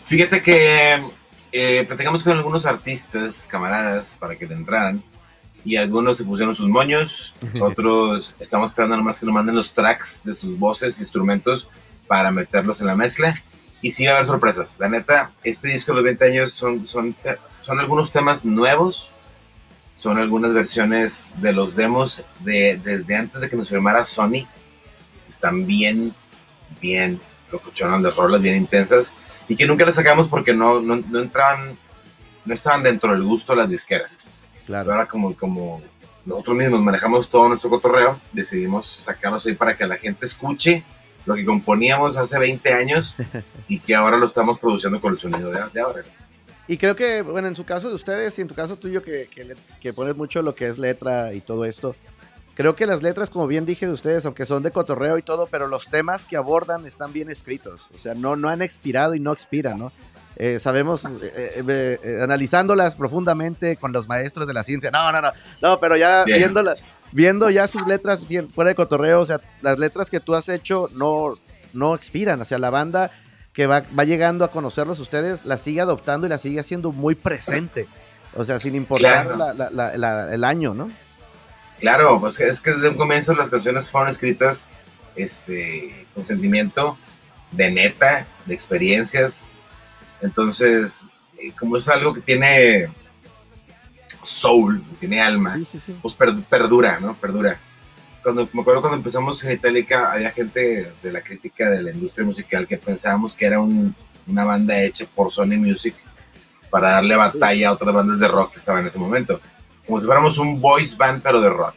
Fíjate 0.07 0.40
que 0.40 1.03
eh, 1.53 1.85
platicamos 1.87 2.24
con 2.24 2.33
algunos 2.33 2.64
artistas, 2.64 3.46
camaradas, 3.46 4.16
para 4.18 4.38
que 4.38 4.46
le 4.46 4.55
entraran. 4.55 5.03
Y 5.66 5.77
algunos 5.77 6.16
se 6.16 6.24
pusieron 6.24 6.55
sus 6.55 6.70
moños, 6.70 7.35
otros 7.61 8.35
estamos 8.40 8.70
esperando 8.70 8.96
nomás 8.96 9.20
que 9.20 9.27
nos 9.27 9.35
manden 9.35 9.57
los 9.57 9.74
tracks 9.74 10.22
de 10.24 10.33
sus 10.33 10.59
voces, 10.59 10.98
instrumentos, 10.98 11.68
para 12.07 12.31
meterlos 12.31 12.81
en 12.81 12.87
la 12.87 12.96
mezcla. 12.96 13.44
Y 13.83 13.90
sí 13.90 14.07
va 14.07 14.12
a 14.12 14.14
haber 14.14 14.27
sorpresas. 14.27 14.77
La 14.79 14.88
neta, 14.88 15.31
este 15.42 15.68
disco 15.68 15.92
de 15.92 15.96
los 15.96 16.05
20 16.05 16.24
años 16.24 16.53
son, 16.55 16.88
son, 16.88 17.14
son 17.61 17.81
algunos 17.81 18.11
temas 18.11 18.46
nuevos, 18.46 19.11
son 19.94 20.18
algunas 20.18 20.52
versiones 20.52 21.33
de 21.37 21.52
los 21.52 21.76
demos 21.76 22.24
de 22.40 22.78
desde 22.83 23.16
antes 23.16 23.40
de 23.40 23.48
que 23.48 23.57
nos 23.57 23.70
firmara 23.70 24.04
Sony. 24.04 24.46
Están 25.28 25.66
bien, 25.66 26.12
bien 26.80 27.20
locuchonas 27.50 28.02
las 28.02 28.16
rolas, 28.16 28.42
bien 28.42 28.57
intensas, 28.57 29.14
y 29.48 29.54
que 29.54 29.66
nunca 29.66 29.87
las 29.87 29.94
sacamos 29.94 30.28
porque 30.28 30.52
no, 30.52 30.80
no, 30.80 30.96
no 30.96 31.20
entraban, 31.20 31.78
no 32.44 32.52
estaban 32.52 32.83
dentro 32.83 33.12
del 33.12 33.22
gusto 33.22 33.52
de 33.52 33.59
las 33.59 33.70
disqueras. 33.70 34.18
Claro. 34.66 34.92
Ahora 34.92 35.07
como, 35.07 35.37
como 35.37 35.80
nosotros 36.24 36.57
mismos 36.57 36.80
manejamos 36.80 37.30
todo 37.30 37.48
nuestro 37.48 37.70
cotorreo, 37.70 38.20
decidimos 38.33 38.87
sacarlos 38.87 39.46
ahí 39.46 39.54
para 39.54 39.76
que 39.76 39.87
la 39.87 39.96
gente 39.96 40.26
escuche 40.26 40.83
lo 41.24 41.35
que 41.37 41.44
componíamos 41.44 42.16
hace 42.16 42.38
20 42.38 42.74
años 42.74 43.14
y 43.68 43.78
que 43.78 43.94
ahora 43.94 44.16
lo 44.16 44.26
estamos 44.26 44.59
produciendo 44.59 45.00
con 45.00 45.12
el 45.12 45.18
sonido 45.18 45.50
de, 45.50 45.61
de 45.72 45.80
ahora. 45.80 46.02
Y 46.66 46.79
creo 46.79 46.96
que, 46.96 47.22
bueno, 47.22 47.48
en 47.48 47.57
su 47.57 47.64
caso 47.64 47.88
de 47.88 47.94
ustedes 47.94 48.38
y 48.38 48.42
en 48.42 48.48
tu 48.48 48.55
caso 48.55 48.77
tuyo, 48.77 49.03
que, 49.03 49.29
que, 49.81 49.92
pones 49.92 50.16
mucho 50.16 50.42
lo 50.42 50.55
que 50.55 50.66
es 50.66 50.79
letra 50.79 51.35
y 51.35 51.40
todo 51.40 51.64
esto, 51.64 51.94
creo 52.55 52.74
que 52.74 52.87
las 52.87 53.03
letras, 53.03 53.29
como 53.29 53.46
bien 53.46 53.66
dije 53.66 53.87
de 53.87 53.92
ustedes, 53.92 54.24
aunque 54.24 54.46
son 54.46 54.62
de 54.62 54.70
cotorreo 54.70 55.18
y 55.18 55.22
todo, 55.22 55.46
pero 55.50 55.66
los 55.66 55.88
temas 55.88 56.24
que 56.24 56.37
abordan 56.37 56.87
están 56.87 57.12
bien 57.12 57.31
escritos. 57.31 57.88
O 57.94 57.98
sea, 57.98 58.14
no, 58.14 58.37
no 58.37 58.48
han 58.48 58.62
expirado 58.62 59.14
y 59.14 59.20
no 59.20 59.33
expiran, 59.33 59.79
¿no? 59.79 59.92
eh, 60.37 60.59
sabemos, 60.59 61.03
eh, 61.22 61.98
analizándolas 62.22 62.96
profundamente 62.96 63.77
con 63.77 63.92
los 63.92 64.09
maestros 64.09 64.46
de 64.46 64.55
la 64.55 64.64
ciencia. 64.64 64.90
No, 64.90 65.12
no, 65.12 65.20
no, 65.20 65.33
no, 65.62 65.79
pero 65.81 65.96
ya 65.96 66.24
viendo 67.12 67.50
ya 67.50 67.68
sus 67.68 67.87
letras 67.87 68.27
fuera 68.53 68.68
de 68.68 68.74
cotorreo, 68.74 69.20
o 69.20 69.27
sea, 69.27 69.40
las 69.62 69.79
letras 69.79 70.11
que 70.11 70.20
tú 70.20 70.35
has 70.35 70.48
hecho 70.48 70.88
no, 70.94 71.38
no 71.72 71.94
expiran, 71.94 72.40
o 72.40 72.44
sea, 72.44 72.59
la 72.59 72.70
banda 72.70 73.11
que 73.54 73.66
va, 73.66 73.84
va 73.98 74.04
llegando 74.04 74.44
a 74.44 74.50
conocerlos 74.50 75.00
ustedes, 75.00 75.46
la 75.46 75.56
sigue 75.56 75.80
adoptando 75.80 76.26
y 76.26 76.30
la 76.30 76.38
sigue 76.38 76.60
haciendo 76.60 76.92
muy 76.92 77.14
presente. 77.14 77.88
O 78.34 78.44
sea, 78.44 78.58
sin 78.58 78.74
importar 78.74 79.28
el 80.32 80.44
año, 80.44 80.74
¿no? 80.74 80.90
Claro, 81.78 82.20
pues 82.20 82.40
es 82.40 82.60
que 82.60 82.72
desde 82.72 82.88
un 82.88 82.96
comienzo 82.96 83.32
las 83.34 83.50
canciones 83.50 83.90
fueron 83.90 84.10
escritas 84.10 84.68
este, 85.14 86.06
con 86.14 86.26
sentimiento 86.26 86.98
de 87.52 87.70
neta, 87.70 88.26
de 88.44 88.54
experiencias. 88.54 89.52
Entonces, 90.20 91.06
eh, 91.38 91.52
como 91.58 91.76
es 91.76 91.88
algo 91.88 92.12
que 92.12 92.22
tiene 92.22 92.90
soul, 94.20 94.82
tiene 94.98 95.20
alma, 95.20 95.60
pues 96.02 96.14
perdura, 96.14 96.98
¿no? 96.98 97.14
Perdura. 97.14 97.60
Cuando, 98.24 98.48
me 98.52 98.62
acuerdo 98.62 98.80
cuando 98.80 98.96
empezamos 98.96 99.44
en 99.44 99.52
Itálica, 99.52 100.10
había 100.10 100.32
gente 100.32 100.92
de 101.02 101.12
la 101.12 101.22
crítica 101.22 101.70
de 101.70 101.82
la 101.82 101.92
industria 101.92 102.26
musical 102.26 102.66
que 102.66 102.78
pensábamos 102.78 103.37
que 103.37 103.44
era 103.44 103.60
una 103.60 104.44
banda 104.44 104.82
hecha 104.82 105.06
por 105.14 105.30
Sony 105.30 105.58
Music 105.58 105.94
para 106.70 106.92
darle 106.92 107.14
batalla 107.14 107.68
a 107.68 107.72
otras 107.72 107.94
bandas 107.94 108.18
de 108.18 108.26
rock 108.26 108.52
que 108.52 108.56
estaban 108.56 108.80
en 108.80 108.88
ese 108.88 108.98
momento. 108.98 109.40
Como 109.87 110.00
si 110.00 110.06
fuéramos 110.06 110.38
un 110.38 110.60
voice 110.60 110.96
band, 110.96 111.22
pero 111.22 111.40
de 111.40 111.50
rock. 111.50 111.74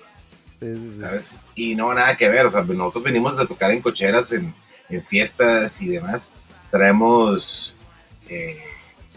¿Sabes? 0.95 1.35
Y 1.53 1.75
no, 1.75 1.93
nada 1.93 2.17
que 2.17 2.29
ver. 2.29 2.45
O 2.45 2.49
sea, 2.49 2.63
nosotros 2.63 3.03
venimos 3.03 3.37
de 3.37 3.45
tocar 3.45 3.69
en 3.69 3.81
cocheras, 3.81 4.31
en, 4.31 4.55
en 4.89 5.03
fiestas 5.03 5.81
y 5.81 5.89
demás. 5.89 6.31
Traemos, 6.71 7.75
eh, 8.27 8.63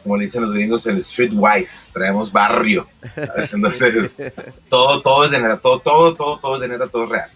como 0.03 0.17
le 0.17 0.25
dicen 0.25 0.43
los 0.43 0.53
gringos, 0.53 0.87
el 0.87 1.03
streetwise. 1.03 1.91
Traemos 1.93 2.33
barrio. 2.33 2.87
Entonces, 3.37 4.17
todo, 4.69 5.01
todo 5.03 5.25
es 5.25 5.31
de 5.31 5.41
neta, 5.41 5.59
todo, 5.59 5.81
todo, 5.81 6.15
todo, 6.15 6.41
todo 6.41 6.55
es 6.57 6.61
de 6.63 6.69
neta, 6.69 6.87
todo 6.89 7.05
es 7.05 7.11
real. 7.11 7.31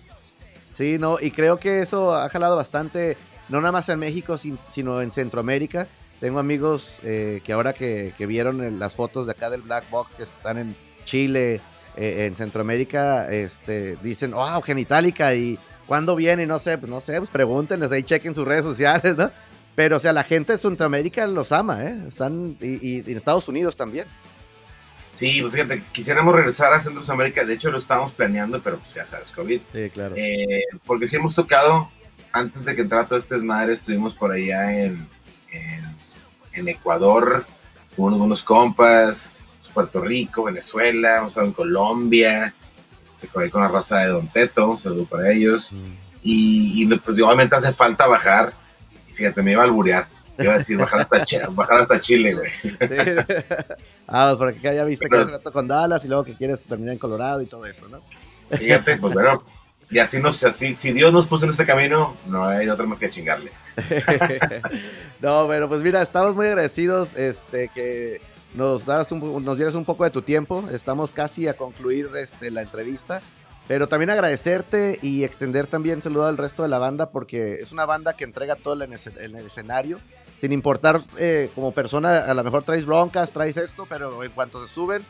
Sí, 0.71 0.99
no, 0.99 1.19
y 1.21 1.31
creo 1.31 1.59
que 1.59 1.83
eso 1.83 2.15
ha 2.15 2.29
jalado 2.29 2.57
bastante, 2.57 3.17
no 3.49 3.61
nada 3.61 3.73
más 3.73 3.89
en 3.89 3.99
México, 3.99 4.39
sino 4.39 5.01
en 5.01 5.11
Centroamérica 5.11 5.87
tengo 6.25 6.39
amigos 6.39 7.01
eh, 7.03 7.43
que 7.45 7.53
ahora 7.53 7.75
que, 7.75 8.15
vieron 8.21 8.79
las 8.79 8.95
fotos 8.95 9.27
de 9.27 9.33
acá 9.33 9.51
del 9.51 9.61
Black 9.61 9.91
Box 9.91 10.15
que 10.15 10.23
están 10.23 10.57
en 10.57 10.77
Chile, 11.05 11.61
eh, 11.97 12.25
en 12.27 12.35
Centroamérica, 12.35 13.31
este, 13.31 13.97
dicen, 14.03 14.31
wow, 14.31 14.63
Genitalica, 14.63 15.35
y 15.35 15.59
¿cuándo 15.87 16.17
viene? 16.17 16.47
No 16.47 16.59
sé, 16.59 16.79
pues 16.79 16.89
no 16.89 17.03
sé, 17.03 17.19
pues 17.19 17.29
pregúntenles, 17.29 17.93
ahí 17.93 18.03
chequen 18.05 18.35
sus 18.35 18.47
redes 18.47 18.65
sociales, 18.65 19.19
¿no? 19.19 19.31
Pero, 19.75 19.97
o 19.97 20.01
sea, 20.01 20.13
la 20.13 20.25
gente 20.25 20.53
de 20.53 20.59
Centroamérica 20.59 21.27
los 21.27 21.53
ama, 21.53 21.85
¿eh? 21.85 22.05
Están, 22.09 22.57
y, 22.61 22.99
en 22.99 23.17
Estados 23.17 23.49
Unidos 23.49 23.77
también. 23.77 24.07
Sí, 25.11 25.41
pues 25.41 25.53
fíjate, 25.53 25.83
quisiéramos 25.93 26.35
regresar 26.35 26.73
a 26.73 26.81
Centroamérica, 26.81 27.45
de 27.45 27.55
hecho 27.55 27.71
lo 27.71 27.79
estábamos 27.79 28.13
planeando, 28.13 28.63
pero 28.63 28.79
pues 28.79 28.95
ya 28.95 29.07
sabes, 29.07 29.31
COVID. 29.31 29.61
Sí, 29.73 29.91
claro. 29.91 30.15
Eh, 30.17 30.65
porque 30.87 31.07
sí 31.07 31.17
hemos 31.17 31.35
tocado, 31.35 31.89
antes 32.33 32.65
de 32.65 32.75
que 32.75 32.83
entrara 32.83 33.07
todo 33.07 33.19
este 33.19 33.37
desmadre, 33.37 33.73
estuvimos 33.73 34.15
por 34.15 34.33
allá 34.33 34.85
en 34.85 35.09
en 36.55 36.69
Ecuador, 36.69 37.45
unos, 37.97 38.21
unos 38.21 38.43
compas, 38.43 39.35
pues, 39.61 39.73
Puerto 39.73 40.01
Rico, 40.01 40.45
Venezuela, 40.45 41.19
hemos 41.19 41.33
estado 41.33 41.49
en 41.49 41.53
Colombia, 41.53 42.55
este, 43.05 43.29
con 43.29 43.63
la 43.63 43.69
raza 43.69 43.99
de 43.99 44.09
Don 44.09 44.29
Teto, 44.31 44.71
un 44.71 44.79
saludo 44.79 45.05
para 45.07 45.31
ellos. 45.31 45.73
Mm. 45.73 46.05
Y, 46.23 46.87
pues 46.87 47.21
obviamente 47.21 47.55
hace 47.55 47.73
falta 47.73 48.07
bajar, 48.07 48.53
y 48.53 48.64
fíjate, 49.15 49.43
me 49.43 49.53
iba 49.53 49.63
a 49.63 49.65
alburear, 49.65 50.07
iba 50.39 50.55
a 50.55 50.59
decir 50.59 50.77
bajar 50.77 51.01
hasta, 51.01 51.49
bajar 51.51 51.79
hasta 51.81 52.01
Chile, 52.01 52.35
güey. 52.35 52.51
Ah, 54.07 54.35
pues 54.37 54.53
porque 54.53 54.75
ya 54.75 54.85
viste 54.85 55.09
que 55.09 55.17
hace 55.17 55.33
rato 55.33 55.51
con 55.51 55.67
Dallas 55.67 56.05
y 56.05 56.09
luego 56.09 56.25
que 56.25 56.37
quieres 56.37 56.61
terminar 56.61 56.93
en 56.93 56.99
Colorado 56.99 57.41
y 57.41 57.47
todo 57.47 57.65
eso, 57.65 57.89
¿no? 57.89 58.03
Fíjate, 58.51 58.99
pues 58.99 59.15
bueno, 59.15 59.43
y 59.91 59.99
así 59.99 60.21
nos, 60.21 60.45
así, 60.45 60.75
si 60.75 60.93
Dios 60.93 61.13
nos 61.13 61.27
puso 61.27 61.45
en 61.47 61.53
este 61.53 61.65
camino, 61.65 62.15
no 62.27 62.45
hay 62.45 62.69
otra 62.69 62.85
más 62.87 62.99
que 62.99 63.09
chingarle. 63.09 63.51
no, 65.23 65.47
bueno, 65.47 65.69
pues 65.69 65.81
mira, 65.81 66.03
estamos 66.03 66.35
muy 66.35 66.47
agradecidos 66.47 67.17
este, 67.17 67.69
que 67.69 68.21
nos, 68.55 68.87
un, 69.11 69.45
nos 69.45 69.57
dieras 69.57 69.75
un 69.75 69.85
poco 69.85 70.05
de 70.05 70.11
tu 70.11 70.23
tiempo. 70.23 70.65
Estamos 70.71 71.13
casi 71.13 71.49
a 71.49 71.55
concluir 71.55 72.11
este, 72.17 72.51
la 72.51 72.63
entrevista. 72.63 73.23
Pero 73.67 73.89
también 73.89 74.11
agradecerte 74.11 74.99
y 75.01 75.25
extender 75.25 75.67
también 75.67 76.03
saludo 76.03 76.27
al 76.27 76.37
resto 76.37 76.63
de 76.63 76.69
la 76.69 76.79
banda 76.79 77.11
porque 77.11 77.55
es 77.55 77.73
una 77.73 77.87
banda 77.87 78.15
que 78.15 78.25
entrega 78.25 78.57
todo 78.57 78.83
en 78.83 78.93
el, 78.93 79.37
escenario. 79.37 80.01
Sin 80.37 80.53
importar 80.53 81.03
eh, 81.19 81.51
como 81.55 81.73
persona, 81.73 82.19
a 82.19 82.35
lo 82.35 82.45
mejor 82.45 82.65
traes 82.65 82.85
broncas, 82.85 83.33
traes 83.33 83.57
esto, 83.57 83.87
pero 83.89 84.23
en 84.23 84.33
cuanto 84.33 84.67
se 84.67 84.73
suben, 84.73 85.03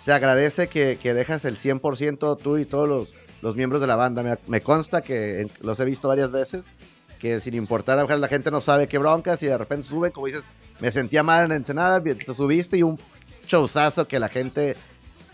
se 0.00 0.12
agradece 0.12 0.68
que, 0.68 0.98
que 1.02 1.14
dejas 1.14 1.44
el 1.46 1.56
100% 1.56 2.38
tú 2.38 2.58
y 2.58 2.66
todos 2.66 2.88
los, 2.88 3.14
los 3.42 3.56
miembros 3.56 3.80
de 3.80 3.86
la 3.86 3.96
banda. 3.96 4.38
Me, 4.46 4.60
consta 4.60 5.02
que 5.02 5.48
los 5.60 5.78
he 5.80 5.84
visto 5.84 6.08
varias 6.08 6.30
veces, 6.32 6.66
que 7.18 7.40
sin 7.40 7.54
importar, 7.54 7.98
a 7.98 8.16
la 8.16 8.28
gente 8.28 8.50
no 8.50 8.60
sabe 8.60 8.88
qué 8.88 8.98
broncas 8.98 9.42
y 9.42 9.46
de 9.46 9.56
repente 9.56 9.86
suben, 9.86 10.12
como 10.12 10.26
dices, 10.26 10.44
me 10.80 10.92
sentía 10.92 11.22
mal 11.22 11.46
en 11.46 11.52
Ensenada, 11.52 12.02
te 12.02 12.34
subiste 12.34 12.76
y 12.76 12.82
un 12.82 12.98
showzazo 13.46 14.08
que 14.08 14.18
la 14.18 14.28
gente 14.28 14.76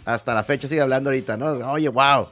hasta 0.05 0.35
la 0.35 0.45
fecha 0.45 0.69
sigue 0.69 0.81
hablando 0.81 1.11
ahorita, 1.11 1.37
¿no? 1.37 1.53
Oye, 1.71 1.89
wow. 1.89 2.29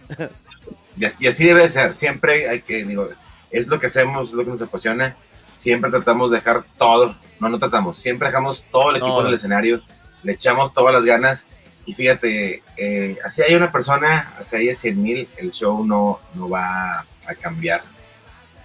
Y 0.97 1.05
así 1.05 1.47
debe 1.47 1.69
ser, 1.69 1.95
siempre 1.95 2.49
hay 2.49 2.63
que, 2.63 2.85
digo, 2.85 3.09
es 3.51 3.69
lo 3.69 3.81
que 3.81 3.87
hacemos, 3.87 4.31
es 4.31 4.35
lo 4.35 4.45
que 4.45 4.51
nos 4.51 4.63
apasiona, 4.63 5.17
siempre 5.53 5.91
tratamos 5.91 6.31
de 6.31 6.39
dejar 6.39 6.65
todo, 6.77 7.17
no, 7.39 7.49
no 7.49 7.59
tratamos, 7.59 7.97
siempre 7.97 8.29
dejamos 8.29 8.65
todo 8.71 8.91
el 8.91 8.97
equipo 8.97 9.21
en 9.23 9.29
el 9.29 9.35
escenario, 9.35 9.81
le 10.23 10.33
echamos 10.33 10.75
todas 10.75 10.93
las 10.93 11.05
ganas 11.05 11.49
y 11.87 11.95
fíjate, 11.95 12.63
eh, 12.77 13.19
así 13.25 13.43
hay 13.43 13.55
una 13.55 13.73
persona, 13.73 14.35
así 14.39 14.57
hay 14.57 14.75
100 14.75 15.03
mil, 15.03 15.29
el 15.37 15.51
show 15.51 15.85
no, 15.87 16.21
no 16.35 16.49
va 16.49 17.01
a 17.01 17.35
cambiar. 17.41 17.83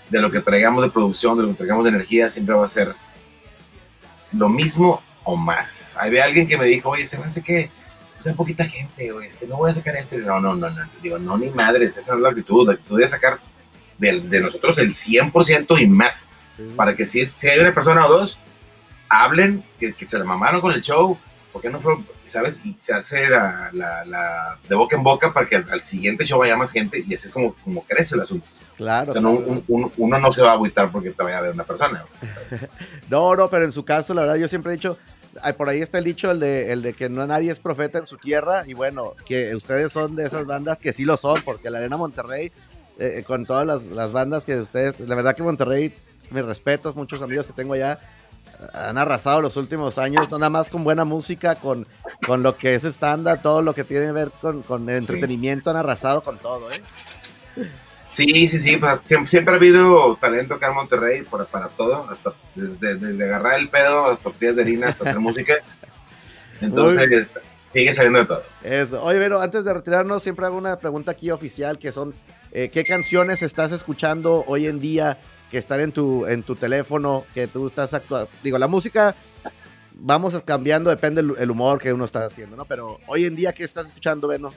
De 0.09 0.21
lo 0.21 0.29
que 0.29 0.41
traigamos 0.41 0.83
de 0.83 0.91
producción, 0.91 1.35
de 1.37 1.43
lo 1.43 1.49
que 1.49 1.55
traigamos 1.55 1.83
de 1.85 1.89
energía, 1.89 2.29
siempre 2.29 2.53
va 2.53 2.65
a 2.65 2.67
ser 2.67 2.93
lo 4.31 4.49
mismo 4.49 5.01
o 5.23 5.35
más. 5.35 5.97
Había 5.99 6.25
alguien 6.25 6.47
que 6.47 6.57
me 6.57 6.65
dijo, 6.65 6.89
oye, 6.89 7.05
se 7.05 7.17
me 7.17 7.25
hace 7.25 7.41
que 7.41 7.71
pues 8.15 8.27
hay 8.27 8.33
poquita 8.33 8.65
gente, 8.65 9.11
o 9.11 9.21
este, 9.21 9.45
no 9.47 9.57
voy 9.57 9.69
a 9.69 9.73
sacar 9.73 9.95
este. 9.95 10.17
No, 10.17 10.39
no, 10.39 10.55
no, 10.55 10.69
no. 10.69 10.89
Digo, 11.03 11.19
no, 11.19 11.37
ni 11.37 11.49
madres, 11.49 11.97
esa 11.97 12.15
es 12.15 12.19
la 12.19 12.29
actitud, 12.29 12.65
la 12.65 12.73
actitud 12.73 12.97
de 12.97 13.07
sacar 13.07 13.37
de, 13.97 14.21
de 14.21 14.41
nosotros 14.41 14.77
el 14.79 14.91
100% 14.91 15.81
y 15.81 15.87
más. 15.87 16.29
Para 16.77 16.95
que 16.95 17.05
si, 17.05 17.25
si 17.25 17.49
hay 17.49 17.59
una 17.59 17.73
persona 17.73 18.05
o 18.05 18.09
dos, 18.09 18.39
hablen, 19.09 19.63
que, 19.77 19.93
que 19.93 20.05
se 20.05 20.17
la 20.17 20.23
mamaron 20.23 20.61
con 20.61 20.71
el 20.71 20.81
show, 20.81 21.17
porque 21.51 21.69
no 21.69 21.79
fue, 21.79 21.95
sabes? 22.25 22.61
Y 22.65 22.75
se 22.77 22.93
hace 22.93 23.29
la, 23.29 23.69
la, 23.73 24.57
de 24.67 24.75
boca 24.75 24.95
en 24.95 25.03
boca 25.03 25.33
para 25.33 25.47
que 25.47 25.55
al, 25.55 25.83
siguiente 25.83 26.25
show 26.25 26.39
vaya 26.39 26.57
más 26.57 26.71
gente 26.71 26.99
y 26.99 27.13
así 27.13 27.27
es 27.27 27.33
como, 27.33 27.55
como 27.63 27.83
crece 27.83 28.15
el 28.15 28.21
asunto. 28.21 28.45
Claro. 28.75 29.09
O 29.09 29.13
sea, 29.13 29.21
uno 29.21 30.19
no 30.19 30.31
se 30.33 30.41
va 30.41 30.51
a 30.51 30.53
agüitar 30.53 30.91
porque 30.91 31.11
te 31.11 31.23
vaya 31.23 31.37
a 31.37 31.41
ver 31.41 31.53
una 31.53 31.63
persona. 31.63 32.05
no, 33.09 33.35
no, 33.37 33.49
pero 33.49 33.63
en 33.63 33.71
su 33.71 33.85
caso, 33.85 34.13
la 34.13 34.23
verdad, 34.23 34.35
yo 34.35 34.49
siempre 34.49 34.73
he 34.73 34.75
dicho, 34.75 34.97
por 35.57 35.69
ahí 35.69 35.81
está 35.81 35.97
el 35.97 36.03
dicho, 36.03 36.31
el 36.31 36.39
de, 36.39 36.71
el 36.71 36.81
de 36.81 36.93
que 36.93 37.09
no 37.09 37.25
nadie 37.27 37.51
es 37.51 37.59
profeta 37.59 37.97
en 37.97 38.05
su 38.05 38.17
tierra, 38.17 38.63
y 38.67 38.73
bueno, 38.73 39.13
que 39.25 39.55
ustedes 39.55 39.91
son 39.91 40.15
de 40.15 40.25
esas 40.25 40.45
bandas 40.45 40.79
que 40.79 40.93
sí 40.93 41.05
lo 41.05 41.17
son, 41.17 41.41
porque 41.43 41.69
la 41.69 41.79
Arena 41.79 41.97
Monterrey, 41.97 42.51
eh, 42.99 43.23
con 43.25 43.45
todas 43.45 43.65
las, 43.65 43.83
las, 43.83 44.11
bandas 44.11 44.45
que 44.45 44.57
ustedes, 44.59 44.99
la 44.99 45.15
verdad 45.15 45.35
que 45.35 45.43
Monterrey, 45.43 45.93
mis 46.31 46.45
respetos, 46.45 46.95
muchos 46.95 47.21
amigos 47.21 47.47
que 47.47 47.53
tengo 47.53 47.73
allá, 47.73 47.99
han 48.73 48.97
arrasado 48.97 49.41
los 49.41 49.57
últimos 49.57 49.97
años, 49.97 50.29
no 50.29 50.39
nada 50.39 50.49
más 50.49 50.69
con 50.69 50.83
buena 50.83 51.03
música, 51.03 51.55
con, 51.55 51.87
con 52.25 52.41
lo 52.41 52.55
que 52.55 52.75
es 52.75 52.83
estándar, 52.83 53.41
todo 53.41 53.61
lo 53.61 53.73
que 53.73 53.83
tiene 53.83 54.07
que 54.07 54.11
ver 54.11 54.31
con, 54.41 54.61
con 54.63 54.89
entretenimiento, 54.89 55.69
han 55.69 55.75
arrasado 55.75 56.23
con 56.23 56.37
todo, 56.37 56.71
¿eh? 56.71 56.81
Sí, 58.15 58.47
sí, 58.47 58.59
sí, 58.59 58.77
pues, 58.77 59.01
siempre, 59.25 59.53
ha 59.53 59.57
habido 59.57 60.15
talento 60.15 60.55
acá 60.55 60.67
en 60.67 60.75
Monterrey 60.75 61.23
para, 61.23 61.43
para 61.43 61.67
todo, 61.67 62.09
hasta 62.09 62.33
desde, 62.55 62.95
desde 62.95 63.25
agarrar 63.25 63.59
el 63.59 63.67
pedo 63.67 64.05
hasta 64.05 64.29
tortillas 64.29 64.55
de 64.55 64.61
harina 64.61 64.87
hasta 64.87 65.03
hacer 65.03 65.19
música. 65.19 65.55
Entonces, 66.61 67.37
sigue 67.59 67.91
saliendo 67.91 68.19
de 68.19 68.25
todo. 68.25 68.41
Eso. 68.63 69.03
Oye, 69.03 69.19
pero 69.19 69.41
antes 69.41 69.65
de 69.65 69.73
retirarnos, 69.73 70.23
siempre 70.23 70.45
hago 70.45 70.55
una 70.55 70.79
pregunta 70.79 71.11
aquí 71.11 71.29
oficial, 71.29 71.77
que 71.77 71.91
son, 71.91 72.13
eh, 72.53 72.69
¿qué 72.69 72.83
canciones 72.83 73.41
estás 73.41 73.73
escuchando 73.73 74.45
hoy 74.47 74.67
en 74.67 74.79
día 74.79 75.19
que 75.51 75.57
están 75.57 75.81
en 75.81 75.91
tu, 75.91 76.25
en 76.25 76.41
tu 76.43 76.55
teléfono, 76.55 77.25
que 77.33 77.47
tú 77.47 77.67
estás 77.67 77.93
actuando. 77.93 78.29
Digo, 78.43 78.57
la 78.57 78.69
música 78.69 79.13
vamos 79.91 80.41
cambiando, 80.45 80.89
depende 80.89 81.19
el, 81.21 81.51
humor 81.51 81.81
que 81.81 81.91
uno 81.91 82.05
está 82.05 82.25
haciendo, 82.25 82.55
¿no? 82.55 82.63
Pero 82.63 82.97
hoy 83.07 83.25
en 83.25 83.35
día, 83.35 83.51
¿qué 83.53 83.65
estás 83.65 83.87
escuchando, 83.87 84.29
Beno? 84.29 84.53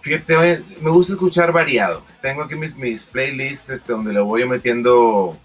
Fíjate, 0.00 0.62
me 0.80 0.90
gusta 0.90 1.12
escuchar 1.12 1.52
variado. 1.52 2.04
Tengo 2.22 2.42
aquí 2.42 2.54
mis, 2.54 2.76
mis 2.76 3.04
playlists 3.04 3.68
este, 3.70 3.92
donde 3.92 4.12
le 4.12 4.20
voy 4.20 4.46
metiendo 4.48 5.38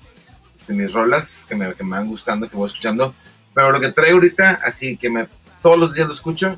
este, 0.55 0.73
mis 0.73 0.93
rolas 0.93 1.45
que 1.47 1.55
me, 1.55 1.73
que 1.75 1.83
me 1.83 1.91
van 1.91 2.07
gustando, 2.07 2.49
que 2.49 2.55
voy 2.55 2.67
escuchando. 2.67 3.13
Pero 3.53 3.71
lo 3.71 3.79
que 3.81 3.91
traigo 3.91 4.15
ahorita, 4.15 4.61
así 4.63 4.95
que 4.97 5.09
me, 5.09 5.27
todos 5.61 5.77
los 5.77 5.93
días 5.93 6.07
lo 6.07 6.13
escucho, 6.13 6.57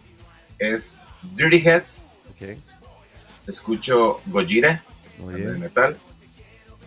es 0.59 1.05
Dirty 1.35 1.57
Heads. 1.57 2.05
Okay. 2.35 2.61
Escucho 3.47 4.21
Gojira, 4.27 4.83
de 5.53 5.57
metal. 5.59 5.97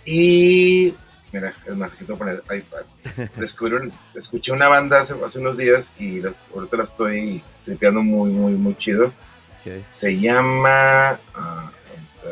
Y 0.04 0.94
Mira, 1.32 1.54
es 1.64 1.76
más, 1.76 1.94
aquí 1.94 2.04
tengo 2.04 2.18
que 2.18 2.24
poner 2.24 2.42
iPad. 2.58 3.28
Descubrí 3.36 3.76
un- 3.76 3.92
escuché 4.16 4.50
una 4.50 4.66
banda 4.66 5.00
hace, 5.00 5.14
hace 5.24 5.38
unos 5.38 5.56
días 5.58 5.92
y 5.96 6.20
las- 6.20 6.36
ahorita 6.52 6.76
la 6.76 6.82
estoy 6.82 7.42
tripeando 7.64 8.02
muy, 8.02 8.30
muy, 8.30 8.52
muy 8.54 8.76
chido. 8.76 9.12
Se 9.88 10.18
llama. 10.18 11.18
ah, 11.34 11.70
¿dónde 11.88 12.06
está? 12.06 12.28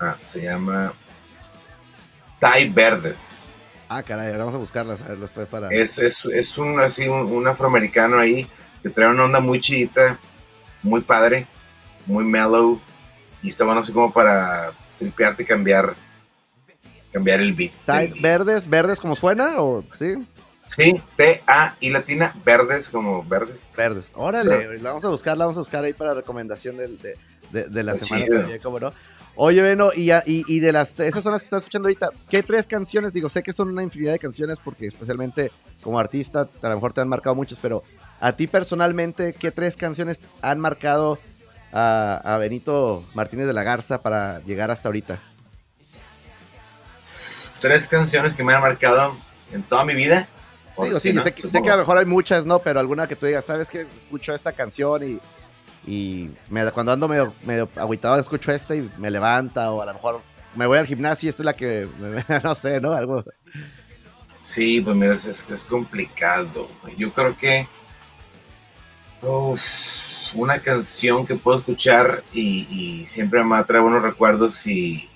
Ah, 0.00 0.16
se 0.22 0.42
llama. 0.42 0.92
Tai 2.40 2.68
Verdes. 2.70 3.48
Ah, 3.88 4.02
caray, 4.02 4.26
ahora 4.28 4.38
vamos 4.38 4.54
a 4.54 4.58
buscarlas, 4.58 5.00
a 5.02 5.08
ver 5.08 5.18
después 5.18 5.46
para... 5.46 5.68
Es, 5.68 5.98
es, 5.98 6.24
es 6.24 6.58
un, 6.58 6.80
así, 6.80 7.06
un, 7.06 7.26
un 7.32 7.46
afroamericano 7.46 8.18
ahí 8.18 8.48
que 8.82 8.88
trae 8.90 9.08
una 9.08 9.24
onda 9.24 9.40
muy 9.40 9.60
chidita, 9.60 10.18
muy 10.82 11.00
padre, 11.02 11.46
muy 12.06 12.24
mellow. 12.24 12.80
Y 13.42 13.48
está 13.48 13.64
bueno 13.64 13.82
así 13.82 13.92
como 13.92 14.12
para 14.12 14.72
tripearte 14.98 15.42
y 15.44 15.46
cambiar, 15.46 15.94
cambiar 17.12 17.40
el 17.40 17.52
beat. 17.52 17.72
Del- 17.86 18.20
verdes, 18.20 18.68
verdes 18.68 18.98
como 18.98 19.14
suena 19.14 19.60
o 19.60 19.84
sí, 19.96 20.26
Sí, 20.66 20.94
T-A 21.16 21.76
y 21.80 21.90
latina, 21.90 22.34
verdes 22.44 22.88
como 22.88 23.22
verdes. 23.24 23.72
verdes. 23.76 24.10
Órale, 24.14 24.78
la 24.78 24.90
vamos 24.90 25.04
a 25.04 25.08
buscar, 25.08 25.36
la 25.36 25.44
vamos 25.44 25.58
a 25.58 25.60
buscar 25.60 25.84
ahí 25.84 25.92
para 25.92 26.14
recomendación 26.14 26.76
del- 26.78 26.98
de, 27.02 27.16
de- 27.50 27.64
de 27.64 27.82
la 27.82 27.94
semana 27.96 28.24
también, 28.26 28.60
¿cómo 28.62 28.80
no? 28.80 28.92
Oye, 29.36 29.60
Beno, 29.62 29.90
y, 29.94 30.10
y, 30.12 30.44
y 30.46 30.60
de 30.60 30.72
las 30.72 30.98
esas 30.98 31.22
son 31.22 31.32
las 31.32 31.42
que 31.42 31.46
estás 31.46 31.62
escuchando 31.64 31.88
ahorita, 31.88 32.08
¿qué 32.30 32.42
tres 32.44 32.66
canciones? 32.68 33.12
Digo, 33.12 33.28
sé 33.28 33.42
que 33.42 33.52
son 33.52 33.68
una 33.68 33.82
infinidad 33.82 34.12
de 34.12 34.18
canciones 34.20 34.58
porque 34.60 34.86
especialmente 34.86 35.50
como 35.82 35.98
artista 35.98 36.48
a 36.62 36.68
lo 36.68 36.74
mejor 36.76 36.92
te 36.92 37.00
han 37.00 37.08
marcado 37.08 37.34
muchas, 37.34 37.58
pero 37.58 37.82
a 38.20 38.32
ti 38.32 38.46
personalmente, 38.46 39.32
¿qué 39.34 39.50
tres 39.50 39.76
canciones 39.76 40.20
han 40.40 40.60
marcado 40.60 41.18
a, 41.72 42.20
a 42.24 42.38
Benito 42.38 43.04
Martínez 43.14 43.46
de 43.48 43.52
la 43.52 43.64
Garza 43.64 44.00
para 44.02 44.38
llegar 44.44 44.70
hasta 44.70 44.88
ahorita? 44.88 45.18
Tres 47.60 47.88
canciones 47.88 48.34
que 48.34 48.44
me 48.44 48.54
han 48.54 48.60
marcado 48.62 49.16
en 49.52 49.62
toda 49.62 49.84
mi 49.84 49.94
vida. 49.94 50.28
¿Por 50.76 50.86
Digo, 50.86 50.98
sí, 51.00 51.12
sé, 51.12 51.32
que, 51.32 51.42
sé 51.42 51.48
Supongo. 51.48 51.64
que 51.64 51.70
a 51.70 51.76
lo 51.76 51.82
mejor 51.82 51.98
hay 51.98 52.04
muchas, 52.06 52.46
¿no? 52.46 52.58
Pero 52.58 52.80
alguna 52.80 53.06
que 53.06 53.14
tú 53.16 53.26
digas, 53.26 53.44
¿sabes 53.44 53.68
qué? 53.68 53.86
Escucho 53.98 54.34
esta 54.34 54.52
canción 54.52 55.02
y, 55.04 55.20
y 55.86 56.30
me- 56.50 56.70
cuando 56.72 56.92
ando 56.92 57.06
medio, 57.08 57.32
medio 57.44 57.68
agüitado 57.76 58.18
escucho 58.18 58.50
esta 58.50 58.74
y 58.74 58.90
me 58.98 59.10
levanta 59.10 59.70
o 59.70 59.80
a 59.82 59.86
lo 59.86 59.94
mejor 59.94 60.20
me 60.56 60.66
voy 60.66 60.78
al 60.78 60.86
gimnasio 60.86 61.26
y 61.26 61.30
esta 61.30 61.42
es 61.42 61.46
la 61.46 61.54
que, 61.54 61.88
me- 61.98 62.24
no 62.42 62.54
sé, 62.54 62.80
¿no? 62.80 62.92
Algo. 62.92 63.24
Sí, 64.40 64.80
pues 64.80 64.96
mira, 64.96 65.14
es, 65.14 65.26
es- 65.26 65.48
es 65.48 65.64
complicado. 65.64 66.68
Yo 66.96 67.12
creo 67.12 67.36
que 67.38 67.68
uf, 69.22 69.60
una 70.34 70.58
canción 70.60 71.24
que 71.26 71.36
puedo 71.36 71.58
escuchar 71.58 72.24
y, 72.32 72.66
y 73.00 73.06
siempre 73.06 73.42
me 73.44 73.62
trae 73.64 73.80
buenos 73.80 74.02
recuerdos 74.02 74.66
y, 74.66 75.08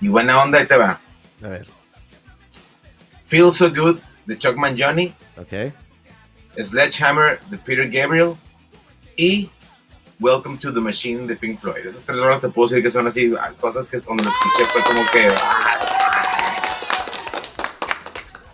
y 0.00 0.08
buena 0.08 0.42
onda, 0.42 0.58
ahí 0.58 0.66
te 0.66 0.76
va. 0.76 1.00
A 1.44 1.48
ver, 1.48 1.66
Feel 3.26 3.52
So 3.52 3.70
Good 3.72 3.98
de 4.32 4.38
Chuck 4.38 4.56
Johnny, 4.78 5.14
ok. 5.36 5.72
Sledgehammer 6.62 7.40
de 7.50 7.58
Peter 7.58 7.88
Gabriel 7.88 8.34
y 9.16 9.50
Welcome 10.20 10.58
to 10.58 10.72
the 10.72 10.80
Machine 10.80 11.26
de 11.26 11.34
Pink 11.36 11.58
Floyd. 11.58 11.78
Esas 11.84 12.04
tres 12.04 12.18
horas 12.20 12.40
te 12.40 12.48
puedo 12.48 12.68
decir 12.68 12.82
que 12.82 12.90
son 12.90 13.06
así, 13.06 13.32
ah, 13.40 13.52
cosas 13.60 13.90
que 13.90 14.00
cuando 14.00 14.22
las 14.24 14.32
escuché 14.34 14.64
fue 14.66 14.82
como 14.82 15.02
que... 15.10 15.28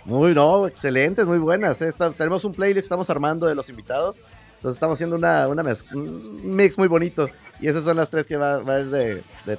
Muy, 0.04 0.34
no, 0.34 0.66
excelentes, 0.66 1.26
muy 1.26 1.38
buenas. 1.38 1.82
¿eh? 1.82 1.88
Está- 1.88 2.10
tenemos 2.10 2.44
un 2.44 2.54
playlist 2.54 2.78
que 2.80 2.84
estamos 2.86 3.10
armando 3.10 3.46
de 3.46 3.54
los 3.54 3.68
invitados. 3.68 4.16
Entonces 4.56 4.76
estamos 4.76 4.94
haciendo 4.94 5.16
una, 5.16 5.46
una 5.48 5.62
mez- 5.62 5.84
un 5.92 6.56
mix 6.56 6.78
muy 6.78 6.88
bonito. 6.88 7.28
Y 7.60 7.68
esas 7.68 7.84
son 7.84 7.96
las 7.98 8.08
tres 8.08 8.24
que 8.26 8.36
va, 8.38 8.58
va 8.58 8.76
a 8.76 8.80
ir 8.80 8.86
de, 8.86 9.14
de- 9.44 9.58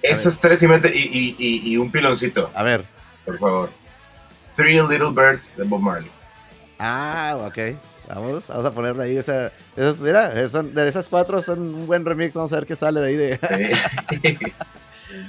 Esas 0.00 0.40
tres 0.40 0.62
y, 0.62 0.66
y- 0.66 1.36
y- 1.38 1.72
y 1.72 1.76
un 1.76 1.92
piloncito, 1.92 2.50
A 2.54 2.62
ver. 2.62 2.86
por 3.26 3.38
favor. 3.38 3.70
Three 4.56 4.80
Little 4.82 5.10
Birds 5.12 5.54
de 5.56 5.64
Bob 5.64 5.80
Marley. 5.80 6.10
Ah, 6.78 7.36
ok. 7.46 7.76
Vamos, 8.08 8.46
vamos 8.48 8.64
a 8.66 8.70
ponerle 8.72 9.04
ahí 9.04 9.16
esa. 9.16 9.52
Esas, 9.76 10.00
mira, 10.00 10.38
esas- 10.40 10.74
de 10.74 10.88
esas 10.88 11.08
cuatro 11.08 11.40
son 11.40 11.60
un 11.60 11.86
buen 11.86 12.04
remix. 12.04 12.34
Vamos 12.34 12.52
a 12.52 12.56
ver 12.56 12.66
qué 12.66 12.76
sale 12.76 13.00
de 13.00 13.06
ahí. 13.08 13.16
De... 13.16 13.38
Sí. 14.20 14.36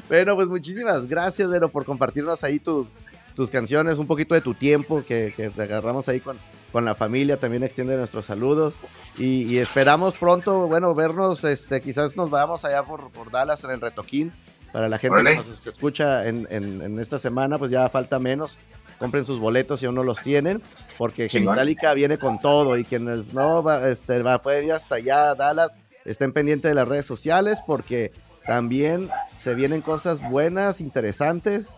Bueno, 0.08 0.36
pues 0.36 0.48
muchísimas 0.48 1.08
gracias, 1.08 1.50
Vero, 1.50 1.68
por 1.68 1.84
compartirnos 1.84 2.42
ahí 2.46 2.58
tus, 2.58 2.88
tus 3.36 3.50
canciones, 3.50 3.98
un 3.98 4.08
poquito 4.08 4.34
de 4.34 4.40
tu 4.40 4.54
tiempo 4.54 5.04
que, 5.06 5.34
que 5.36 5.52
agarramos 5.62 6.08
ahí 6.08 6.22
con, 6.22 6.38
con 6.72 6.86
la 6.86 6.96
familia. 6.96 7.38
También 7.38 7.64
extiende 7.64 7.98
nuestros 7.98 8.26
saludos. 8.26 8.76
Y, 9.18 9.44
y 9.54 9.58
esperamos 9.58 10.16
pronto, 10.16 10.68
bueno, 10.68 10.96
vernos. 10.96 11.44
Este, 11.44 11.82
quizás 11.82 12.16
nos 12.16 12.30
vayamos 12.30 12.64
allá 12.64 12.84
por, 12.84 13.12
por 13.12 13.30
Dallas 13.30 13.62
en 13.66 13.72
el 13.72 13.82
Retoquín. 13.82 14.32
Para 14.72 14.88
la 14.88 14.98
gente 14.98 15.22
que 15.24 15.36
nos 15.36 15.68
escucha 15.68 16.28
en, 16.28 16.48
en- 16.50 16.82
en 16.82 17.00
esta 17.00 17.20
semana, 17.20 17.58
pues 17.58 17.70
ya 17.70 17.88
falta 17.90 18.20
menos. 18.20 18.58
Compren 19.00 19.26
sus 19.26 19.40
boletos 19.40 19.80
si 19.80 19.86
aún 19.86 19.96
no 19.96 20.04
los 20.04 20.22
tienen, 20.22 20.62
porque. 20.98 21.30
Genitalica 21.30 21.94
viene 21.94 22.18
con 22.18 22.40
todo 22.40 22.78
y 22.78 22.86
quienes 22.86 23.34
no 23.34 23.62
va, 23.64 23.90
este, 23.90 24.22
va, 24.22 24.42
pueden 24.42 24.66
ir 24.66 24.74
hasta 24.74 24.96
allá 24.96 25.32
a 25.32 25.36
Dallas, 25.36 25.76
estén 26.06 26.32
pendientes 26.34 26.70
de 26.70 26.76
las 26.76 26.88
redes 26.88 27.06
sociales 27.06 27.60
porque 27.66 28.12
también 28.46 29.10
se 29.36 29.56
vienen 29.56 29.82
cosas 29.82 30.22
buenas, 30.22 30.82
interesantes 30.82 31.76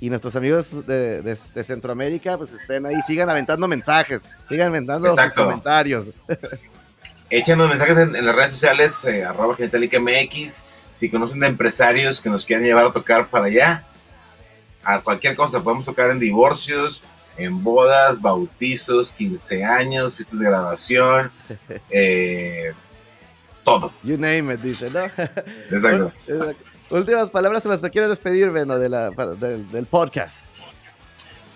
y 0.00 0.10
nuestros 0.10 0.36
amigos 0.36 0.86
de, 0.86 1.22
de- 1.22 1.38
de 1.54 1.64
Centroamérica 1.64 2.36
pues 2.38 2.52
estén 2.52 2.86
ahí, 2.86 2.94
sigan 3.06 3.30
aventando 3.30 3.66
mensajes, 3.68 4.22
sigan 4.48 4.68
aventando 4.68 5.08
sus 5.08 5.18
Exacto. 5.18 5.44
comentarios. 5.44 6.10
Échenos 7.30 7.68
mensajes 7.68 7.98
en, 7.98 8.14
en 8.14 8.26
las 8.26 8.34
redes 8.34 8.52
sociales, 8.52 9.04
eh, 9.06 9.24
arroba 9.24 9.56
MX. 9.58 10.62
Si 10.92 11.10
conocen 11.10 11.40
de 11.40 11.48
empresarios 11.48 12.20
que 12.20 12.30
nos 12.30 12.44
quieran 12.44 12.64
llevar 12.64 12.86
a 12.86 12.92
tocar 12.92 13.28
para 13.28 13.46
allá, 13.46 13.84
a 14.84 15.00
cualquier 15.00 15.36
cosa, 15.36 15.62
podemos 15.62 15.84
tocar 15.84 16.10
en 16.10 16.18
divorcios, 16.18 17.02
en 17.36 17.62
bodas, 17.62 18.20
bautizos, 18.20 19.12
15 19.12 19.64
años, 19.64 20.16
fiestas 20.16 20.38
de 20.38 20.44
graduación, 20.46 21.32
eh, 21.90 22.72
todo. 23.64 23.92
You 24.02 24.16
name 24.16 24.54
it, 24.54 24.60
dice, 24.60 24.90
¿no? 24.90 25.04
Exacto. 25.04 26.12
Últimas 26.90 27.30
palabras, 27.30 27.64
las 27.64 27.80
te 27.80 27.90
quieres 27.90 28.10
despedir, 28.10 28.50
Beno, 28.50 28.78
de 28.78 28.88
la, 28.88 29.10
del, 29.10 29.70
del 29.70 29.86
podcast. 29.86 30.44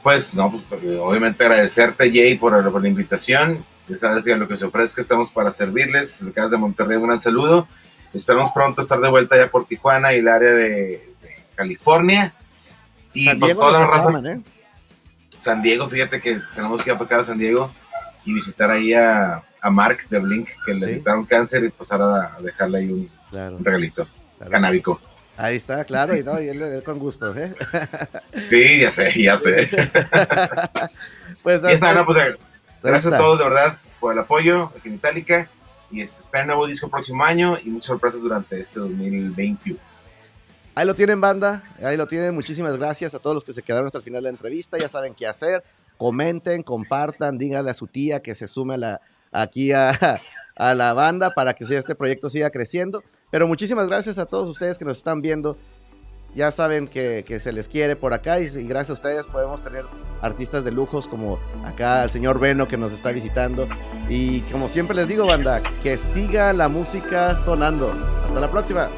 Pues 0.02 0.32
no, 0.32 0.62
pues, 0.68 0.82
obviamente 0.98 1.44
agradecerte, 1.44 2.10
Jay, 2.10 2.36
por, 2.36 2.72
por 2.72 2.80
la 2.80 2.88
invitación. 2.88 3.64
Ya 3.88 3.96
sabes 3.96 4.24
que 4.24 4.32
a 4.32 4.36
lo 4.36 4.48
que 4.48 4.56
se 4.56 4.64
ofrezca 4.64 5.00
estamos 5.00 5.30
para 5.30 5.50
servirles. 5.50 6.20
Desde 6.20 6.30
acá 6.30 6.48
de 6.48 6.56
Monterrey, 6.56 6.96
un 6.96 7.06
gran 7.06 7.20
saludo. 7.20 7.68
Esperamos 8.14 8.50
pronto 8.52 8.80
estar 8.80 9.00
de 9.00 9.10
vuelta 9.10 9.36
ya 9.36 9.50
por 9.50 9.66
Tijuana 9.66 10.14
y 10.14 10.18
el 10.18 10.28
área 10.28 10.52
de, 10.52 11.14
de 11.20 11.44
California. 11.54 12.32
Y 13.20 13.24
San 13.26 13.38
pues 13.38 13.48
Diego 13.48 13.60
toda 13.60 13.72
la 13.72 13.78
nos 13.86 13.88
raza. 13.94 14.08
aclaman, 14.08 14.26
¿eh? 14.26 14.42
San 15.30 15.62
Diego, 15.62 15.88
fíjate 15.88 16.20
que 16.20 16.40
tenemos 16.54 16.82
que 16.82 16.90
ir 16.90 16.96
a 16.96 16.98
tocar 16.98 17.20
a 17.20 17.24
San 17.24 17.38
Diego 17.38 17.70
y 18.24 18.32
visitar 18.34 18.70
ahí 18.70 18.92
a, 18.94 19.42
a 19.60 19.70
Mark 19.70 19.98
de 20.10 20.18
Blink, 20.18 20.48
que 20.64 20.74
le 20.74 20.80
Sí. 20.86 20.90
detectaron 20.92 21.24
cáncer 21.26 21.64
y 21.64 21.70
pasar 21.70 22.02
a, 22.02 22.34
a 22.36 22.40
dejarle 22.40 22.78
ahí 22.78 22.90
un, 22.90 23.10
Claro, 23.30 23.56
un 23.56 23.64
regalito 23.64 24.08
claro. 24.36 24.50
canábico. 24.52 25.00
Ahí 25.36 25.56
está, 25.56 25.84
claro, 25.84 26.16
y, 26.16 26.24
no, 26.24 26.40
y 26.40 26.48
él, 26.48 26.60
él 26.62 26.82
con 26.82 26.98
gusto, 26.98 27.32
¿eh? 27.36 27.54
Sí, 28.46 28.80
ya 28.80 28.90
sé, 28.90 29.12
ya 29.22 29.36
sé. 29.36 29.68
Pues, 31.42 31.60
Y 31.62 31.72
esa, 31.72 31.94
no, 31.94 32.04
pues, 32.04 32.18
ahí 32.18 32.32
Gracias 32.82 33.04
está. 33.06 33.16
a 33.16 33.20
todos 33.20 33.38
de 33.38 33.44
verdad 33.44 33.76
por 34.00 34.12
el 34.12 34.18
apoyo 34.18 34.72
aquí 34.76 34.88
en 34.88 34.94
Itálica 34.96 35.48
y 35.90 36.00
este, 36.02 36.20
esperen 36.20 36.48
nuevo 36.48 36.66
disco 36.66 36.88
próximo 36.88 37.24
año 37.24 37.56
y 37.62 37.70
muchas 37.70 37.86
sorpresas 37.86 38.20
durante 38.20 38.58
este 38.60 38.80
2021. 38.80 39.78
Ahí 40.78 40.86
lo 40.86 40.94
tienen, 40.94 41.20
banda. 41.20 41.64
Ahí 41.82 41.96
lo 41.96 42.06
tienen. 42.06 42.32
Muchísimas 42.32 42.76
gracias 42.76 43.12
a 43.12 43.18
todos 43.18 43.34
los 43.34 43.44
que 43.44 43.52
se 43.52 43.64
quedaron 43.64 43.86
hasta 43.86 43.98
el 43.98 44.04
final 44.04 44.22
de 44.22 44.22
la 44.22 44.28
entrevista. 44.28 44.78
Ya 44.78 44.88
saben 44.88 45.12
qué 45.12 45.26
hacer. 45.26 45.64
Comenten, 45.96 46.62
compartan, 46.62 47.36
díganle 47.36 47.72
a 47.72 47.74
su 47.74 47.88
tía 47.88 48.22
que 48.22 48.36
se 48.36 48.46
sume 48.46 48.74
a 48.74 48.78
la, 48.78 49.00
aquí 49.32 49.72
a, 49.72 49.90
a 50.54 50.74
la 50.76 50.92
banda 50.92 51.30
para 51.30 51.54
que 51.54 51.64
este 51.64 51.96
proyecto 51.96 52.30
siga 52.30 52.50
creciendo. 52.50 53.02
Pero 53.32 53.48
muchísimas 53.48 53.88
gracias 53.88 54.18
a 54.18 54.26
todos 54.26 54.48
ustedes 54.48 54.78
que 54.78 54.84
nos 54.84 54.98
están 54.98 55.20
viendo. 55.20 55.58
Ya 56.36 56.52
saben 56.52 56.86
que, 56.86 57.24
que 57.26 57.40
se 57.40 57.50
les 57.50 57.66
quiere 57.66 57.96
por 57.96 58.14
acá 58.14 58.38
y, 58.38 58.44
y 58.44 58.62
gracias 58.68 58.90
a 58.90 58.92
ustedes 58.92 59.26
podemos 59.26 59.60
tener 59.64 59.84
artistas 60.22 60.62
de 60.62 60.70
lujos 60.70 61.08
como 61.08 61.40
acá 61.66 62.04
el 62.04 62.10
señor 62.10 62.38
Beno 62.38 62.68
que 62.68 62.76
nos 62.76 62.92
está 62.92 63.10
visitando. 63.10 63.66
Y 64.08 64.42
como 64.42 64.68
siempre 64.68 64.94
les 64.94 65.08
digo, 65.08 65.26
banda, 65.26 65.60
que 65.82 65.96
siga 65.96 66.52
la 66.52 66.68
música 66.68 67.34
sonando. 67.34 67.92
Hasta 68.24 68.38
la 68.38 68.48
próxima. 68.48 68.88